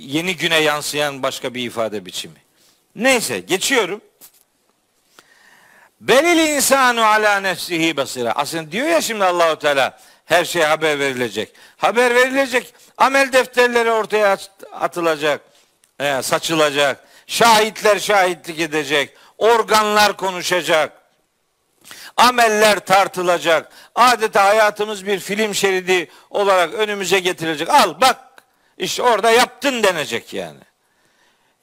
[0.07, 2.41] yeni güne yansıyan başka bir ifade biçimi.
[2.95, 4.01] Neyse geçiyorum.
[6.01, 8.31] Belil insanu ala nefsihi basira.
[8.31, 11.53] Aslında diyor ya şimdi Allahu Teala her şey haber verilecek.
[11.77, 12.73] Haber verilecek.
[12.97, 14.37] Amel defterleri ortaya
[14.71, 15.41] atılacak.
[15.99, 17.07] E, saçılacak.
[17.27, 19.17] Şahitler şahitlik edecek.
[19.37, 20.91] Organlar konuşacak.
[22.17, 23.71] Ameller tartılacak.
[23.95, 27.69] Adeta hayatımız bir film şeridi olarak önümüze getirilecek.
[27.69, 28.17] Al bak
[28.77, 30.59] işte orada yaptın denecek yani.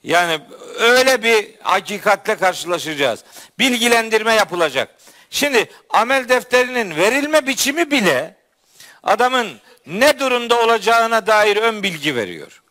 [0.02, 0.40] Yani
[0.78, 3.24] öyle bir hakikatle karşılaşacağız.
[3.58, 4.88] Bilgilendirme yapılacak.
[5.30, 8.36] Şimdi amel defterinin verilme biçimi bile
[9.02, 12.63] adamın ne durumda olacağına dair ön bilgi veriyor.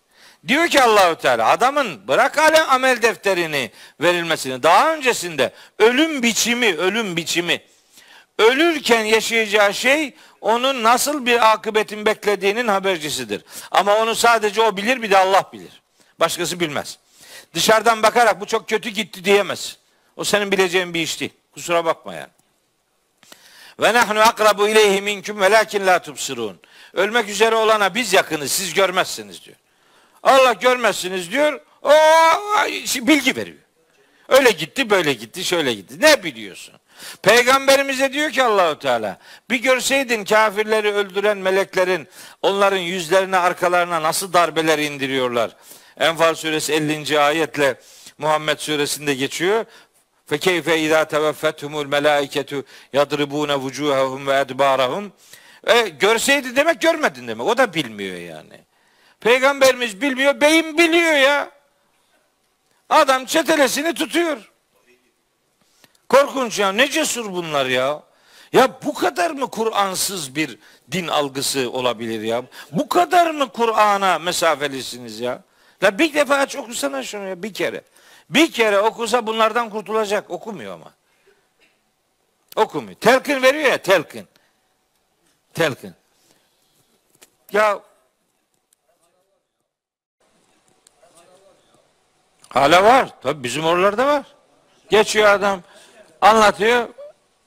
[0.48, 3.72] Diyor ki Allahü Teala adamın bırak alem amel defterini
[4.02, 7.62] verilmesini daha öncesinde ölüm biçimi ölüm biçimi
[8.40, 13.46] ölürken yaşayacağı şey onun nasıl bir akıbetin beklediğinin habercisidir.
[13.72, 15.82] Ama onu sadece o bilir bir de Allah bilir.
[16.20, 16.98] Başkası bilmez.
[17.54, 19.78] Dışarıdan bakarak bu çok kötü gitti diyemez.
[20.16, 21.34] O senin bileceğin bir iş değil.
[21.54, 22.30] Kusura bakma yani.
[23.80, 26.60] Ve nahnu akrabu ileyhi minkum velakin la tubsirun.
[26.94, 29.58] Ölmek üzere olana biz yakınız siz görmezsiniz diyor.
[30.24, 31.60] Allah görmezsiniz diyor.
[31.82, 31.92] O
[33.08, 33.58] bilgi veriyor.
[34.30, 36.02] Öyle gitti, böyle gitti, şöyle gitti.
[36.02, 36.76] Ne biliyorsun?
[37.22, 39.18] Peygamberimize diyor ki Allahu Teala,
[39.50, 42.08] bir görseydin kafirleri öldüren meleklerin
[42.42, 45.56] onların yüzlerine, arkalarına nasıl darbeler indiriyorlar.
[46.00, 47.20] Enfal suresi 50.
[47.20, 47.76] ayetle
[48.18, 49.66] Muhammed suresinde geçiyor.
[50.26, 55.14] Fe keyfe izâ teveffethumul melâiketu yadribûne vucûhehum ve edbârahum.
[55.68, 57.48] E, görseydi demek görmedin demek.
[57.48, 58.60] O da bilmiyor yani.
[59.24, 61.52] Peygamberimiz bilmiyor, beyin biliyor ya.
[62.90, 64.52] Adam çetelesini tutuyor.
[66.10, 66.72] Korkunç ya.
[66.72, 68.04] Ne cesur bunlar ya.
[68.54, 70.58] Ya bu kadar mı Kur'ansız bir
[70.92, 72.44] din algısı olabilir ya?
[72.72, 75.42] Bu kadar mı Kur'an'a mesafelisiniz ya?
[75.84, 77.82] La bir defa aç okusana şunu ya bir kere.
[78.30, 80.30] Bir kere okusa bunlardan kurtulacak.
[80.30, 80.94] Okumuyor ama.
[82.56, 82.96] Okumuyor.
[82.96, 84.28] Telkin veriyor ya telkin.
[85.54, 85.94] Telkin.
[87.52, 87.80] Ya
[92.54, 93.10] Hala var.
[93.22, 94.24] Tabi bizim oralarda var.
[94.90, 95.62] Geçiyor adam.
[96.22, 96.88] Anlatıyor.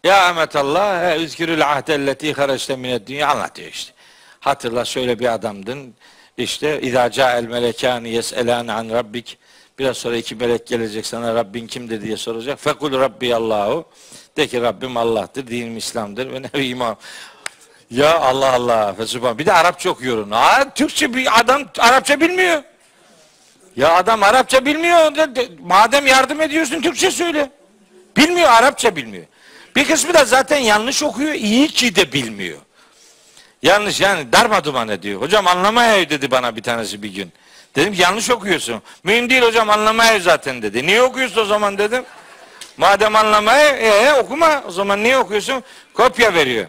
[0.05, 3.93] Ya emetallah üzkürül ahdelleti hareçte minet dünya anlatıyor işte.
[4.41, 5.95] Hatırla şöyle bir adamdın.
[6.37, 9.39] İşte İzâ ca'el melekâni yes'elâne an rabbik.
[9.79, 12.61] Biraz sonra iki melek gelecek sana Rabbin kimdir diye soracak.
[12.61, 13.89] Fekul Rabbi Allahu.
[14.37, 16.97] De ki Rabbim Allah'tır, dinim İslam'dır ve ne imam.
[17.91, 18.95] Ya Allah Allah.
[19.39, 20.33] Bir de Arapça okuyorum.
[20.33, 22.63] Aa, Türkçe bir adam Arapça bilmiyor.
[23.77, 25.13] Ya adam Arapça bilmiyor.
[25.63, 27.51] Madem yardım ediyorsun Türkçe söyle.
[28.17, 29.25] Bilmiyor Arapça bilmiyor.
[29.77, 31.35] Bir kısmı da zaten yanlış okuyor.
[31.35, 32.59] iyi ki de bilmiyor.
[33.63, 35.21] Yanlış yani darma duman ediyor.
[35.21, 37.33] Hocam anlamaya dedi bana bir tanesi bir gün.
[37.77, 38.83] Dedim ki yanlış okuyorsun.
[39.05, 40.87] Mühim değil hocam anlamaya zaten dedi.
[40.87, 42.05] Niye okuyorsun o zaman dedim.
[42.77, 45.63] Madem anlamaya ee, okuma o zaman niye okuyorsun?
[45.95, 46.67] Kopya veriyor.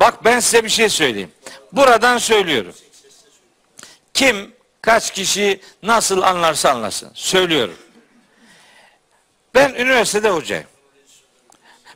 [0.00, 1.30] Bak ben size bir şey söyleyeyim.
[1.72, 2.74] Buradan söylüyorum.
[4.14, 7.10] Kim kaç kişi nasıl anlarsa anlasın.
[7.14, 7.76] Söylüyorum.
[9.54, 10.66] Ben üniversitede hocayım.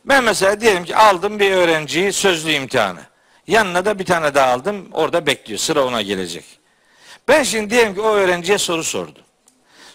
[0.04, 3.00] Ben mesela diyelim ki aldım bir öğrenciyi sözlü imtihanı.
[3.46, 4.88] Yanına da bir tane daha aldım.
[4.92, 5.58] Orada bekliyor.
[5.58, 6.44] Sıra ona gelecek.
[7.28, 9.22] Ben şimdi diyelim ki o öğrenciye soru sordum.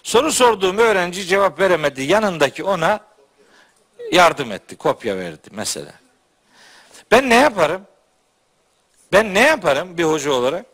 [0.03, 2.03] Soru sorduğum öğrenci cevap veremedi.
[2.03, 2.99] Yanındaki ona
[4.11, 4.77] yardım etti.
[4.77, 5.91] Kopya verdi mesela.
[7.11, 7.81] Ben ne yaparım?
[9.13, 10.65] Ben ne yaparım bir hoca olarak?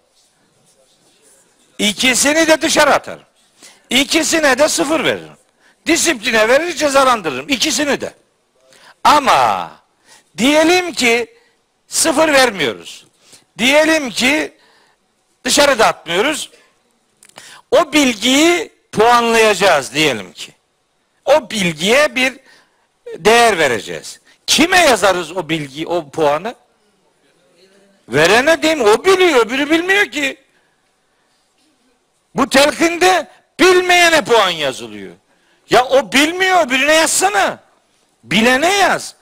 [1.79, 3.23] İkisini de dışarı atarım.
[3.89, 5.37] İkisine de sıfır veririm.
[5.85, 7.49] Disipline verir cezalandırırım.
[7.49, 8.13] İkisini de.
[9.03, 9.71] Ama
[10.37, 11.37] diyelim ki
[11.87, 13.05] sıfır vermiyoruz.
[13.57, 14.53] Diyelim ki
[15.43, 16.49] dışarı da atmıyoruz.
[17.71, 20.51] O bilgiyi puanlayacağız diyelim ki.
[21.25, 22.39] O bilgiye bir
[23.17, 24.19] değer vereceğiz.
[24.47, 26.55] Kime yazarız o bilgi, o puanı?
[28.09, 28.83] Verene değil mi?
[28.83, 30.37] O biliyor, öbürü bilmiyor ki.
[32.37, 33.27] Bu telkinde
[33.59, 35.13] bilmeyene puan yazılıyor.
[35.69, 37.59] Ya o bilmiyor, birine yazsana.
[38.23, 39.15] Bilene yaz.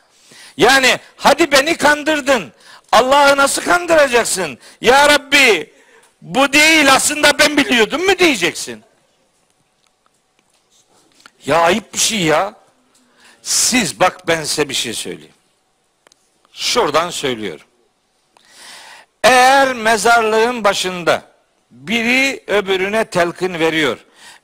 [0.58, 2.54] Yani hadi beni kandırdın.
[2.92, 4.58] Allah'ı nasıl kandıracaksın?
[4.82, 5.74] Ya Rabbi
[6.22, 8.84] bu değil aslında ben biliyordum mu diyeceksin.
[11.46, 12.54] Ya ayıp bir şey ya.
[13.42, 15.34] Siz bak ben size bir şey söyleyeyim.
[16.54, 17.68] Şuradan söylüyorum.
[19.24, 21.35] Eğer mezarlığın başında
[21.76, 23.98] biri öbürüne telkin veriyor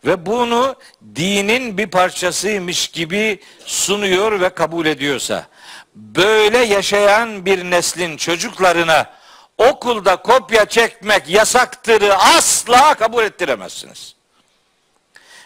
[0.05, 0.75] ve bunu
[1.15, 5.47] dinin bir parçasıymış gibi sunuyor ve kabul ediyorsa
[5.95, 9.09] böyle yaşayan bir neslin çocuklarına
[9.57, 12.03] okulda kopya çekmek yasaktır
[12.37, 14.15] asla kabul ettiremezsiniz.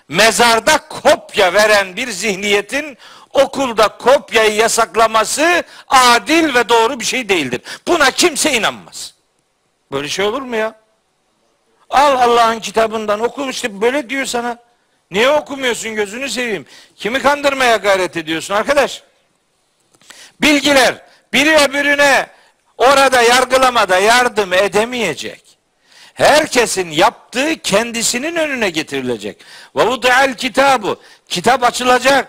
[0.08, 2.98] Mezarda kopya veren bir zihniyetin
[3.34, 7.62] okulda kopyayı yasaklaması adil ve doğru bir şey değildir.
[7.88, 9.14] Buna kimse inanmaz.
[9.92, 10.85] Böyle şey olur mu ya?
[11.96, 14.58] Al Allah'ın kitabından oku işte böyle diyor sana.
[15.12, 16.66] Niye okumuyorsun gözünü seveyim?
[16.96, 19.04] Kimi kandırmaya gayret ediyorsun arkadaş?
[20.42, 20.96] Bilgiler
[21.34, 22.28] biri öbürüne
[22.78, 25.58] orada yargılamada yardım edemeyecek.
[26.14, 29.38] Herkesin yaptığı kendisinin önüne getirilecek.
[29.76, 31.02] Ve vudu'al kitabu.
[31.28, 32.28] Kitap açılacak.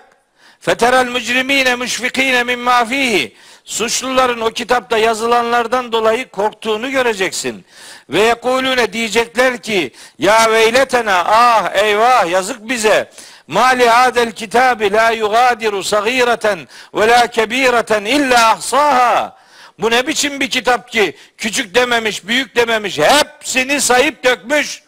[0.61, 3.37] Feteral mücrimine müşfikine mimma fihi.
[3.67, 7.65] Suçluların o kitapta yazılanlardan dolayı korktuğunu göreceksin.
[8.11, 13.11] Ve yekulune diyecekler ki ya veyletena ah eyvah yazık bize.
[13.47, 19.37] Mali hadel kitabi la yugadiru sagireten ve la kebireten illa ahsaha.
[19.79, 24.83] Bu ne biçim bir kitap ki küçük dememiş, büyük dememiş, hepsini sayıp dökmüş.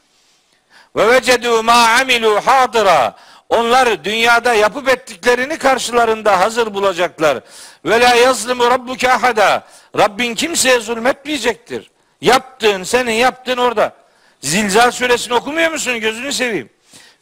[0.97, 3.17] Ve vecedu ma amilu hadira.
[3.49, 7.39] Onlar dünyada yapıp ettiklerini karşılarında hazır bulacaklar.
[7.85, 9.65] Ve la yazlimu rabbuke ahada.
[9.99, 11.91] Rabbin kimseye zulmetmeyecektir.
[12.21, 13.93] Yaptığın, senin yaptığın orada.
[14.41, 16.01] Zilzal suresini okumuyor musun?
[16.01, 16.71] Gözünü seveyim.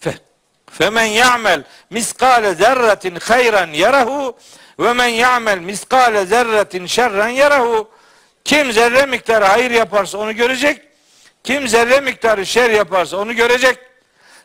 [0.01, 0.15] Fe,
[0.71, 4.37] femen ya'mel miskale zerretin hayran yarahu
[4.79, 7.91] ve men ya'mel miskale zerretin şerren yarahu.
[8.45, 10.83] Kim zerre miktarı hayır yaparsa onu görecek.
[11.45, 13.79] Kim zerre miktarı şer yaparsa onu görecek.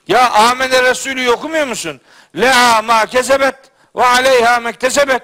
[0.08, 2.02] Ya amene Resulü okumuyor musun?
[2.36, 3.56] Leha ma kesebet
[3.96, 5.24] ve aleyha mektesebet.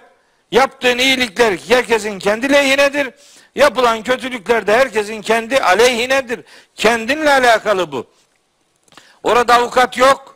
[0.52, 3.10] Yaptığın iyilikler herkesin kendi lehinedir.
[3.56, 6.42] Yapılan kötülükler de herkesin kendi aleyhinedir.
[6.76, 8.08] Kendinle alakalı bu.
[9.24, 10.36] Orada avukat yok.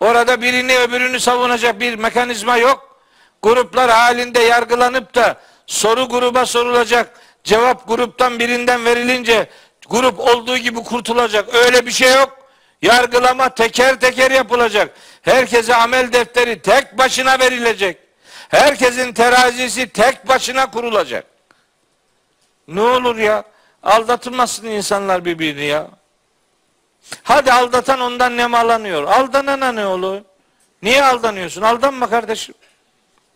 [0.00, 3.00] Orada birini öbürünü savunacak bir mekanizma yok.
[3.42, 7.20] Gruplar halinde yargılanıp da soru gruba sorulacak.
[7.44, 9.50] Cevap gruptan birinden verilince
[9.88, 11.54] grup olduğu gibi kurtulacak.
[11.54, 12.38] Öyle bir şey yok.
[12.82, 14.94] Yargılama teker teker yapılacak.
[15.22, 17.98] Herkese amel defteri tek başına verilecek.
[18.52, 21.26] Herkesin terazisi tek başına kurulacak.
[22.68, 23.44] Ne olur ya?
[23.82, 25.88] Aldatılmasın insanlar birbirini ya.
[27.22, 29.02] Hadi aldatan ondan nemalanıyor.
[29.02, 30.20] Aldanana ne olur?
[30.82, 31.62] Niye aldanıyorsun?
[31.62, 32.54] Aldanma kardeşim.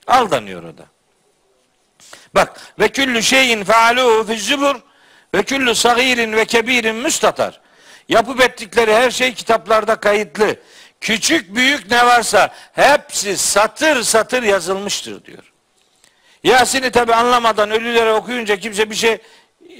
[0.06, 0.84] Aldanıyor o da.
[2.34, 4.76] Bak ve küllü şeyin fealuhu fi zubur
[5.34, 7.60] ve küllü sagirin ve kebirin müstatar.
[8.08, 10.56] Yapıp ettikleri her şey kitaplarda kayıtlı.
[11.00, 15.52] Küçük büyük ne varsa hepsi satır satır yazılmıştır diyor.
[16.44, 19.18] Yasin'i tabi anlamadan ölülere okuyunca kimse bir şey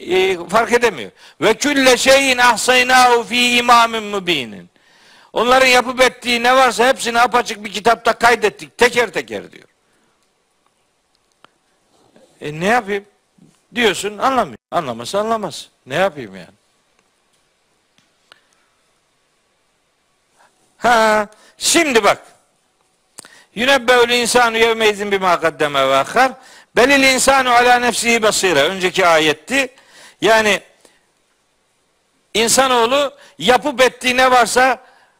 [0.00, 1.10] e, fark edemiyor.
[1.40, 4.70] Ve külle şeyin ahsaynahu fi imamin mübinin.
[5.32, 9.68] Onların yapıp ettiği ne varsa hepsini apaçık bir kitapta kaydettik teker teker diyor.
[12.40, 13.04] E ne yapayım?
[13.74, 14.58] Diyorsun anlamıyor.
[14.70, 15.68] Anlamasa anlamaz.
[15.86, 16.55] Ne yapayım yani?
[20.86, 22.18] Ha, şimdi bak.
[23.54, 26.32] Yunebbeül insanu yevmeizin bima kaddeme ve akhar.
[26.76, 28.62] Belil insanu ala nefsihi basire.
[28.62, 29.68] Önceki ayetti.
[30.20, 30.60] Yani
[32.34, 34.78] insanoğlu yapıp ettiği ne varsa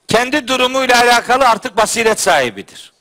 [0.08, 2.92] kendi durumuyla alakalı artık basiret sahibidir.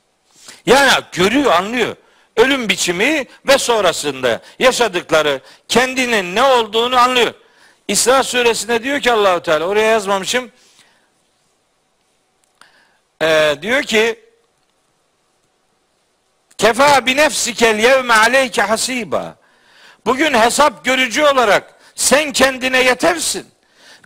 [0.66, 1.96] Yani görüyor, anlıyor.
[2.38, 7.34] Ölüm biçimi ve sonrasında yaşadıkları kendinin ne olduğunu anlıyor.
[7.88, 10.52] İsra suresinde diyor ki Allahu Teala oraya yazmamışım.
[13.26, 14.20] Ee, diyor ki
[16.58, 19.36] Kefa bi nefsikel yevme aleyke hasiba.
[20.06, 23.48] Bugün hesap görücü olarak sen kendine yetersin.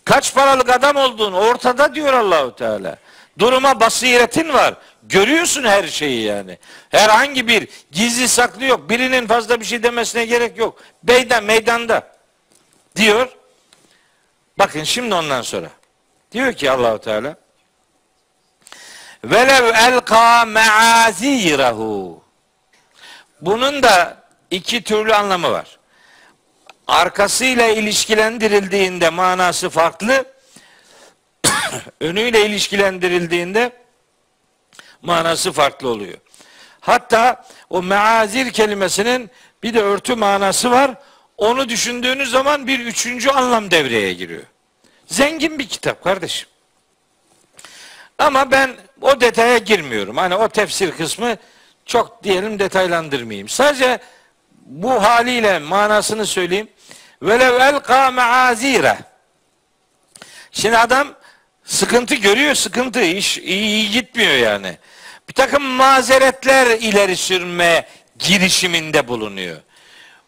[0.05, 2.97] Kaç paralık adam olduğun ortada diyor Allahu Teala.
[3.39, 4.73] Duruma basiretin var.
[5.03, 6.57] Görüyorsun her şeyi yani.
[6.89, 8.89] Herhangi bir gizli saklı yok.
[8.89, 10.83] Birinin fazla bir şey demesine gerek yok.
[11.03, 12.11] Beyden meydanda
[12.95, 13.27] diyor.
[14.59, 15.69] Bakın şimdi ondan sonra.
[16.31, 17.35] Diyor ki Allahu Teala
[19.23, 22.23] Velev elka meazirahu
[23.41, 24.17] bunun da
[24.51, 25.79] iki türlü anlamı var.
[26.87, 30.25] Arkasıyla ilişkilendirildiğinde manası farklı.
[32.01, 33.71] önüyle ilişkilendirildiğinde
[35.01, 36.17] manası farklı oluyor.
[36.79, 39.29] Hatta o meazir kelimesinin
[39.63, 40.91] bir de örtü manası var.
[41.37, 44.43] Onu düşündüğünüz zaman bir üçüncü anlam devreye giriyor.
[45.05, 46.49] Zengin bir kitap kardeşim.
[48.17, 50.17] Ama ben o detaya girmiyorum.
[50.17, 51.37] Hani o tefsir kısmı
[51.85, 53.49] çok diyelim detaylandırmayayım.
[53.49, 53.99] Sadece
[54.65, 56.67] bu haliyle manasını söyleyeyim.
[57.21, 58.97] Velev elka meazire.
[60.51, 61.07] Şimdi adam
[61.63, 64.77] sıkıntı görüyor, sıkıntı iş iyi gitmiyor yani.
[65.29, 67.87] Bir takım mazeretler ileri sürme
[68.19, 69.57] girişiminde bulunuyor.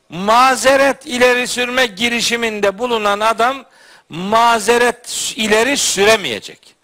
[0.09, 3.65] Mazeret ileri sürme girişiminde bulunan adam
[4.09, 6.75] mazeret ileri süremeyecek.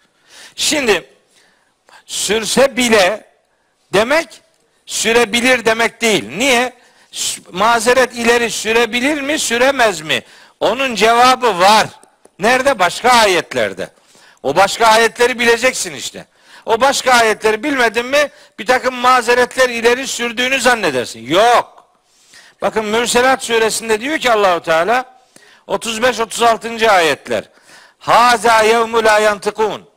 [0.56, 1.04] Şimdi
[2.08, 3.24] sürse bile
[3.92, 4.40] demek
[4.86, 6.24] sürebilir demek değil.
[6.36, 6.72] Niye?
[7.52, 10.22] Mazeret ileri sürebilir mi, süremez mi?
[10.60, 11.86] Onun cevabı var.
[12.38, 12.78] Nerede?
[12.78, 13.88] Başka ayetlerde.
[14.42, 16.26] O başka ayetleri bileceksin işte.
[16.66, 21.26] O başka ayetleri bilmedin mi bir takım mazeretler ileri sürdüğünü zannedersin.
[21.26, 21.88] Yok.
[22.62, 25.18] Bakın Mürselat suresinde diyor ki Allahu Teala
[25.66, 26.90] 35 36.
[26.90, 27.44] ayetler.
[27.98, 29.87] Haza yevmu la yantıkun.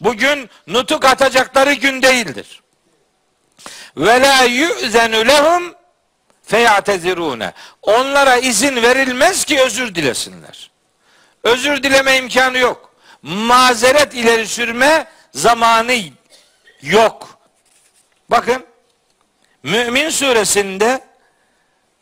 [0.00, 2.62] Bugün nutuk atacakları gün değildir.
[3.96, 5.74] Ve la yu'zenu lehum
[6.42, 7.52] feyatezirune.
[7.82, 10.70] Onlara izin verilmez ki özür dilesinler.
[11.42, 12.94] Özür dileme imkanı yok.
[13.22, 15.94] Mazeret ileri sürme zamanı
[16.82, 17.38] yok.
[18.30, 18.66] Bakın
[19.62, 21.00] Mümin suresinde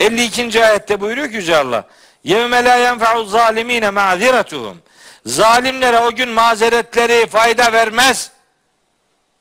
[0.00, 0.64] 52.
[0.64, 1.88] ayette buyuruyor ki Yüce Allah.
[2.24, 4.82] Yevme la yenfa'u zalimine ma'ziretuhum.
[5.26, 8.30] Zalimlere o gün mazeretleri fayda vermez.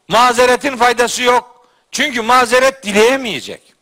[0.08, 1.68] Mazeretin faydası yok.
[1.92, 3.74] Çünkü mazeret dileyemeyecek.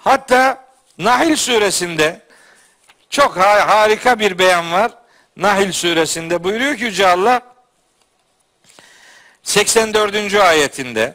[0.00, 0.64] Hatta
[0.98, 2.20] Nahil suresinde
[3.10, 4.92] çok harika bir beyan var.
[5.36, 7.42] Nahil suresinde buyuruyor ki Yüce Allah
[9.42, 10.34] 84.
[10.34, 11.14] ayetinde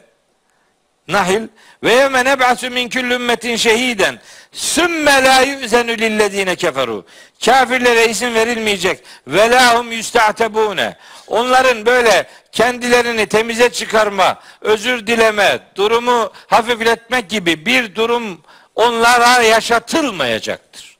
[1.08, 1.48] Nahil
[1.82, 4.20] ve yevme neb'asu min kulli ümmetin şehiden
[4.54, 7.06] sümme la yu'zenu lillezine keferu.
[7.44, 9.04] Kafirlere izin verilmeyecek.
[9.26, 10.96] Ve lahum yüsta'tebune.
[11.26, 18.40] Onların böyle kendilerini temize çıkarma, özür dileme, durumu hafifletmek gibi bir durum
[18.74, 20.96] onlara yaşatılmayacaktır.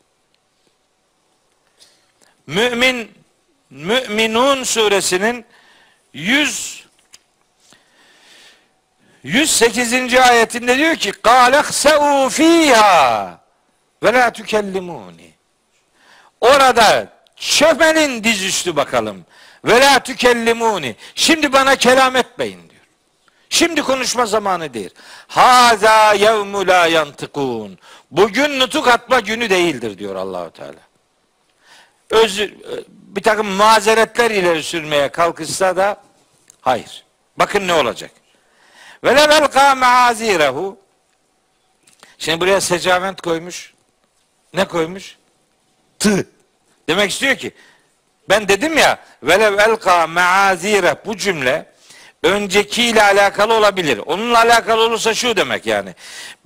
[2.46, 3.10] Mümin
[3.70, 5.44] Müminun suresinin
[6.12, 6.84] 100
[9.24, 10.14] 108.
[10.14, 13.43] ayetinde diyor ki "Kâlehse'û fîhâ
[14.04, 15.34] ve lâ tükellimûni."
[16.40, 19.26] Orada çömenin dizüstü bakalım.
[19.64, 20.96] Ve la tükellimuni.
[21.14, 22.82] Şimdi bana kelam etmeyin diyor.
[23.48, 24.90] Şimdi konuşma zamanı değil.
[25.28, 27.78] Haza yevmu la yantıkun.
[28.10, 30.80] Bugün nutuk atma günü değildir diyor Allahu Teala.
[32.10, 32.54] Özür,
[32.88, 35.96] bir takım mazeretler ileri sürmeye kalkışsa da
[36.60, 37.04] hayır.
[37.38, 38.10] Bakın ne olacak.
[39.04, 40.78] Ve levelka maazirehu.
[42.18, 43.73] Şimdi buraya secavent koymuş.
[44.54, 45.16] Ne koymuş?
[45.98, 46.26] Tı.
[46.88, 47.52] Demek istiyor ki
[48.28, 51.66] ben dedim ya velev elka maazire bu cümle
[52.22, 54.00] öncekiyle alakalı olabilir.
[54.06, 55.94] Onunla alakalı olursa şu demek yani.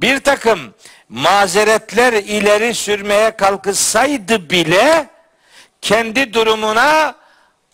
[0.01, 0.75] Bir takım
[1.09, 5.09] mazeretler ileri sürmeye kalkışsaydı bile
[5.83, 7.15] kendi durumuna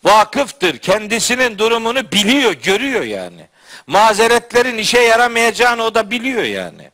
[0.05, 0.78] vakıftır.
[0.78, 3.48] Kendisinin durumunu biliyor, görüyor yani.
[3.86, 6.90] Mazeretlerin işe yaramayacağını o da biliyor yani.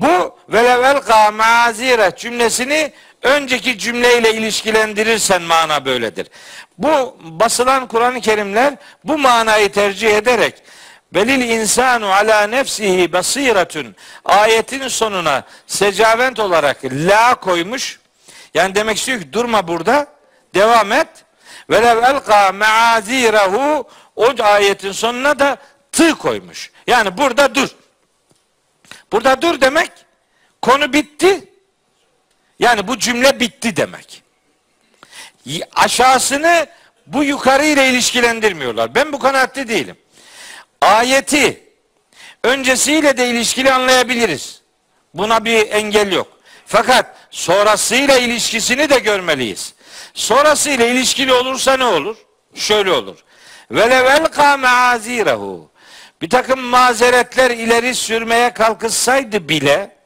[0.00, 6.26] Bu velevelka mazire cümlesini önceki cümleyle ilişkilendirirsen mana böyledir.
[6.78, 8.74] Bu basılan Kur'an-ı Kerimler
[9.04, 10.62] bu manayı tercih ederek
[11.14, 18.00] Belil insanu ala nefsihi basiretun ayetin sonuna secavent olarak la koymuş.
[18.54, 20.06] Yani demek istiyor ki durma burada.
[20.54, 21.08] Devam et.
[21.70, 25.56] Velev elqa meazirehu o ayetin sonuna da
[25.92, 26.70] tı koymuş.
[26.86, 27.68] Yani burada dur.
[29.12, 29.90] Burada dur demek
[30.62, 31.44] konu bitti.
[32.58, 34.22] Yani bu cümle bitti demek.
[35.74, 36.66] Aşağısını
[37.06, 38.94] bu yukarı ile ilişkilendirmiyorlar.
[38.94, 39.96] Ben bu kanaatte değilim.
[40.80, 41.62] Ayeti
[42.44, 44.62] öncesiyle de ilişkili anlayabiliriz.
[45.14, 46.28] Buna bir engel yok.
[46.66, 49.74] Fakat sonrasıyla ilişkisini de görmeliyiz.
[50.14, 52.16] Sonrasıyla ilişkili olursa ne olur?
[52.54, 53.18] Şöyle olur.
[53.70, 55.69] Ve level mazirehu.
[56.22, 59.96] Bir takım mazeretler ileri sürmeye kalkışsaydı bile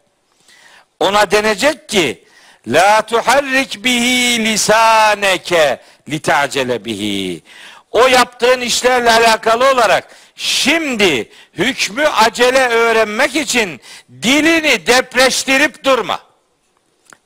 [1.00, 2.24] ona denecek ki
[2.66, 7.42] La tuharrik bihi lisaneke litacele bihi.
[7.90, 13.80] O yaptığın işlerle alakalı olarak şimdi hükmü acele öğrenmek için
[14.22, 16.20] dilini depreştirip durma.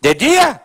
[0.02, 0.60] Dedi ya,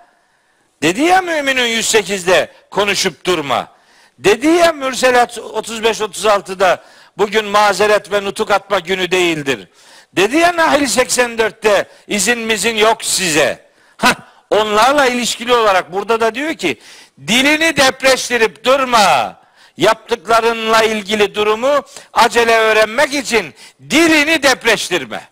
[0.82, 3.74] dedi ya müminin 108'de konuşup durma.
[4.20, 6.84] Dedi ya Mürselat 35-36'da
[7.18, 9.68] bugün mazeret ve nutuk atma günü değildir.
[10.14, 13.66] Dedi ya Nahil 84'te izin mizin yok size.
[13.98, 14.16] Hah,
[14.54, 16.80] Onlarla ilişkili olarak burada da diyor ki
[17.28, 19.44] dilini depreştirip durma.
[19.78, 21.84] Yaptıklarınla ilgili durumu
[22.14, 23.54] acele öğrenmek için
[23.90, 25.30] dilini depreştirme.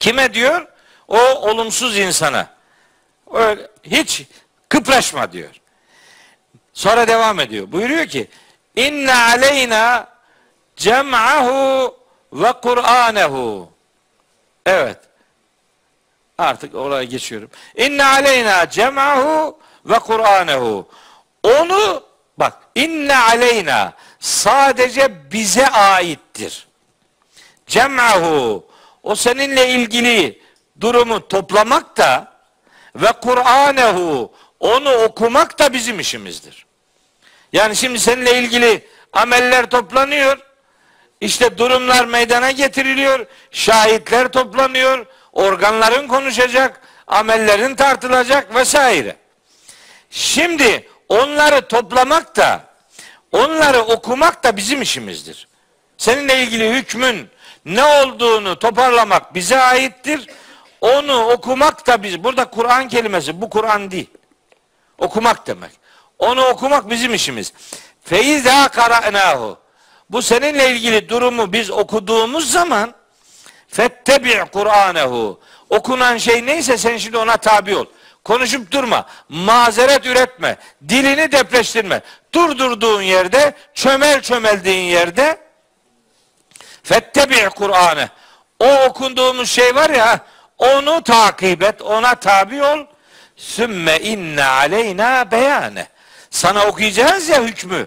[0.00, 0.66] Kime diyor?
[1.08, 2.50] O olumsuz insana.
[3.32, 4.22] Öyle, hiç
[4.68, 5.50] kıpraşma diyor.
[6.72, 7.72] Sonra devam ediyor.
[7.72, 8.28] Buyuruyor ki
[8.76, 10.08] inne aleyna
[10.76, 11.94] cem'ahu
[12.32, 13.70] ve Kur'anehu.
[14.66, 14.98] Evet.
[16.38, 17.50] Artık oraya geçiyorum.
[17.76, 20.88] İnne aleyna cem'ahu ve Kur'anehu.
[21.42, 22.02] Onu
[22.38, 26.66] bak inne aleyna sadece bize aittir.
[27.66, 28.66] Cem'ahu
[29.02, 30.42] o seninle ilgili
[30.80, 32.32] durumu toplamak da
[32.96, 36.66] ve Kur'anehu onu okumak da bizim işimizdir.
[37.52, 40.45] Yani şimdi seninle ilgili ameller toplanıyor.
[41.20, 43.26] İşte durumlar meydana getiriliyor.
[43.50, 45.06] Şahitler toplanıyor
[45.36, 49.16] organların konuşacak, amellerin tartılacak vesaire.
[50.10, 52.60] Şimdi onları toplamak da,
[53.32, 55.48] onları okumak da bizim işimizdir.
[55.98, 57.28] Seninle ilgili hükmün
[57.64, 60.30] ne olduğunu toparlamak bize aittir.
[60.80, 64.10] Onu okumak da biz burada Kur'an kelimesi bu Kur'an değil.
[64.98, 65.70] Okumak demek.
[66.18, 67.52] Onu okumak bizim işimiz.
[68.04, 69.58] Feiza qara'nahu.
[70.10, 72.94] Bu seninle ilgili durumu biz okuduğumuz zaman
[73.68, 75.40] fettebi Kur'anehu.
[75.70, 77.84] Okunan şey neyse sen şimdi ona tabi ol.
[78.24, 79.06] Konuşup durma.
[79.28, 80.56] Mazeret üretme.
[80.88, 82.00] Dilini depreştirme.
[82.32, 85.38] Durdurduğun yerde, çömel çömeldiğin yerde
[86.82, 88.08] fettebi Kur'an'ı.
[88.60, 90.20] O okunduğumuz şey var ya
[90.58, 92.78] onu takip et, ona tabi ol.
[93.36, 95.88] Sümme inne aleyna beyane.
[96.30, 97.86] Sana okuyacağız ya hükmü.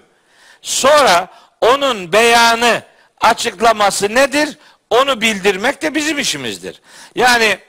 [0.62, 1.28] Sonra
[1.61, 2.84] onun beyanı,
[3.22, 4.57] açıklaması nedir?
[4.90, 6.81] Onu bildirmek de bizim işimizdir.
[7.15, 7.60] Yani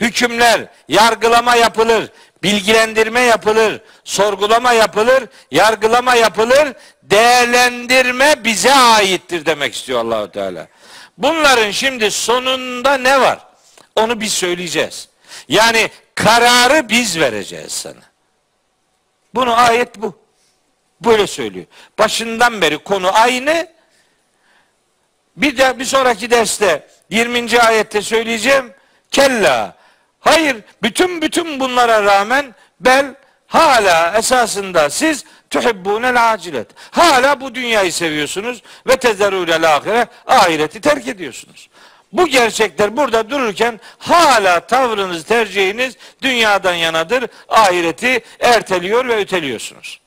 [0.00, 2.10] hükümler, yargılama yapılır,
[2.42, 6.72] bilgilendirme yapılır, sorgulama yapılır, yargılama yapılır,
[7.02, 10.68] değerlendirme bize aittir demek istiyor Allahu Teala.
[11.18, 13.38] Bunların şimdi sonunda ne var?
[13.96, 15.08] Onu biz söyleyeceğiz.
[15.48, 18.02] Yani kararı biz vereceğiz sana.
[19.34, 20.21] Bunu ayet bu.
[21.04, 21.66] Böyle söylüyor.
[21.98, 23.68] Başından beri konu aynı.
[25.36, 27.60] Bir de bir sonraki derste 20.
[27.60, 28.72] ayette söyleyeceğim.
[29.10, 29.76] Kella.
[30.20, 33.14] Hayır, bütün bütün bunlara rağmen bel
[33.46, 36.66] hala esasında siz tuhibbunel acilet.
[36.90, 41.68] Hala bu dünyayı seviyorsunuz ve tezerûlel ahire ahireti terk ediyorsunuz.
[42.12, 47.26] Bu gerçekler burada dururken hala tavrınız, tercihiniz dünyadan yanadır.
[47.48, 50.01] Ahireti erteliyor ve öteliyorsunuz.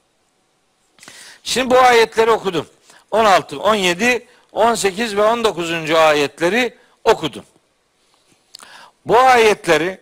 [1.46, 2.68] Şimdi bu ayetleri okudum.
[3.12, 5.92] 16, 17, 18 ve 19.
[5.92, 7.44] ayetleri okudum.
[9.06, 10.00] Bu ayetleri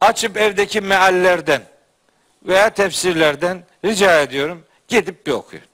[0.00, 1.62] açıp evdeki meallerden
[2.42, 5.64] veya tefsirlerden rica ediyorum gidip bir okuyun.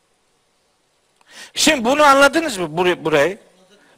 [1.55, 3.39] Şimdi bunu anladınız mı burayı?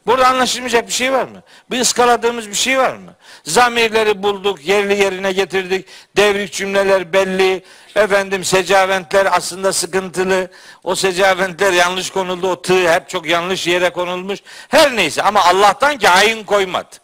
[0.05, 1.43] Burada anlaşılmayacak bir şey var mı?
[1.71, 3.15] Bir ıskaladığımız bir şey var mı?
[3.43, 5.85] Zamirleri bulduk, yerli yerine getirdik.
[6.17, 7.63] Devrik cümleler belli.
[7.95, 10.51] Efendim secaventler aslında sıkıntılı.
[10.83, 12.51] O secaventler yanlış konuldu.
[12.51, 14.39] O tığ hep çok yanlış yere konulmuş.
[14.69, 16.95] Her neyse ama Allah'tan ki ayin koymadı.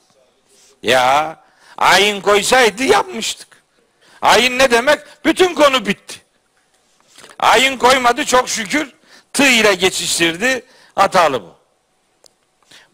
[0.83, 1.37] Ya
[1.77, 3.47] ayin koysaydı yapmıştık.
[4.21, 4.99] Ayin ne demek?
[5.25, 6.15] Bütün konu bitti.
[7.39, 8.93] Ayin koymadı çok şükür.
[9.33, 10.65] Tığ ile geçiştirdi.
[10.95, 11.55] Hatalı bu.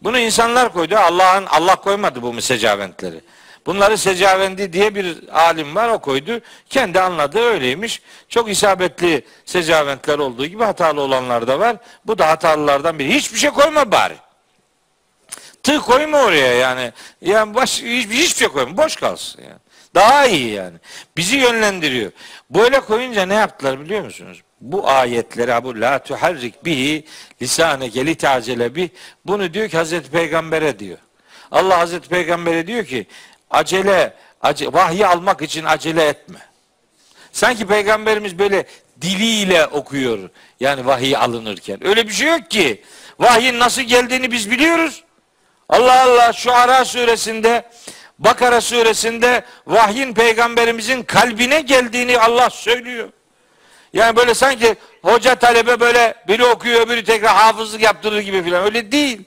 [0.04, 0.96] Bunu insanlar koydu.
[0.96, 3.20] Allah'ın Allah koymadı bu secaventleri.
[3.66, 6.40] Bunları secavendi diye bir alim var o koydu.
[6.68, 8.02] Kendi anladığı öyleymiş.
[8.28, 11.76] Çok isabetli secaventler olduğu gibi hatalı olanlar da var.
[12.06, 13.14] Bu da hatalılardan biri.
[13.14, 14.14] Hiçbir şey koyma bari.
[15.62, 16.92] Tığ koyma oraya yani.
[17.20, 18.76] Yani baş, hiçbir, hiçbir şey koyma.
[18.76, 19.60] Boş kalsın yani.
[19.94, 20.76] Daha iyi yani.
[21.16, 22.12] Bizi yönlendiriyor.
[22.50, 24.42] Böyle koyunca ne yaptılar biliyor musunuz?
[24.62, 27.04] Bu ayetleri bu la tuharrik bihi
[27.42, 28.90] lisane geli tacele bi
[29.24, 30.98] bunu diyor ki Hazreti Peygamber'e diyor.
[31.50, 33.06] Allah Hazreti Peygamber'e diyor ki
[33.50, 36.38] acele, acele vahyi almak için acele etme.
[37.32, 38.66] Sanki peygamberimiz böyle
[39.00, 40.30] diliyle okuyor
[40.60, 41.86] yani vahiy alınırken.
[41.86, 42.82] Öyle bir şey yok ki.
[43.18, 45.04] Vahyin nasıl geldiğini biz biliyoruz.
[45.68, 47.64] Allah Allah şu Ara suresinde
[48.18, 53.08] Bakara suresinde vahyin peygamberimizin kalbine geldiğini Allah söylüyor.
[53.92, 58.64] Yani böyle sanki hoca talebe böyle biri okuyor öbürü tekrar hafızlık yaptırır gibi filan.
[58.64, 59.20] Öyle değil.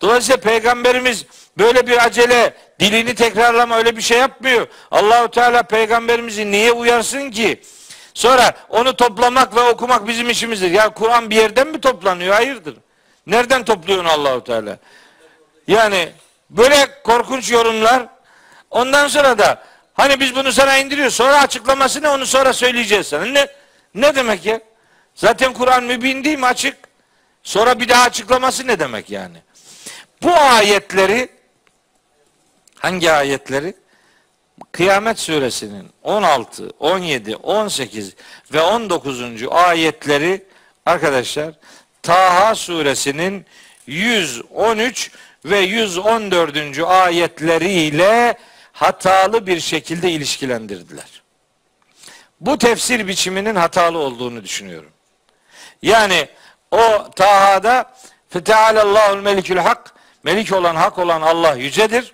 [0.00, 1.26] Dolayısıyla peygamberimiz
[1.58, 4.66] böyle bir acele dilini tekrarlama öyle bir şey yapmıyor.
[4.90, 7.60] Allahu Teala peygamberimizi niye uyarsın ki?
[8.14, 10.70] Sonra onu toplamak ve okumak bizim işimizdir.
[10.70, 12.34] Ya Kur'an bir yerden mi toplanıyor?
[12.34, 12.74] Hayırdır.
[13.26, 14.78] Nereden topluyorsun Allahu Teala?
[15.66, 16.08] Yani
[16.50, 18.06] böyle korkunç yorumlar.
[18.70, 19.62] Ondan sonra da
[19.94, 21.14] hani biz bunu sana indiriyoruz.
[21.14, 23.24] Sonra açıklamasını onu sonra söyleyeceğiz sana.
[23.24, 23.46] Ne
[23.94, 24.60] ne demek ya?
[25.14, 26.76] Zaten Kur'an mübin değil mi açık?
[27.42, 29.36] Sonra bir daha açıklaması ne demek yani?
[30.22, 31.28] Bu ayetleri
[32.74, 33.74] hangi ayetleri?
[34.72, 38.14] Kıyamet suresinin 16, 17, 18
[38.52, 39.22] ve 19.
[39.50, 40.44] ayetleri
[40.86, 41.54] arkadaşlar
[42.02, 43.46] Taha suresinin
[43.86, 45.10] 113
[45.44, 46.78] ve 114.
[46.78, 48.38] ayetleriyle
[48.72, 51.19] hatalı bir şekilde ilişkilendirdiler
[52.40, 54.90] bu tefsir biçiminin hatalı olduğunu düşünüyorum.
[55.82, 56.28] Yani
[56.70, 57.94] o Taha'da
[58.28, 62.12] Fetealallahul melikül hak melik olan hak olan Allah yücedir.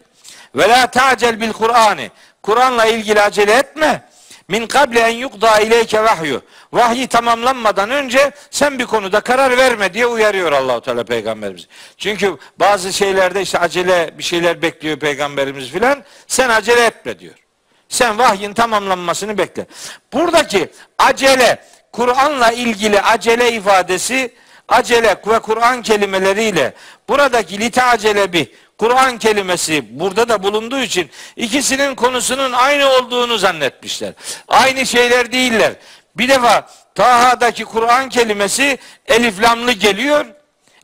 [0.55, 2.11] Ve la ta'cel bil Kur'ani
[2.43, 4.03] Kur'an'la ilgili acele etme.
[4.48, 6.43] Min kable en yukda ileyke vahyu.
[6.73, 11.69] Vahyi tamamlanmadan önce sen bir konuda karar verme diye uyarıyor Allahu Teala peygamberimiz.
[11.98, 16.05] Çünkü bazı şeylerde işte acele bir şeyler bekliyor peygamberimiz filan.
[16.27, 17.45] Sen acele etme diyor.
[17.89, 19.67] Sen vahyin tamamlanmasını bekle.
[20.13, 24.35] Buradaki acele, Kur'an'la ilgili acele ifadesi
[24.69, 26.75] acele ve Kur'an kelimeleriyle
[27.09, 28.49] buradaki lite acele bir
[28.79, 34.13] Kur'an kelimesi burada da bulunduğu için ikisinin konusunun aynı olduğunu zannetmişler.
[34.49, 35.73] Aynı şeyler değiller.
[36.17, 40.27] Bir defa Taha'daki Kur'an kelimesi eliflamlı geliyor.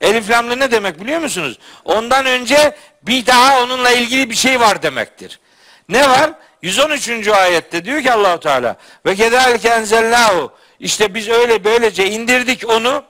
[0.00, 1.58] Eliflamlı ne demek biliyor musunuz?
[1.84, 5.40] Ondan önce bir daha onunla ilgili bir şey var demektir.
[5.88, 6.30] Ne var?
[6.62, 7.28] 113.
[7.28, 8.76] ayette diyor ki Allahu Teala
[9.06, 13.04] ve kedalike enzelnahu işte biz öyle böylece indirdik onu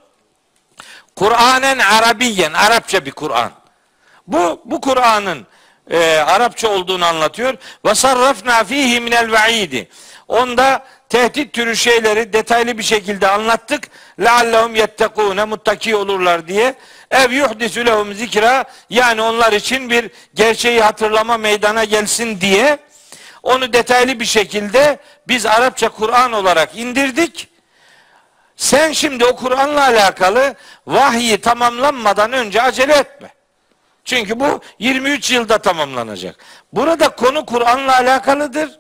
[1.17, 3.51] Kur'anen Arabiyen Arapça bir Kur'an.
[4.27, 5.47] Bu bu Kur'an'ın
[5.91, 7.55] e, Arapça olduğunu anlatıyor.
[7.85, 9.89] Ve sarrafna fihi minel vaidi.
[10.29, 13.89] Onda tehdit türü şeyleri detaylı bir şekilde anlattık.
[14.21, 16.75] Leallehum yettekûne muttaki olurlar diye.
[17.11, 22.79] Ev yuhdisü lehum zikra yani onlar için bir gerçeği hatırlama meydana gelsin diye
[23.43, 24.99] onu detaylı bir şekilde
[25.29, 27.49] biz Arapça Kur'an olarak indirdik.
[28.57, 30.55] Sen şimdi o Kur'an'la alakalı
[30.87, 33.29] vahyi tamamlanmadan önce acele etme.
[34.05, 36.37] Çünkü bu 23 yılda tamamlanacak.
[36.73, 38.79] Burada konu Kur'an'la alakalıdır.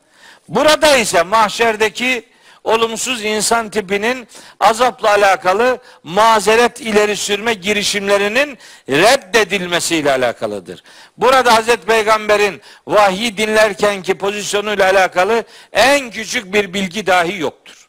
[0.49, 2.32] Burada ise mahşerdeki
[2.65, 4.29] olumsuz insan tipinin
[4.61, 8.59] azapla alakalı mazeret ileri sürme girişimlerinin
[8.89, 10.83] reddedilmesiyle alakalıdır.
[11.17, 17.89] Burada Hazreti Peygamber'in vahyi dinlerkenki pozisyonuyla alakalı en küçük bir bilgi dahi yoktur.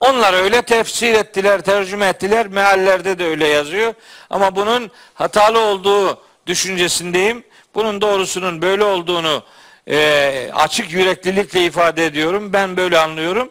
[0.00, 2.46] Onlar öyle tefsir ettiler, tercüme ettiler.
[2.46, 3.94] Meallerde de öyle yazıyor.
[4.30, 7.44] Ama bunun hatalı olduğu düşüncesindeyim.
[7.74, 9.42] Bunun doğrusunun böyle olduğunu
[9.90, 12.52] e, açık yüreklilikle ifade ediyorum.
[12.52, 13.50] Ben böyle anlıyorum.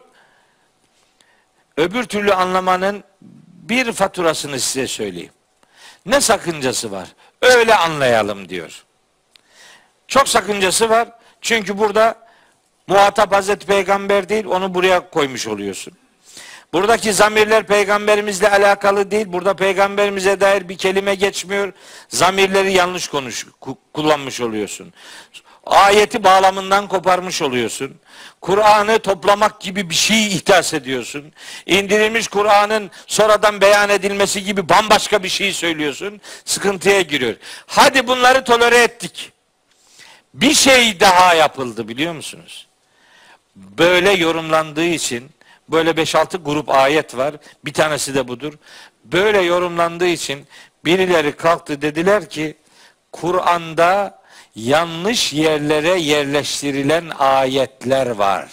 [1.76, 3.04] Öbür türlü anlamanın
[3.68, 5.32] bir faturasını size söyleyeyim.
[6.06, 7.08] Ne sakıncası var?
[7.42, 8.84] Öyle anlayalım diyor.
[10.08, 11.08] Çok sakıncası var.
[11.40, 12.26] Çünkü burada
[12.86, 15.92] muhatap Hazreti Peygamber değil, onu buraya koymuş oluyorsun.
[16.72, 19.26] Buradaki zamirler peygamberimizle alakalı değil.
[19.28, 21.72] Burada peygamberimize dair bir kelime geçmiyor.
[22.08, 23.46] Zamirleri yanlış konuş
[23.92, 24.92] kullanmış oluyorsun.
[25.66, 27.96] Ayeti bağlamından koparmış oluyorsun.
[28.40, 31.32] Kur'an'ı toplamak gibi bir şey ihdas ediyorsun.
[31.66, 36.20] İndirilmiş Kur'an'ın sonradan beyan edilmesi gibi bambaşka bir şey söylüyorsun.
[36.44, 37.34] Sıkıntıya giriyor.
[37.66, 39.32] Hadi bunları tolere ettik.
[40.34, 42.66] Bir şey daha yapıldı biliyor musunuz?
[43.56, 45.30] Böyle yorumlandığı için
[45.68, 47.34] Böyle 5-6 grup ayet var.
[47.64, 48.52] Bir tanesi de budur.
[49.04, 50.46] Böyle yorumlandığı için
[50.84, 52.56] birileri kalktı dediler ki
[53.12, 54.22] Kur'an'da
[54.56, 58.48] yanlış yerlere yerleştirilen ayetler var.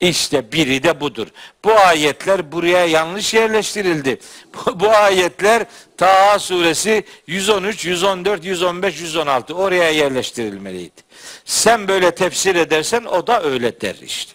[0.00, 1.26] İşte biri de budur.
[1.64, 4.20] Bu ayetler buraya yanlış yerleştirildi.
[4.54, 5.64] Bu, bu ayetler
[5.96, 11.02] Taha suresi 113, 114, 115, 116 oraya yerleştirilmeliydi.
[11.44, 14.32] Sen böyle tefsir edersen o da öyle der işte.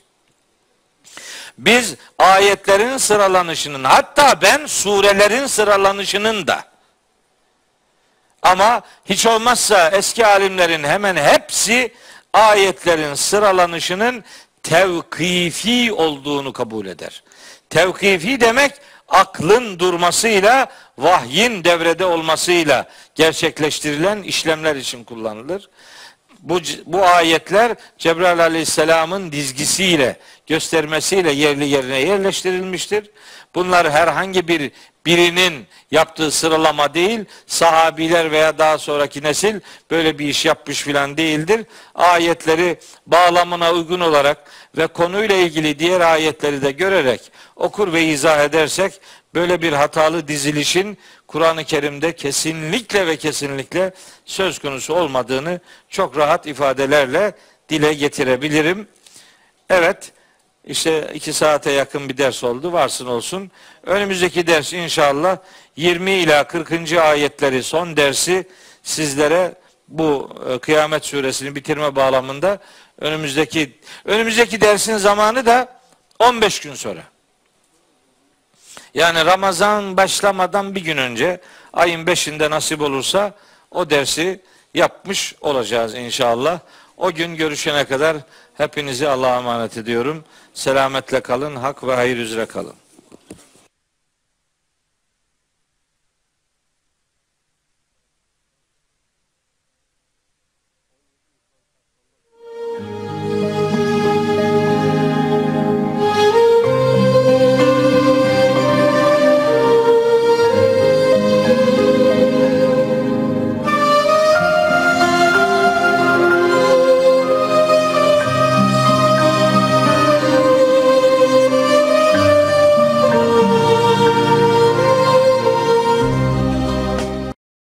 [1.58, 6.64] Biz ayetlerin sıralanışının hatta ben surelerin sıralanışının da
[8.42, 11.94] ama hiç olmazsa eski alimlerin hemen hepsi
[12.34, 14.24] ayetlerin sıralanışının
[14.64, 17.24] tevkifi olduğunu kabul eder.
[17.70, 18.72] Tevkifi demek
[19.08, 20.68] aklın durmasıyla,
[20.98, 25.70] vahyin devrede olmasıyla gerçekleştirilen işlemler için kullanılır.
[26.40, 33.10] Bu, bu ayetler Cebrail aleyhisselamın dizgisiyle, göstermesiyle yerli yerine yerleştirilmiştir.
[33.56, 34.72] Bunlar herhangi bir
[35.06, 39.60] birinin yaptığı sıralama değil, sahabiler veya daha sonraki nesil
[39.92, 41.66] böyle bir iş yapmış filan değildir.
[41.96, 49.02] Ayetleri bağlamına uygun olarak ve konuyla ilgili diğer ayetleri de görerek okur ve izah edersek
[49.36, 50.98] böyle bir hatalı dizilişin
[51.28, 53.94] Kur'an-ı Kerim'de kesinlikle ve kesinlikle
[54.26, 55.60] söz konusu olmadığını
[55.90, 57.36] çok rahat ifadelerle
[57.70, 58.88] dile getirebilirim.
[59.70, 60.12] Evet,
[60.66, 62.74] işte iki saate yakın bir ders oldu.
[62.74, 63.52] Varsın olsun.
[63.86, 65.38] Önümüzdeki ders inşallah
[65.76, 66.94] 20 ila 40.
[66.94, 68.48] ayetleri son dersi
[68.84, 69.54] sizlere
[69.88, 72.60] bu e, kıyamet suresini bitirme bağlamında
[73.00, 75.80] önümüzdeki önümüzdeki dersin zamanı da
[76.20, 77.04] 15 gün sonra.
[78.94, 81.42] Yani Ramazan başlamadan bir gün önce
[81.74, 83.34] ayın 5'inde nasip olursa
[83.72, 84.42] o dersi
[84.74, 86.60] yapmış olacağız inşallah.
[86.98, 88.18] O gün görüşene kadar
[88.58, 90.24] hepinizi Allah'a emanet ediyorum.
[90.54, 92.74] Selametle kalın, hak ve hayır üzere kalın.